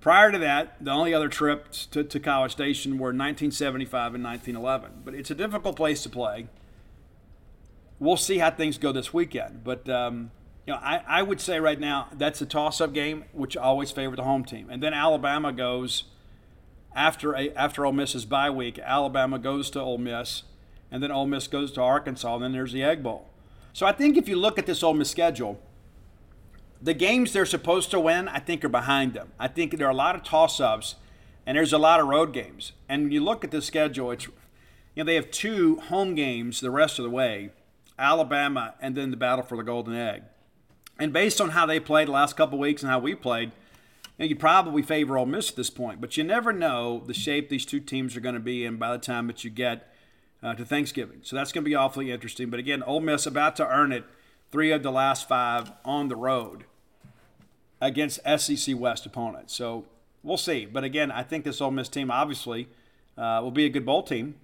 [0.00, 5.02] Prior to that, the only other trips to, to College Station were 1975 and 1911.
[5.04, 6.48] But it's a difficult place to play.
[7.98, 9.62] We'll see how things go this weekend.
[9.62, 10.30] But, um,
[10.66, 13.90] you know, I, I would say right now that's a toss up game, which always
[13.90, 14.68] favor the home team.
[14.70, 16.04] And then Alabama goes
[16.94, 20.44] after a, after Ole Miss's bye week, Alabama goes to Ole Miss,
[20.90, 23.29] and then Ole Miss goes to Arkansas, and then there's the Egg Bowl.
[23.72, 25.60] So I think if you look at this Ole Miss schedule,
[26.82, 29.32] the games they're supposed to win, I think, are behind them.
[29.38, 30.96] I think there are a lot of toss-ups,
[31.46, 32.72] and there's a lot of road games.
[32.88, 34.32] And when you look at the schedule; it's you
[34.96, 37.50] know they have two home games the rest of the way,
[37.98, 40.22] Alabama, and then the battle for the Golden Egg.
[40.98, 43.52] And based on how they played the last couple weeks and how we played,
[44.20, 47.48] know, you'd probably favor Ole Miss at this point, but you never know the shape
[47.48, 49.89] these two teams are going to be in by the time that you get
[50.42, 51.20] uh, to Thanksgiving.
[51.22, 52.50] So that's going to be awfully interesting.
[52.50, 54.04] But again, Ole Miss about to earn it
[54.50, 56.64] three of the last five on the road
[57.80, 59.54] against SEC West opponents.
[59.54, 59.86] So
[60.22, 60.66] we'll see.
[60.66, 62.68] But again, I think this Ole Miss team obviously
[63.16, 64.36] uh, will be a good bowl team.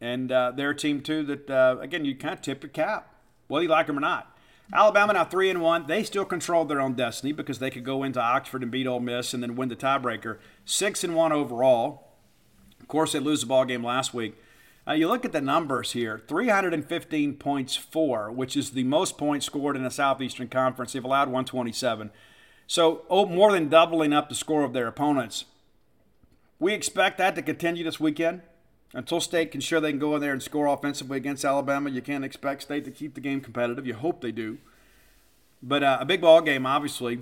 [0.00, 3.14] And uh, they're a team, too, that, uh, again, you kind of tip your cap,
[3.46, 4.36] whether you like them or not.
[4.72, 5.86] Alabama now three and one.
[5.86, 9.00] They still control their own destiny because they could go into Oxford and beat Ole
[9.00, 10.38] Miss and then win the tiebreaker.
[10.64, 12.08] Six and one overall.
[12.80, 14.36] Of course, they lose the ball game last week.
[14.86, 19.46] Uh, you look at the numbers here 315 points for, which is the most points
[19.46, 20.92] scored in a Southeastern Conference.
[20.92, 22.10] They've allowed 127.
[22.66, 25.46] So, oh, more than doubling up the score of their opponents.
[26.58, 28.42] We expect that to continue this weekend.
[28.92, 32.00] Until State can show they can go in there and score offensively against Alabama, you
[32.00, 33.86] can't expect State to keep the game competitive.
[33.86, 34.58] You hope they do.
[35.62, 37.20] But uh, a big ball game, obviously.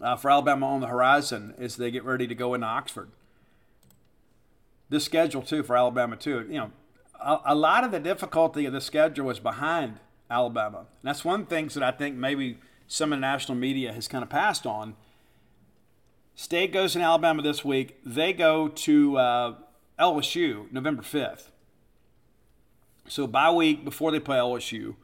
[0.00, 3.08] uh, for Alabama on the horizon as they get ready to go into Oxford.
[4.88, 6.46] This schedule too for Alabama too.
[6.48, 6.70] You know,
[7.20, 10.00] a, a lot of the difficulty of the schedule is behind
[10.30, 10.78] Alabama.
[10.78, 14.22] And that's one things that I think maybe some of the national media has kind
[14.22, 14.94] of passed on.
[16.34, 17.98] State goes in Alabama this week.
[18.04, 19.54] They go to uh,
[19.98, 21.48] LSU November 5th.
[23.06, 24.96] So bye week before they play LSU,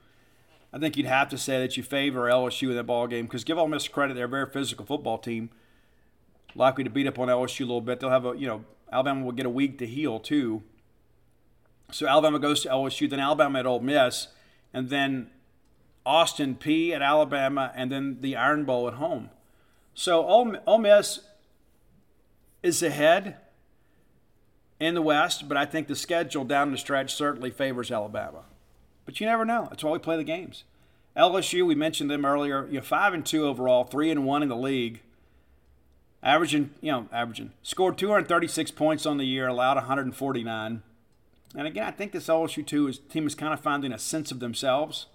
[0.72, 3.44] I think you'd have to say that you favor LSU in that ball game because
[3.44, 5.50] give Ole Miss credit; they're a very physical football team,
[6.54, 8.00] likely to beat up on LSU a little bit.
[8.00, 10.62] They'll have a you know Alabama will get a week to heal too.
[11.92, 14.28] So Alabama goes to LSU, then Alabama at Ole Miss,
[14.72, 15.30] and then
[16.06, 19.30] Austin Peay at Alabama, and then the Iron Bowl at home.
[19.94, 21.20] So Ole, Ole Miss
[22.62, 23.36] is ahead
[24.78, 28.44] in the West, but I think the schedule down the stretch certainly favors Alabama.
[29.04, 29.66] But you never know.
[29.68, 30.64] That's why we play the games.
[31.16, 32.66] LSU, we mentioned them earlier.
[32.66, 35.00] You know, five and two overall, three and one in the league.
[36.22, 37.52] Averaging, you know, averaging.
[37.62, 40.82] Scored 236 points on the year, allowed 149.
[41.56, 44.38] And again, I think this LSU is, team is kind of finding a sense of
[44.38, 45.06] themselves.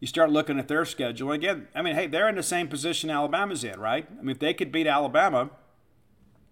[0.00, 1.30] You start looking at their schedule.
[1.30, 4.06] Again, I mean, hey, they're in the same position Alabama's in, right?
[4.18, 5.50] I mean, if they could beat Alabama,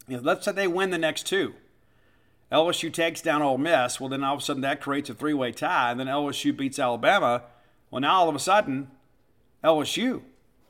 [0.06, 1.54] you know, let's say they win the next two.
[2.50, 5.32] LSU takes down Ole Miss, well, then all of a sudden that creates a three
[5.32, 7.44] way tie, and then LSU beats Alabama.
[7.90, 8.90] Well, now all of a sudden,
[9.64, 10.22] LSU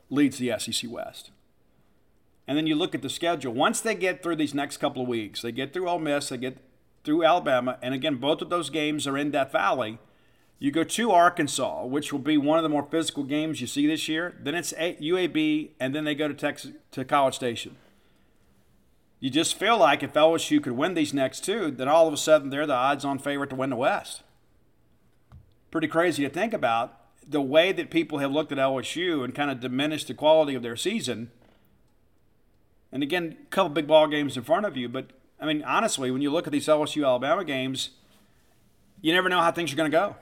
[0.09, 1.31] leads the SEC West.
[2.47, 3.53] And then you look at the schedule.
[3.53, 6.37] Once they get through these next couple of weeks, they get through Ole Miss, they
[6.37, 6.57] get
[7.03, 9.99] through Alabama, and again, both of those games are in Death Valley.
[10.59, 13.87] You go to Arkansas, which will be one of the more physical games you see
[13.87, 14.35] this year.
[14.41, 17.75] Then it's UAB, and then they go to Texas to College Station
[19.23, 22.17] you just feel like if LSU could win these next two, then all of a
[22.17, 24.21] sudden they're the odds on favorite to win the West.
[25.71, 29.49] Pretty crazy to think about the way that people have looked at LSU and kind
[29.49, 31.31] of diminished the quality of their season.
[32.93, 35.07] And again, a couple big ball games in front of you, but
[35.39, 37.89] I mean, honestly, when you look at these LSU Alabama games,
[39.01, 40.15] you never know how things are going to go.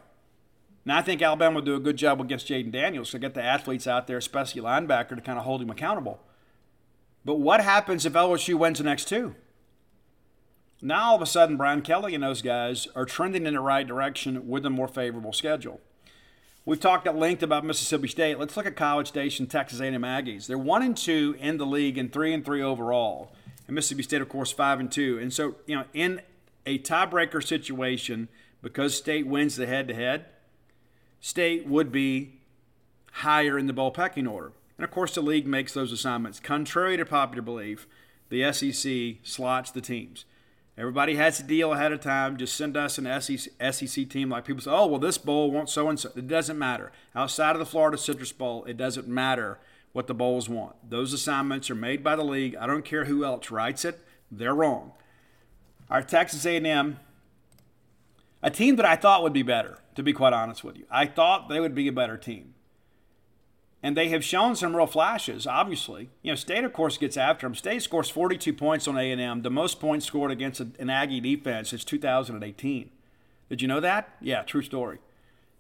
[0.86, 3.44] Now, I think Alabama will do a good job against Jayden Daniels to get the
[3.44, 6.22] athletes out there, especially linebacker, to kind of hold him accountable.
[7.26, 9.36] But what happens if LSU wins the next two?
[10.82, 13.86] Now all of a sudden, Brian Kelly and those guys are trending in the right
[13.86, 15.82] direction with a more favorable schedule.
[16.64, 18.38] We've talked at length about Mississippi State.
[18.38, 20.46] Let's look at College Station, Texas A&M Aggies.
[20.46, 23.34] They're one and two in the league and three and three overall.
[23.66, 25.18] And Mississippi State, of course, five and two.
[25.20, 26.22] And so, you know, in
[26.68, 28.28] a tiebreaker situation,
[28.62, 30.26] because State wins the head-to-head,
[31.20, 32.42] State would be
[33.12, 34.52] higher in the bowl pecking order.
[34.78, 36.40] And of course, the league makes those assignments.
[36.40, 37.88] Contrary to popular belief,
[38.30, 40.26] the SEC slots the teams.
[40.78, 42.38] Everybody has a deal ahead of time.
[42.38, 44.30] Just send us an SEC team.
[44.30, 46.12] Like people say, oh, well, this bowl wants so and so.
[46.16, 46.92] It doesn't matter.
[47.14, 49.60] Outside of the Florida Citrus Bowl, it doesn't matter
[49.92, 50.76] what the bowls want.
[50.90, 52.56] Those assignments are made by the league.
[52.56, 54.00] I don't care who else writes it.
[54.32, 54.94] They're wrong.
[55.90, 57.00] Our Texas A&M,
[58.42, 60.86] a team that I thought would be better, to be quite honest with you.
[60.90, 62.54] I thought they would be a better team
[63.84, 65.48] and they have shown some real flashes.
[65.48, 67.56] Obviously, you know, State of course gets after them.
[67.56, 71.20] State scores 42 points on A and M, the most points scored against an Aggie
[71.20, 72.90] defense since 2018.
[73.50, 74.16] Did you know that?
[74.22, 75.00] Yeah, true story.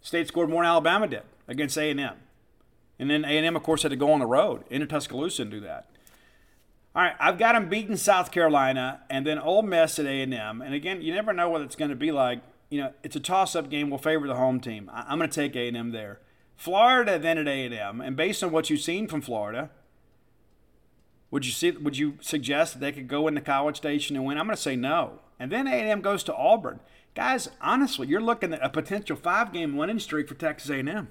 [0.02, 2.15] State scored more than Alabama did against A and M,
[2.98, 5.41] and then A and M, of course, had to go on the road into Tuscaloosa
[5.41, 5.88] and do that.
[6.93, 10.34] All right, I've got them beating South Carolina, and then Ole Miss at A and
[10.34, 10.61] M.
[10.61, 12.41] And again, you never know what it's going to be like.
[12.69, 13.89] You know, it's a toss-up game.
[13.89, 14.91] We'll favor the home team.
[14.93, 16.19] I'm going to take A and M there.
[16.62, 19.72] Florida then at A&M, and based on what you've seen from Florida,
[21.32, 21.72] would you see?
[21.72, 24.38] Would you suggest that they could go into College Station and win?
[24.38, 25.22] I'm going to say no.
[25.40, 26.80] And then A&M goes to Auburn.
[27.16, 31.08] Guys, honestly, you're looking at a potential five-game winning streak for Texas A&M.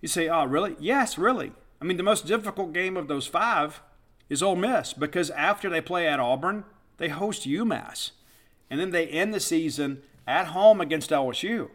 [0.00, 1.52] You say, "Oh, really?" Yes, really.
[1.80, 3.82] I mean, the most difficult game of those five
[4.28, 6.64] is Ole Miss because after they play at Auburn,
[6.96, 8.10] they host UMass,
[8.68, 11.70] and then they end the season at home against LSU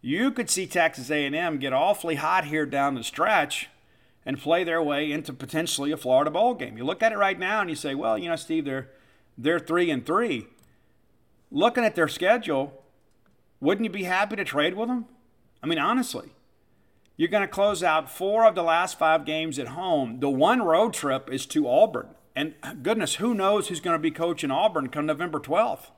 [0.00, 3.68] you could see Texas A&M get awfully hot here down the stretch
[4.24, 6.76] and play their way into potentially a Florida bowl game.
[6.76, 8.90] You look at it right now and you say, well, you know, Steve, they're
[9.36, 10.48] they're three and three.
[11.50, 12.82] Looking at their schedule,
[13.60, 15.06] wouldn't you be happy to trade with them?
[15.62, 16.30] I mean, honestly,
[17.16, 20.20] you're going to close out four of the last five games at home.
[20.20, 24.10] The one road trip is to Auburn, and goodness, who knows who's going to be
[24.10, 25.90] coaching Auburn come November 12th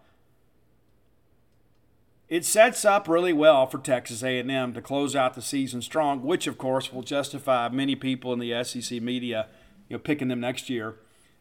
[2.30, 6.46] it sets up really well for Texas A&M to close out the season strong, which
[6.46, 9.48] of course will justify many people in the SEC media,
[9.88, 10.94] you know, picking them next year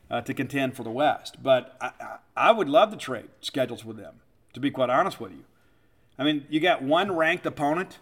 [0.09, 1.41] uh, to contend for the West.
[1.41, 4.15] But I, I would love to trade schedules with them,
[4.53, 5.45] to be quite honest with you.
[6.17, 7.99] I mean, you got one ranked opponent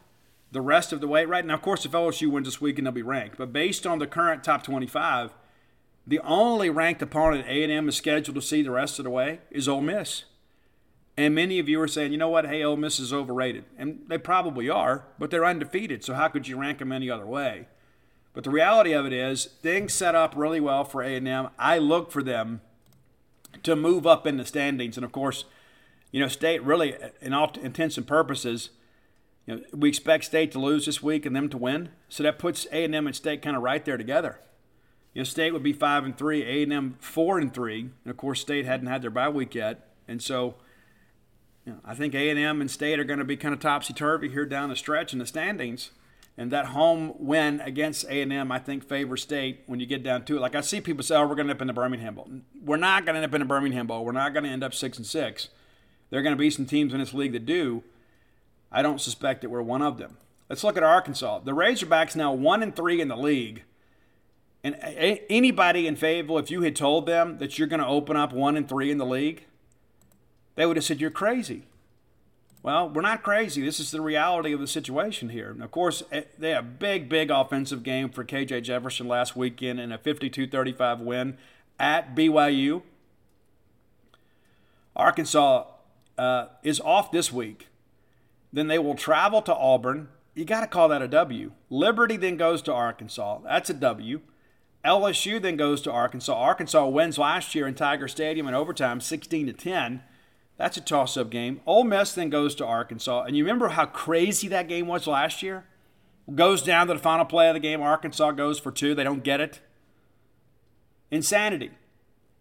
[0.52, 2.94] the rest of the way, right now, of course, if LSU wins this weekend, they'll
[2.94, 3.38] be ranked.
[3.38, 5.34] But based on the current top 25,
[6.06, 9.68] the only ranked opponent A&M is scheduled to see the rest of the way is
[9.68, 10.24] Ole Miss.
[11.18, 13.66] And many of you are saying, you know what, hey, Ole Miss is overrated.
[13.78, 17.26] And they probably are, but they're undefeated, so how could you rank them any other
[17.26, 17.68] way?
[18.34, 21.50] But the reality of it is, things set up really well for A&M.
[21.58, 22.62] I look for them
[23.64, 24.96] to move up in the standings.
[24.96, 25.46] And of course,
[26.12, 28.70] you know, State really, in all intents and purposes,
[29.48, 31.90] you know, we expect State to lose this week and them to win.
[32.10, 34.40] So that puts A&M and State kind of right there together.
[35.16, 38.40] You know, State would be five and three, A&M four and three, and of course,
[38.40, 40.58] State hadn't had their bye week yet, and so
[41.68, 44.30] you know, I think A&M and State are going to be kind of topsy turvy
[44.30, 45.92] here down the stretch in the standings.
[46.38, 50.38] And that home win against A&M, I think, favors State when you get down to
[50.38, 50.40] it.
[50.40, 52.30] Like I see people say, "Oh, we're going to end up in the Birmingham Bowl."
[52.64, 54.06] We're not going to end up in the Birmingham Bowl.
[54.06, 55.50] We're not going to end up six and six.
[56.10, 57.84] There are going to be some teams in this league that do.
[58.72, 60.18] I don't suspect that we're one of them.
[60.48, 61.40] Let's look at Arkansas.
[61.40, 63.64] The Razorbacks now one and three in the league.
[64.64, 64.78] And
[65.30, 68.56] anybody in Fayetteville, if you had told them that you're going to open up one
[68.56, 69.47] and three in the league,
[70.58, 71.64] they would have said, You're crazy.
[72.64, 73.62] Well, we're not crazy.
[73.62, 75.52] This is the reality of the situation here.
[75.52, 79.38] And of course, eh, they had a big, big offensive game for KJ Jefferson last
[79.38, 81.38] weekend in a 52 35 win
[81.80, 82.82] at BYU.
[84.96, 85.66] Arkansas
[86.18, 87.68] uh, is off this week.
[88.52, 90.10] Then they will travel to Auburn.
[90.34, 91.52] You got to call that a W.
[91.70, 93.40] Liberty then goes to Arkansas.
[93.44, 94.22] That's a W.
[94.84, 96.34] LSU then goes to Arkansas.
[96.34, 100.02] Arkansas wins last year in Tiger Stadium in overtime, 16 to 10.
[100.58, 101.62] That's a toss up game.
[101.66, 103.24] Ole Miss then goes to Arkansas.
[103.24, 105.66] And you remember how crazy that game was last year?
[106.34, 107.82] Goes down to the final play of the game.
[107.82, 108.96] Arkansas goes for two.
[108.96, 109.62] They don't get it.
[111.12, 111.72] Insanity.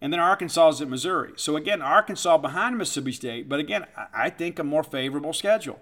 [0.00, 1.32] And then Arkansas is at Missouri.
[1.36, 5.80] So again, Arkansas behind Mississippi State, but again, I think a more favorable schedule.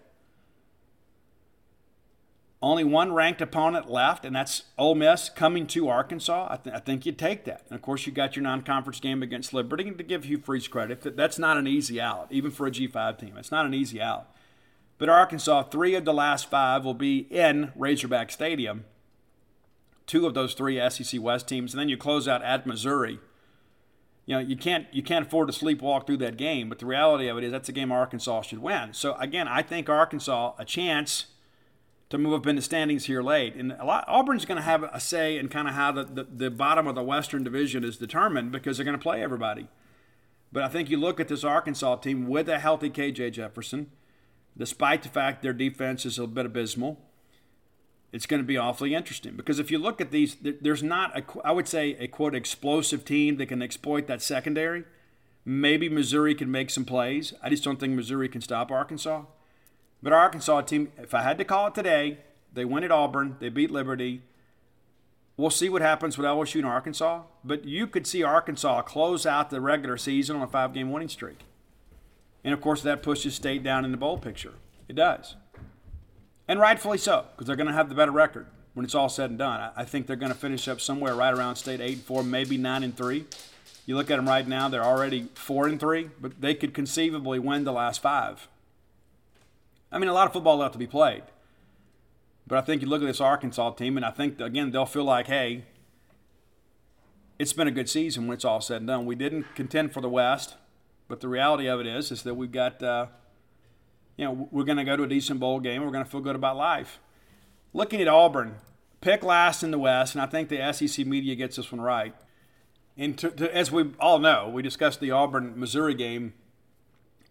[2.65, 6.49] Only one ranked opponent left, and that's Ole Miss coming to Arkansas.
[6.51, 7.61] I, th- I think you take that.
[7.69, 9.87] And of course, you got your non-conference game against Liberty.
[9.87, 12.71] And to give Hugh Freeze credit, that that's not an easy out, even for a
[12.71, 13.37] G5 team.
[13.37, 14.31] It's not an easy out.
[14.97, 18.87] But Arkansas, three of the last five will be in Razorback Stadium.
[20.07, 23.21] Two of those three SEC West teams, and then you close out at Missouri.
[24.25, 26.71] You know, you can't you can't afford to sleepwalk through that game.
[26.71, 28.95] But the reality of it is, that's a game Arkansas should win.
[28.95, 31.27] So again, I think Arkansas a chance
[32.11, 33.55] to move up in the standings here late.
[33.55, 36.25] And a lot, Auburn's going to have a say in kind of how the, the,
[36.25, 39.69] the bottom of the Western Division is determined because they're going to play everybody.
[40.53, 43.91] But I think you look at this Arkansas team with a healthy KJ Jefferson,
[44.57, 47.01] despite the fact their defense is a bit abysmal.
[48.13, 51.25] It's going to be awfully interesting because if you look at these, there's not, a,
[51.45, 54.85] I would say, a quote explosive team that can exploit that secondary.
[55.45, 57.35] Maybe Missouri can make some plays.
[57.43, 59.25] I just don't think Missouri can stop Arkansas.
[60.05, 62.19] But our Arkansas team, if I had to call it today,
[62.53, 64.21] they win at Auburn, they beat Liberty.
[65.39, 69.49] We'll see what happens with LSU and Arkansas, but you could see Arkansas close out
[69.49, 71.39] the regular season on a five game winning streak.
[72.45, 74.53] And of course, that pushes State down in the bowl picture.
[74.91, 75.37] It does.
[76.47, 79.31] And rightfully so, because they're going to have the better record when it's all said
[79.31, 79.71] and done.
[79.75, 82.59] I think they're going to finish up somewhere right around State 8 and 4, maybe
[82.59, 83.25] 9 and 3.
[83.87, 87.39] You look at them right now, they're already 4 and 3, but they could conceivably
[87.39, 88.49] win the last five.
[89.95, 91.23] I mean, a lot of football left to be played.
[92.49, 95.05] But I think you look at this Arkansas team, and I think, again, they'll feel
[95.05, 95.65] like, hey,
[97.39, 99.07] it's been a good season when it's all said and done.
[99.07, 100.57] We didn't contend for the West,
[101.07, 103.07] but the reality of it is, is that we've got, uh,
[104.17, 105.83] you know, we're going to go to a decent bowl game.
[105.83, 106.99] We're going to feel good about life.
[107.73, 108.57] Looking at Auburn,
[109.01, 112.15] pick last in the West, and I think the SEC media gets this one right.
[112.97, 116.35] And to, to, as we all know, we discussed the Auburn Missouri game.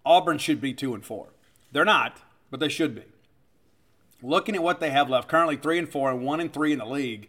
[0.05, 1.27] Auburn should be two and four.
[1.73, 2.21] They're not
[2.53, 3.01] but they should be.
[4.21, 6.77] Looking at what they have left, currently three and four and one and three in
[6.77, 7.27] the league.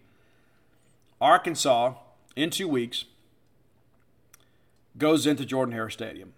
[1.18, 1.94] Arkansas
[2.36, 3.06] in two weeks
[4.98, 6.34] goes into Jordan Hare Stadium.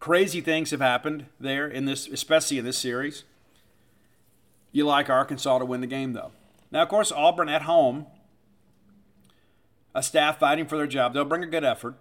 [0.00, 3.24] Crazy things have happened there in this, especially in this series.
[4.72, 6.32] You like Arkansas to win the game, though.
[6.70, 8.06] Now, of course, Auburn at home,
[9.94, 11.12] a staff fighting for their job.
[11.12, 11.94] They'll bring a good effort.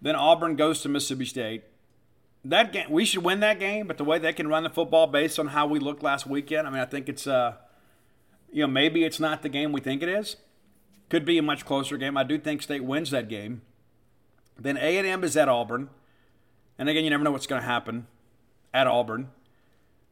[0.00, 1.64] Then Auburn goes to Mississippi State
[2.44, 5.06] that game we should win that game, but the way they can run the football
[5.06, 7.54] based on how we looked last weekend, I mean, I think it's uh,
[8.52, 10.36] you know, maybe it's not the game we think it is.
[11.08, 12.16] Could be a much closer game.
[12.16, 13.62] I do think State wins that game.
[14.58, 15.90] Then A and M is at Auburn,
[16.78, 18.06] and again, you never know what's going to happen
[18.72, 19.30] at Auburn.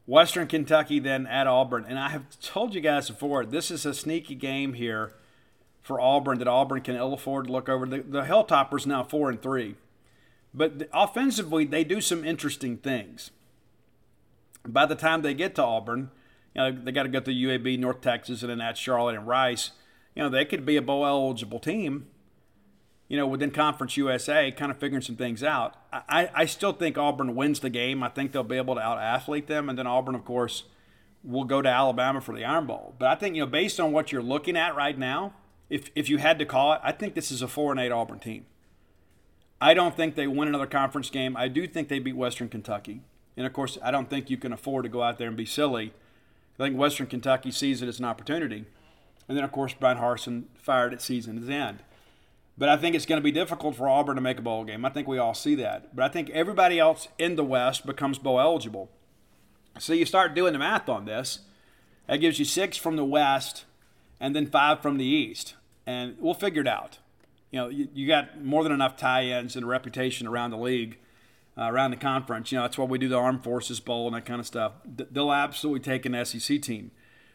[0.05, 3.93] Western Kentucky then at Auburn, and I have told you guys before, this is a
[3.93, 5.13] sneaky game here
[5.81, 7.85] for Auburn that Auburn can ill afford to look over.
[7.85, 9.75] The, the Hilltoppers now four and three.
[10.53, 13.31] But offensively, they do some interesting things.
[14.67, 16.11] By the time they get to Auburn,
[16.55, 19.27] you know, they got to go through UAB, North Texas, and then at Charlotte and
[19.27, 19.71] Rice.
[20.15, 22.07] You know, they could be a bowl eligible team.
[23.07, 25.75] You know, within Conference USA, kind of figuring some things out.
[25.91, 28.01] I, I still think Auburn wins the game.
[28.01, 30.63] I think they'll be able to out athlete them, and then Auburn, of course,
[31.23, 32.95] will go to Alabama for the Iron Bowl.
[32.97, 35.33] But I think you know, based on what you're looking at right now,
[35.69, 37.91] if if you had to call it, I think this is a four and eight
[37.91, 38.45] Auburn team.
[39.63, 41.37] I don't think they win another conference game.
[41.37, 42.99] I do think they beat Western Kentucky.
[43.37, 45.45] And of course, I don't think you can afford to go out there and be
[45.45, 45.93] silly.
[46.59, 48.65] I think Western Kentucky sees it as an opportunity.
[49.29, 51.81] And then, of course, Bryan Harsin fired at season's end.
[52.57, 54.83] But I think it's going to be difficult for Auburn to make a bowl game.
[54.83, 55.95] I think we all see that.
[55.95, 58.89] But I think everybody else in the West becomes bowl eligible.
[59.79, 61.39] So you start doing the math on this.
[62.07, 63.63] That gives you six from the West
[64.19, 65.55] and then five from the East.
[65.85, 66.97] And we'll figure it out
[67.53, 70.97] you know, you, you got more than enough tie-ins and a reputation around the league,
[71.55, 72.51] uh, around the conference.
[72.51, 74.73] You know, that's why we do the Armed Forces Bowl and that kind of stuff.
[74.83, 76.89] They'll absolutely take an SEC team.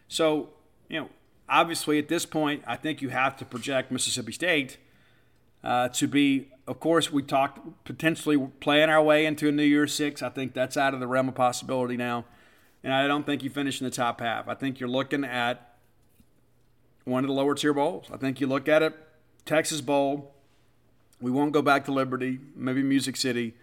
[0.09, 0.49] So,
[0.89, 1.09] you know,
[1.49, 4.77] obviously at this point, I think you have to project Mississippi State
[5.62, 6.49] uh, to be.
[6.66, 10.20] Of course, we talked potentially playing our way into a New Year's Six.
[10.20, 12.24] I think that's out of the realm of possibility now.
[12.82, 14.49] And I don't think you finish in the top half.
[14.49, 15.77] I think you're looking at
[17.05, 18.09] one of the lower tier bowls.
[18.12, 18.95] I think you look at it
[19.49, 20.35] Texas Bowl.
[21.20, 23.55] We won't go back to Liberty, maybe Music City.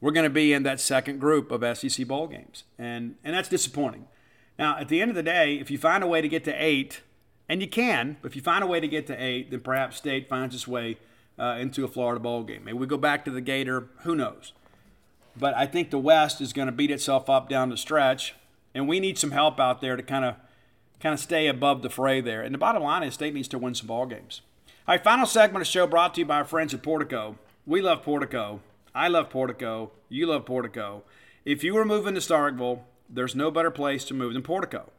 [0.00, 3.48] We're going to be in that second group of SEC bowl games, and and that's
[3.48, 4.06] disappointing.
[4.58, 6.52] Now, at the end of the day, if you find a way to get to
[6.52, 7.02] eight,
[7.48, 9.96] and you can, but if you find a way to get to eight, then perhaps
[9.96, 10.96] State finds its way
[11.38, 12.64] uh, into a Florida bowl game.
[12.64, 13.88] Maybe we go back to the Gator.
[14.04, 14.52] Who knows?
[15.36, 18.34] But I think the West is going to beat itself up down the stretch,
[18.74, 20.36] and we need some help out there to kind of
[21.00, 22.42] kind of stay above the fray there.
[22.42, 24.40] And the bottom line is, State needs to win some ball games.
[24.88, 27.36] All right, final segment of the show brought to you by our friends at Portico.
[27.66, 28.60] We love Portico.
[28.94, 29.90] I love Portico.
[30.08, 31.02] You love Portico.
[31.44, 34.92] If you were moving to Starkville, there's no better place to move than Portico.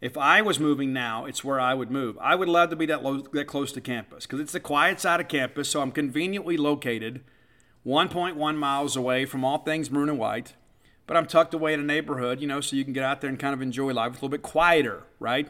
[0.00, 2.16] If I was moving now, it's where I would move.
[2.20, 5.00] I would love to be that, low, that close to campus because it's the quiet
[5.00, 7.24] side of campus, so I'm conveniently located
[7.84, 10.54] 1.1 miles away from all things maroon and white.
[11.08, 13.30] But I'm tucked away in a neighborhood, you know, so you can get out there
[13.30, 14.12] and kind of enjoy life.
[14.12, 15.48] It's a little bit quieter, right?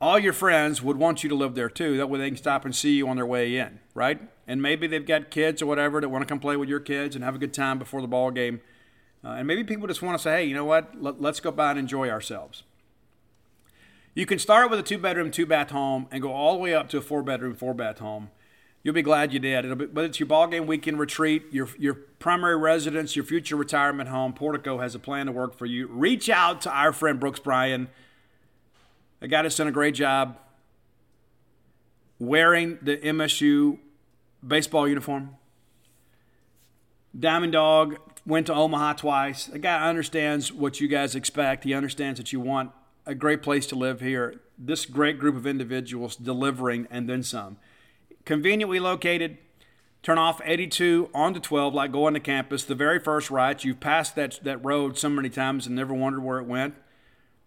[0.00, 1.96] All your friends would want you to live there too.
[1.96, 4.20] That way they can stop and see you on their way in, right?
[4.46, 7.14] And maybe they've got kids or whatever that want to come play with your kids
[7.14, 8.60] and have a good time before the ball game.
[9.24, 11.02] Uh, and maybe people just want to say, hey, you know what?
[11.02, 12.62] Let, let's go by and enjoy ourselves.
[14.14, 16.74] You can start with a two bedroom, two bath home and go all the way
[16.74, 18.30] up to a four bedroom, four bath home.
[18.84, 19.64] You'll be glad you did.
[19.64, 23.56] It'll be, whether it's your ball game weekend retreat, your, your primary residence, your future
[23.56, 25.88] retirement home, Portico has a plan to work for you.
[25.88, 27.88] Reach out to our friend Brooks Bryan
[29.20, 30.38] the guy that's done a great job
[32.18, 33.78] wearing the MSU
[34.46, 35.36] baseball uniform.
[37.18, 39.48] Diamond Dog went to Omaha twice.
[39.48, 41.64] A guy understands what you guys expect.
[41.64, 42.70] He understands that you want
[43.06, 44.40] a great place to live here.
[44.58, 47.56] This great group of individuals delivering and then some.
[48.24, 49.38] Conveniently located,
[50.02, 52.64] turn off 82 onto 12 like going to campus.
[52.64, 56.22] The very first right, you've passed that, that road so many times and never wondered
[56.22, 56.74] where it went.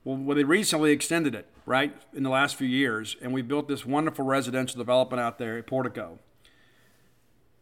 [0.04, 3.68] Well, well, they recently extended it, right, in the last few years, and we built
[3.68, 6.18] this wonderful residential development out there at Portico.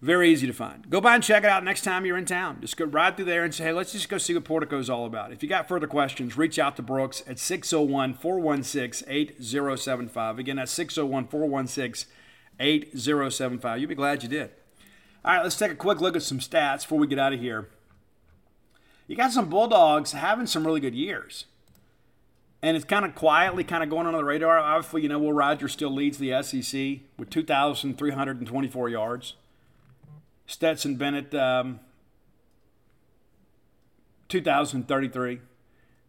[0.01, 0.89] Very easy to find.
[0.89, 2.59] Go by and check it out next time you're in town.
[2.61, 4.89] Just go right through there and say, hey, let's just go see what Portico is
[4.89, 5.33] all about.
[5.33, 10.39] If you got further questions, reach out to Brooks at 601 416 8075.
[10.39, 12.09] Again, that's 601 416
[12.61, 13.79] 8075.
[13.79, 14.51] You'll be glad you did.
[15.25, 17.41] All right, let's take a quick look at some stats before we get out of
[17.41, 17.67] here.
[19.07, 21.45] You got some Bulldogs having some really good years
[22.61, 24.60] and it's kind of quietly kind of going under the radar.
[24.60, 29.36] Obviously, you know, Will Rogers still leads the SEC with 2,324 yards.
[30.45, 31.80] Stetson Bennett, um,
[34.27, 35.41] 2,033.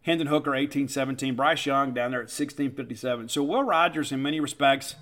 [0.02, 1.36] Hendon Hooker, 1817.
[1.36, 3.28] Bryce Young down there at 1657.
[3.28, 4.96] So Will Rogers, in many respects,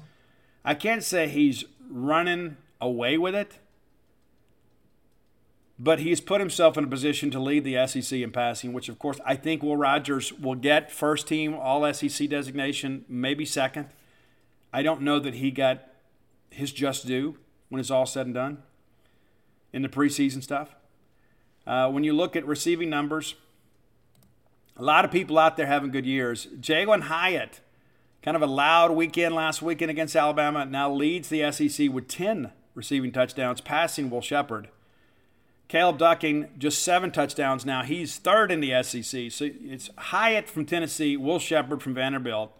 [0.64, 3.58] I can't say he's running away with it
[5.78, 8.98] but he's put himself in a position to lead the SEC in passing, which, of
[8.98, 13.88] course, I think Will Rogers will get first team All SEC designation, maybe second.
[14.72, 15.84] I don't know that he got
[16.50, 17.38] his just due
[17.68, 18.62] when it's all said and done
[19.72, 20.74] in the preseason stuff.
[21.66, 23.34] Uh, when you look at receiving numbers,
[24.76, 26.46] a lot of people out there having good years.
[26.60, 27.60] Jalin Hyatt,
[28.22, 32.52] kind of a loud weekend last weekend against Alabama, now leads the SEC with 10
[32.74, 34.68] receiving touchdowns, passing Will Sheppard.
[35.68, 37.82] Caleb Ducking, just seven touchdowns now.
[37.82, 39.30] He's third in the SEC.
[39.30, 42.52] So it's Hyatt from Tennessee, Will Sheppard from Vanderbilt.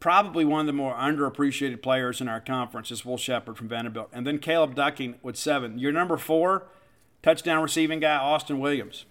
[0.00, 4.10] Probably one of the more underappreciated players in our conference is Will Sheppard from Vanderbilt.
[4.12, 5.78] And then Caleb Ducking with seven.
[5.78, 6.66] Your number four
[7.22, 9.04] touchdown receiving guy, Austin Williams.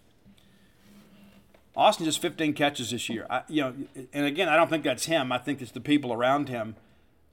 [1.75, 3.25] Austin just 15 catches this year.
[3.29, 3.73] I, you know,
[4.13, 5.31] and again, I don't think that's him.
[5.31, 6.75] I think it's the people around him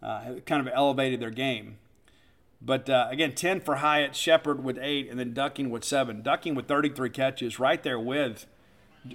[0.03, 1.79] uh, kind of elevated their game.
[2.65, 6.23] But uh, again, 10 for Hyatt, Sheppard with eight, and then Ducking with seven.
[6.23, 8.47] Ducking with 33 catches, right there with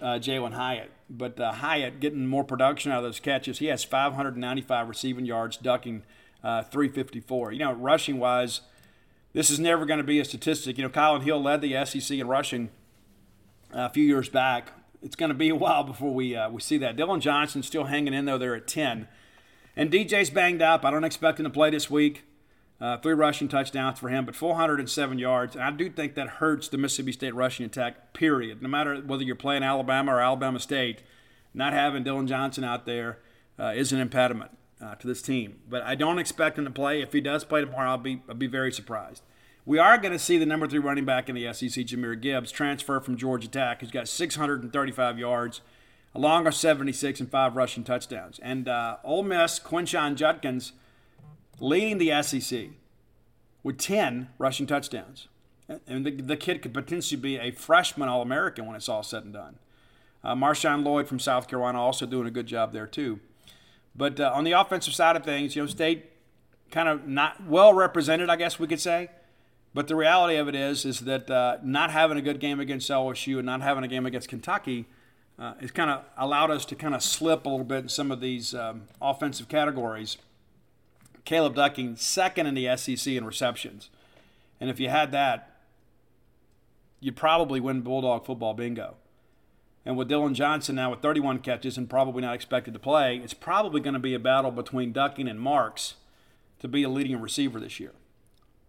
[0.01, 0.91] uh, Jalin Hyatt.
[1.09, 3.59] But uh, Hyatt getting more production out of those catches.
[3.59, 6.03] He has 595 receiving yards, Ducking
[6.43, 7.53] uh, 354.
[7.53, 8.61] You know, rushing wise,
[9.31, 10.77] this is never going to be a statistic.
[10.77, 12.69] You know, Kylin Hill led the SEC in rushing
[13.73, 14.73] uh, a few years back.
[15.01, 16.97] It's going to be a while before we uh, we see that.
[16.97, 18.37] Dillon Johnson still hanging in though.
[18.37, 19.07] They're at 10.
[19.77, 20.83] And DJ's banged up.
[20.83, 22.23] I don't expect him to play this week.
[22.79, 25.55] Uh, three rushing touchdowns for him, but 407 yards.
[25.55, 28.61] And I do think that hurts the Mississippi State rushing attack, period.
[28.61, 31.01] No matter whether you're playing Alabama or Alabama State,
[31.55, 33.17] not having Dillon Johnson out there
[33.59, 35.59] uh, is an impediment uh, to this team.
[35.67, 37.01] But I don't expect him to play.
[37.01, 39.23] If he does play tomorrow, I'll be, I'll be very surprised.
[39.65, 42.51] We are going to see the number three running back in the SEC, Jahmyr Gibbs,
[42.51, 43.81] transfer from Georgia Tech.
[43.81, 45.61] He's got 635 yards,
[46.13, 48.39] along with 76 and five rushing touchdowns.
[48.43, 50.73] And uh, Ole Miss, Quinshon Judkins–
[51.59, 52.69] leading the SEC
[53.63, 55.27] with 10 rushing touchdowns.
[55.87, 59.23] And the, the kid could potentially be a freshman All American when it's all said
[59.23, 59.59] and done.
[60.23, 63.19] Uh, Marshawn Lloyd from South Carolina also doing a good job there, too.
[63.95, 66.05] But uh, on the offensive side of things, you know, State
[66.71, 69.09] kind of not well represented, I guess we could say.
[69.73, 72.89] But the reality of it is, is that uh, not having a good game against
[72.89, 74.85] LSU and not having a game against Kentucky
[75.37, 78.11] uh, has kind of allowed us to kind of slip a little bit in some
[78.11, 80.17] of these um, offensive categories.
[81.27, 83.89] Caleb Ducking second in the SEC in receptions.
[84.61, 85.57] And if you had that,
[87.01, 88.95] you'd probably win Bulldog football bingo.
[89.85, 93.33] And with Dillon Johnson now with 31 catches and probably not expected to play, it's
[93.33, 95.95] probably going to be a battle between Ducking and Marks
[96.59, 97.91] to be a leading receiver this year.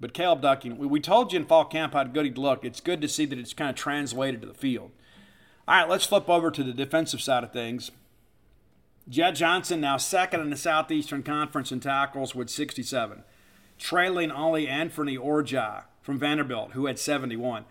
[0.00, 2.64] But Caleb Ducking, we told you in fall camp how good he'd look.
[2.64, 4.90] It's good to see that it's kind of translated to the field.
[5.68, 7.92] All right, let's flip over to the defensive side of things.
[9.08, 13.24] Jett Johnson now second in the Southeastern Conference in tackles with 67,
[13.78, 17.64] trailing only Anfernee Orji from Vanderbilt, who had 71.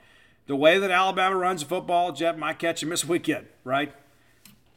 [0.47, 3.93] The way that Alabama runs football, Jett might catch him this weekend, right?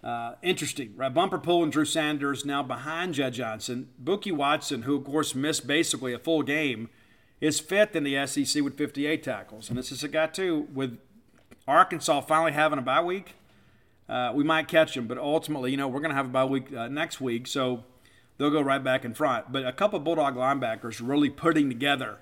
[0.02, 1.12] Uh, interesting, right?
[1.12, 3.88] Bumper Pool and Drew Sanders now behind Jett Johnson.
[3.98, 6.90] Bookie Watson, who of course missed basically a full game,
[7.40, 9.68] is fifth in the SEC with 58 tackles.
[9.68, 10.98] And this is a guy too with
[11.68, 13.34] Arkansas finally having a bye week
[14.10, 15.06] uh, we might catch them.
[15.06, 17.84] But ultimately, you know, we're going to have a bye week uh, next week, so
[18.36, 19.52] they'll go right back in front.
[19.52, 22.18] But a couple Bulldog linebackers really putting together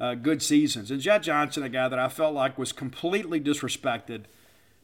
[0.00, 0.90] uh, good seasons.
[0.90, 4.24] And Jett Johnson, a guy that I felt like was completely disrespected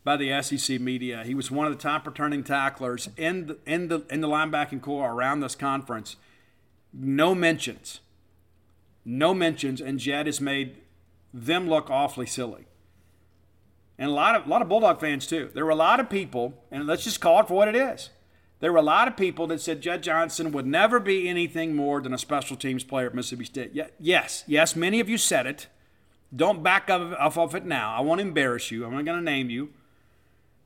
[0.04, 1.24] by the SEC media.
[1.24, 4.82] He was one of the top returning tacklers in the, in the in the linebacking
[4.82, 6.16] corps around this conference.
[6.92, 8.00] No mentions.
[9.06, 10.76] No mentions, and Jett has made
[11.32, 12.66] them look awfully silly
[13.98, 15.50] and a lot of a lot of Bulldog fans too.
[15.54, 18.10] There were a lot of people, and let's just call it for what it is.
[18.60, 22.00] There were a lot of people that said Jett Johnson would never be anything more
[22.00, 23.72] than a special teams player at Mississippi State.
[24.00, 25.66] Yes, yes, many of you said it.
[26.34, 27.94] Don't back off of it now.
[27.94, 28.84] I won't embarrass you.
[28.84, 29.70] I'm not going to name you.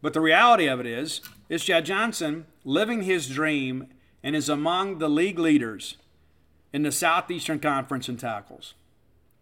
[0.00, 3.88] But the reality of it is, is Jett Johnson living his dream
[4.22, 5.96] and is among the league leaders
[6.72, 8.74] in the Southeastern Conference in tackles.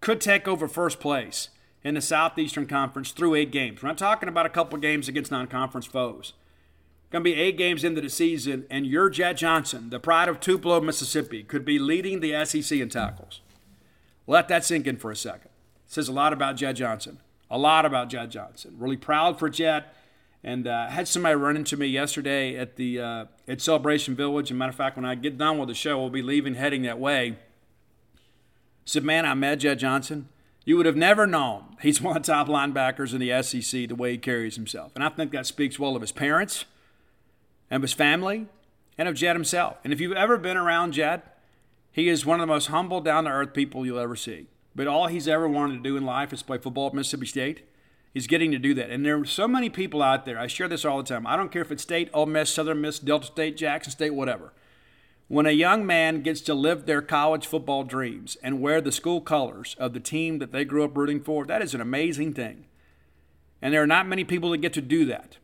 [0.00, 1.50] Could take over first place
[1.86, 3.80] in the Southeastern Conference through eight games.
[3.80, 6.32] We're not talking about a couple games against non conference foes.
[7.10, 10.40] Going to be eight games into the season, and your Jett Johnson, the pride of
[10.40, 13.40] Tupelo, Mississippi, could be leading the SEC in tackles.
[14.26, 15.50] Let that sink in for a second.
[15.86, 17.20] It says a lot about Jett Johnson.
[17.48, 18.74] A lot about Jett Johnson.
[18.76, 19.94] Really proud for Jett.
[20.42, 24.46] And uh, had somebody run into me yesterday at the uh, at Celebration Village.
[24.46, 26.54] As a matter of fact, when I get done with the show, we'll be leaving,
[26.54, 27.38] heading that way.
[28.84, 30.28] Said, "Man, I met Jett Johnson.
[30.66, 33.94] You would have never known he's one of the top linebackers in the SEC the
[33.94, 34.90] way he carries himself.
[34.96, 36.64] And I think that speaks well of his parents
[37.70, 38.48] and of his family
[38.98, 39.78] and of Jett himself.
[39.84, 41.38] And if you've ever been around Jett,
[41.92, 44.48] he is one of the most humble, down to earth people you'll ever see.
[44.74, 47.62] But all he's ever wanted to do in life is play football at Mississippi State.
[48.12, 48.90] He's getting to do that.
[48.90, 50.38] And there are so many people out there.
[50.38, 51.28] I share this all the time.
[51.28, 54.52] I don't care if it's State, Ole Miss, Southern Miss, Delta State, Jackson State, whatever.
[55.28, 59.20] When a young man gets to live their college football dreams and wear the school
[59.20, 62.66] colors of the team that they grew up rooting for, that is an amazing thing.
[63.60, 65.38] And there are not many people that get to do that.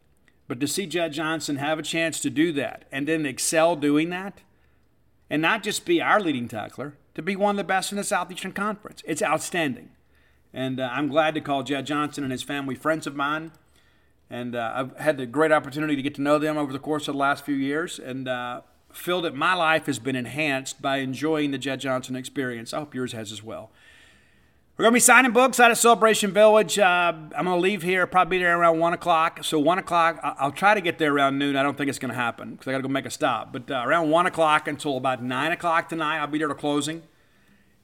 [0.47, 4.11] But to see Jett Johnson have a chance to do that and then excel doing
[4.11, 4.43] that,
[5.29, 8.05] and not just be our leading tackler, to be one of the best in the
[8.05, 9.91] Southeastern Conference, it's outstanding.
[10.53, 13.53] And uh, I'm glad to call Jett Johnson and his family friends of mine.
[14.31, 17.09] And uh, I've had the great opportunity to get to know them over the course
[17.09, 17.99] of the last few years.
[17.99, 18.61] And uh,
[18.93, 22.73] feel that my life has been enhanced by enjoying the Jett Johnson experience.
[22.73, 23.71] I hope yours has as well.
[24.77, 26.79] We're going to be signing books out of Celebration Village.
[26.79, 29.45] Uh, I'm going to leave here, probably be there around 1 o'clock.
[29.45, 31.57] So, 1 o'clock, I'll try to get there around noon.
[31.57, 33.53] I don't think it's going to happen because I got to go make a stop.
[33.53, 37.03] But uh, around 1 o'clock until about 9 o'clock tonight, I'll be there to closing.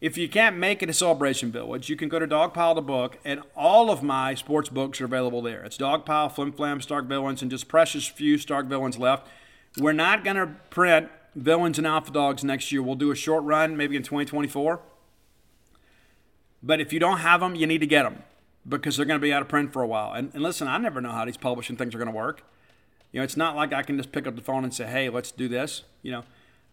[0.01, 3.19] If you can't make it to Celebration Village, you can go to Dogpile the Book,
[3.25, 5.63] and all of my sports books are available there.
[5.65, 9.27] It's Dogpile, Flim Flam, Stark Villains, and just precious few Stark Villains left.
[9.77, 12.83] We're not going to print Villains and Alpha Dogs next year.
[12.83, 14.81] We'll do a short run, maybe in 2024.
[16.63, 18.23] But if you don't have them, you need to get them
[18.67, 20.13] because they're going to be out of print for a while.
[20.13, 22.43] And, and listen, I never know how these publishing things are going to work.
[23.13, 25.09] You know, it's not like I can just pick up the phone and say, hey,
[25.09, 25.85] let's do this.
[26.03, 26.25] You know,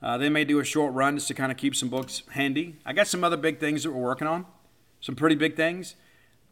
[0.01, 2.75] uh, they may do a short run just to kind of keep some books handy.
[2.85, 4.45] I got some other big things that we're working on,
[4.99, 5.95] some pretty big things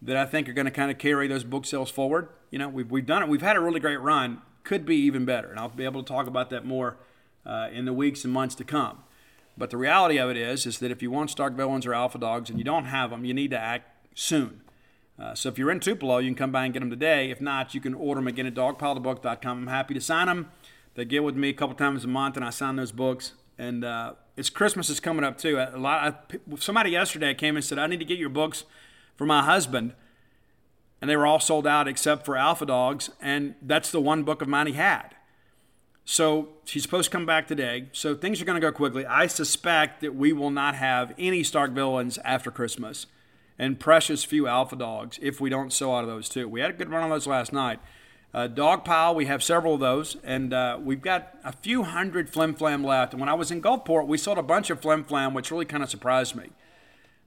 [0.01, 2.29] that I think are going to kind of carry those book sales forward.
[2.51, 3.29] You know, we've, we've done it.
[3.29, 4.41] We've had a really great run.
[4.63, 5.49] Could be even better.
[5.49, 6.97] And I'll be able to talk about that more
[7.45, 9.03] uh, in the weeks and months to come.
[9.57, 12.17] But the reality of it is, is that if you want Stark Villains or Alpha
[12.17, 14.61] Dogs and you don't have them, you need to act soon.
[15.19, 17.29] Uh, so if you're in Tupelo, you can come by and get them today.
[17.29, 19.57] If not, you can order them again at dogpilethebook.com.
[19.57, 20.49] I'm happy to sign them.
[20.95, 23.33] They get with me a couple times a month, and I sign those books.
[23.57, 25.57] And uh, it's Christmas is coming up too.
[25.57, 26.29] A lot.
[26.51, 28.63] Of, somebody yesterday came and said, "I need to get your books
[29.15, 29.93] for my husband,"
[31.03, 34.41] and they were all sold out except for Alpha Dogs, and that's the one book
[34.41, 35.13] of mine he had.
[36.05, 37.89] So she's supposed to come back today.
[37.91, 39.05] So things are going to go quickly.
[39.05, 43.05] I suspect that we will not have any Stark villains after Christmas
[43.59, 46.47] and precious few alpha dogs if we don't sell out of those too.
[46.47, 47.81] We had a good run on those last night.
[48.33, 52.29] Uh, dog pile, we have several of those, and uh, we've got a few hundred
[52.29, 53.11] flim flam left.
[53.11, 55.65] And when I was in Gulfport, we sold a bunch of flim flam, which really
[55.65, 56.51] kind of surprised me.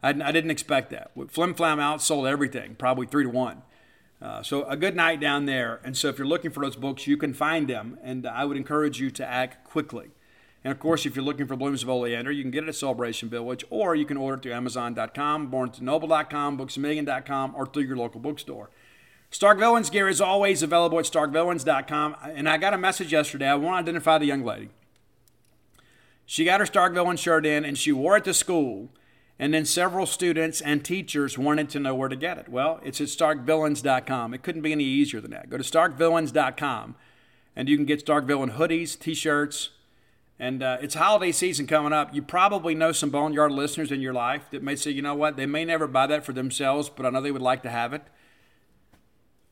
[0.03, 1.11] I, I didn't expect that.
[1.29, 3.63] Flim flam outsold everything, probably three to one.
[4.21, 5.81] Uh, so a good night down there.
[5.85, 7.99] And so if you're looking for those books, you can find them.
[8.03, 10.11] And I would encourage you to act quickly.
[10.65, 12.75] And of course, if you're looking for Blooms of Oleander, you can get it at
[12.75, 18.19] Celebration Village, or you can order it through Amazon.com, BarnesandNoble.com, BooksAMillion.com, or through your local
[18.19, 18.71] bookstore.
[19.31, 22.17] Stark Villains gear is always available at StarkVillains.com.
[22.23, 23.47] And I got a message yesterday.
[23.47, 24.71] I want to identify the young lady.
[26.25, 28.89] She got her Stark Villains shirt in, and she wore it to school.
[29.39, 32.49] And then several students and teachers wanted to know where to get it.
[32.49, 34.33] Well, it's at starkvillains.com.
[34.33, 35.51] It couldn't be any easier than that.
[35.51, 36.95] Go to starkvillains.com
[37.57, 39.71] and you can get Stark Villain hoodies, t shirts,
[40.39, 42.15] and uh, it's holiday season coming up.
[42.15, 45.39] You probably know some Boneyard listeners in your life that may say, you know what,
[45.39, 47.95] they may never buy that for themselves, but I know they would like to have
[47.95, 48.03] it.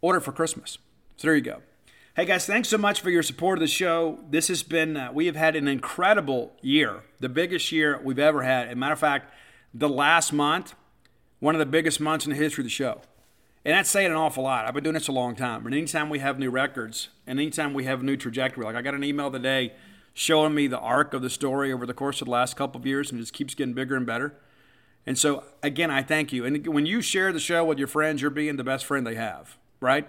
[0.03, 0.77] Order for Christmas.
[1.17, 1.63] So there you go.
[2.15, 4.21] Hey guys, thanks so much for your support of the show.
[4.31, 8.43] This has been, uh, we have had an incredible year, the biggest year we've ever
[8.43, 8.67] had.
[8.67, 9.33] As a matter of fact,
[9.75, 10.75] the last month,
[11.41, 13.01] one of the biggest months in the history of the show.
[13.65, 14.67] And that's saying an awful lot.
[14.67, 15.67] I've been doing this a long time.
[15.67, 18.95] And anytime we have new records and anytime we have new trajectory, like I got
[18.95, 19.73] an email today
[20.13, 22.87] showing me the arc of the story over the course of the last couple of
[22.87, 24.35] years and it just keeps getting bigger and better.
[25.07, 26.45] And so, again, I thank you.
[26.45, 29.17] And when you share the show with your friends, you're being the best friend they
[29.17, 30.09] have, right?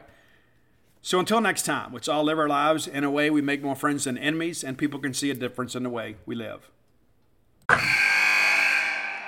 [1.02, 3.76] So until next time, let's all live our lives in a way we make more
[3.76, 6.70] friends than enemies and people can see a difference in the way we live.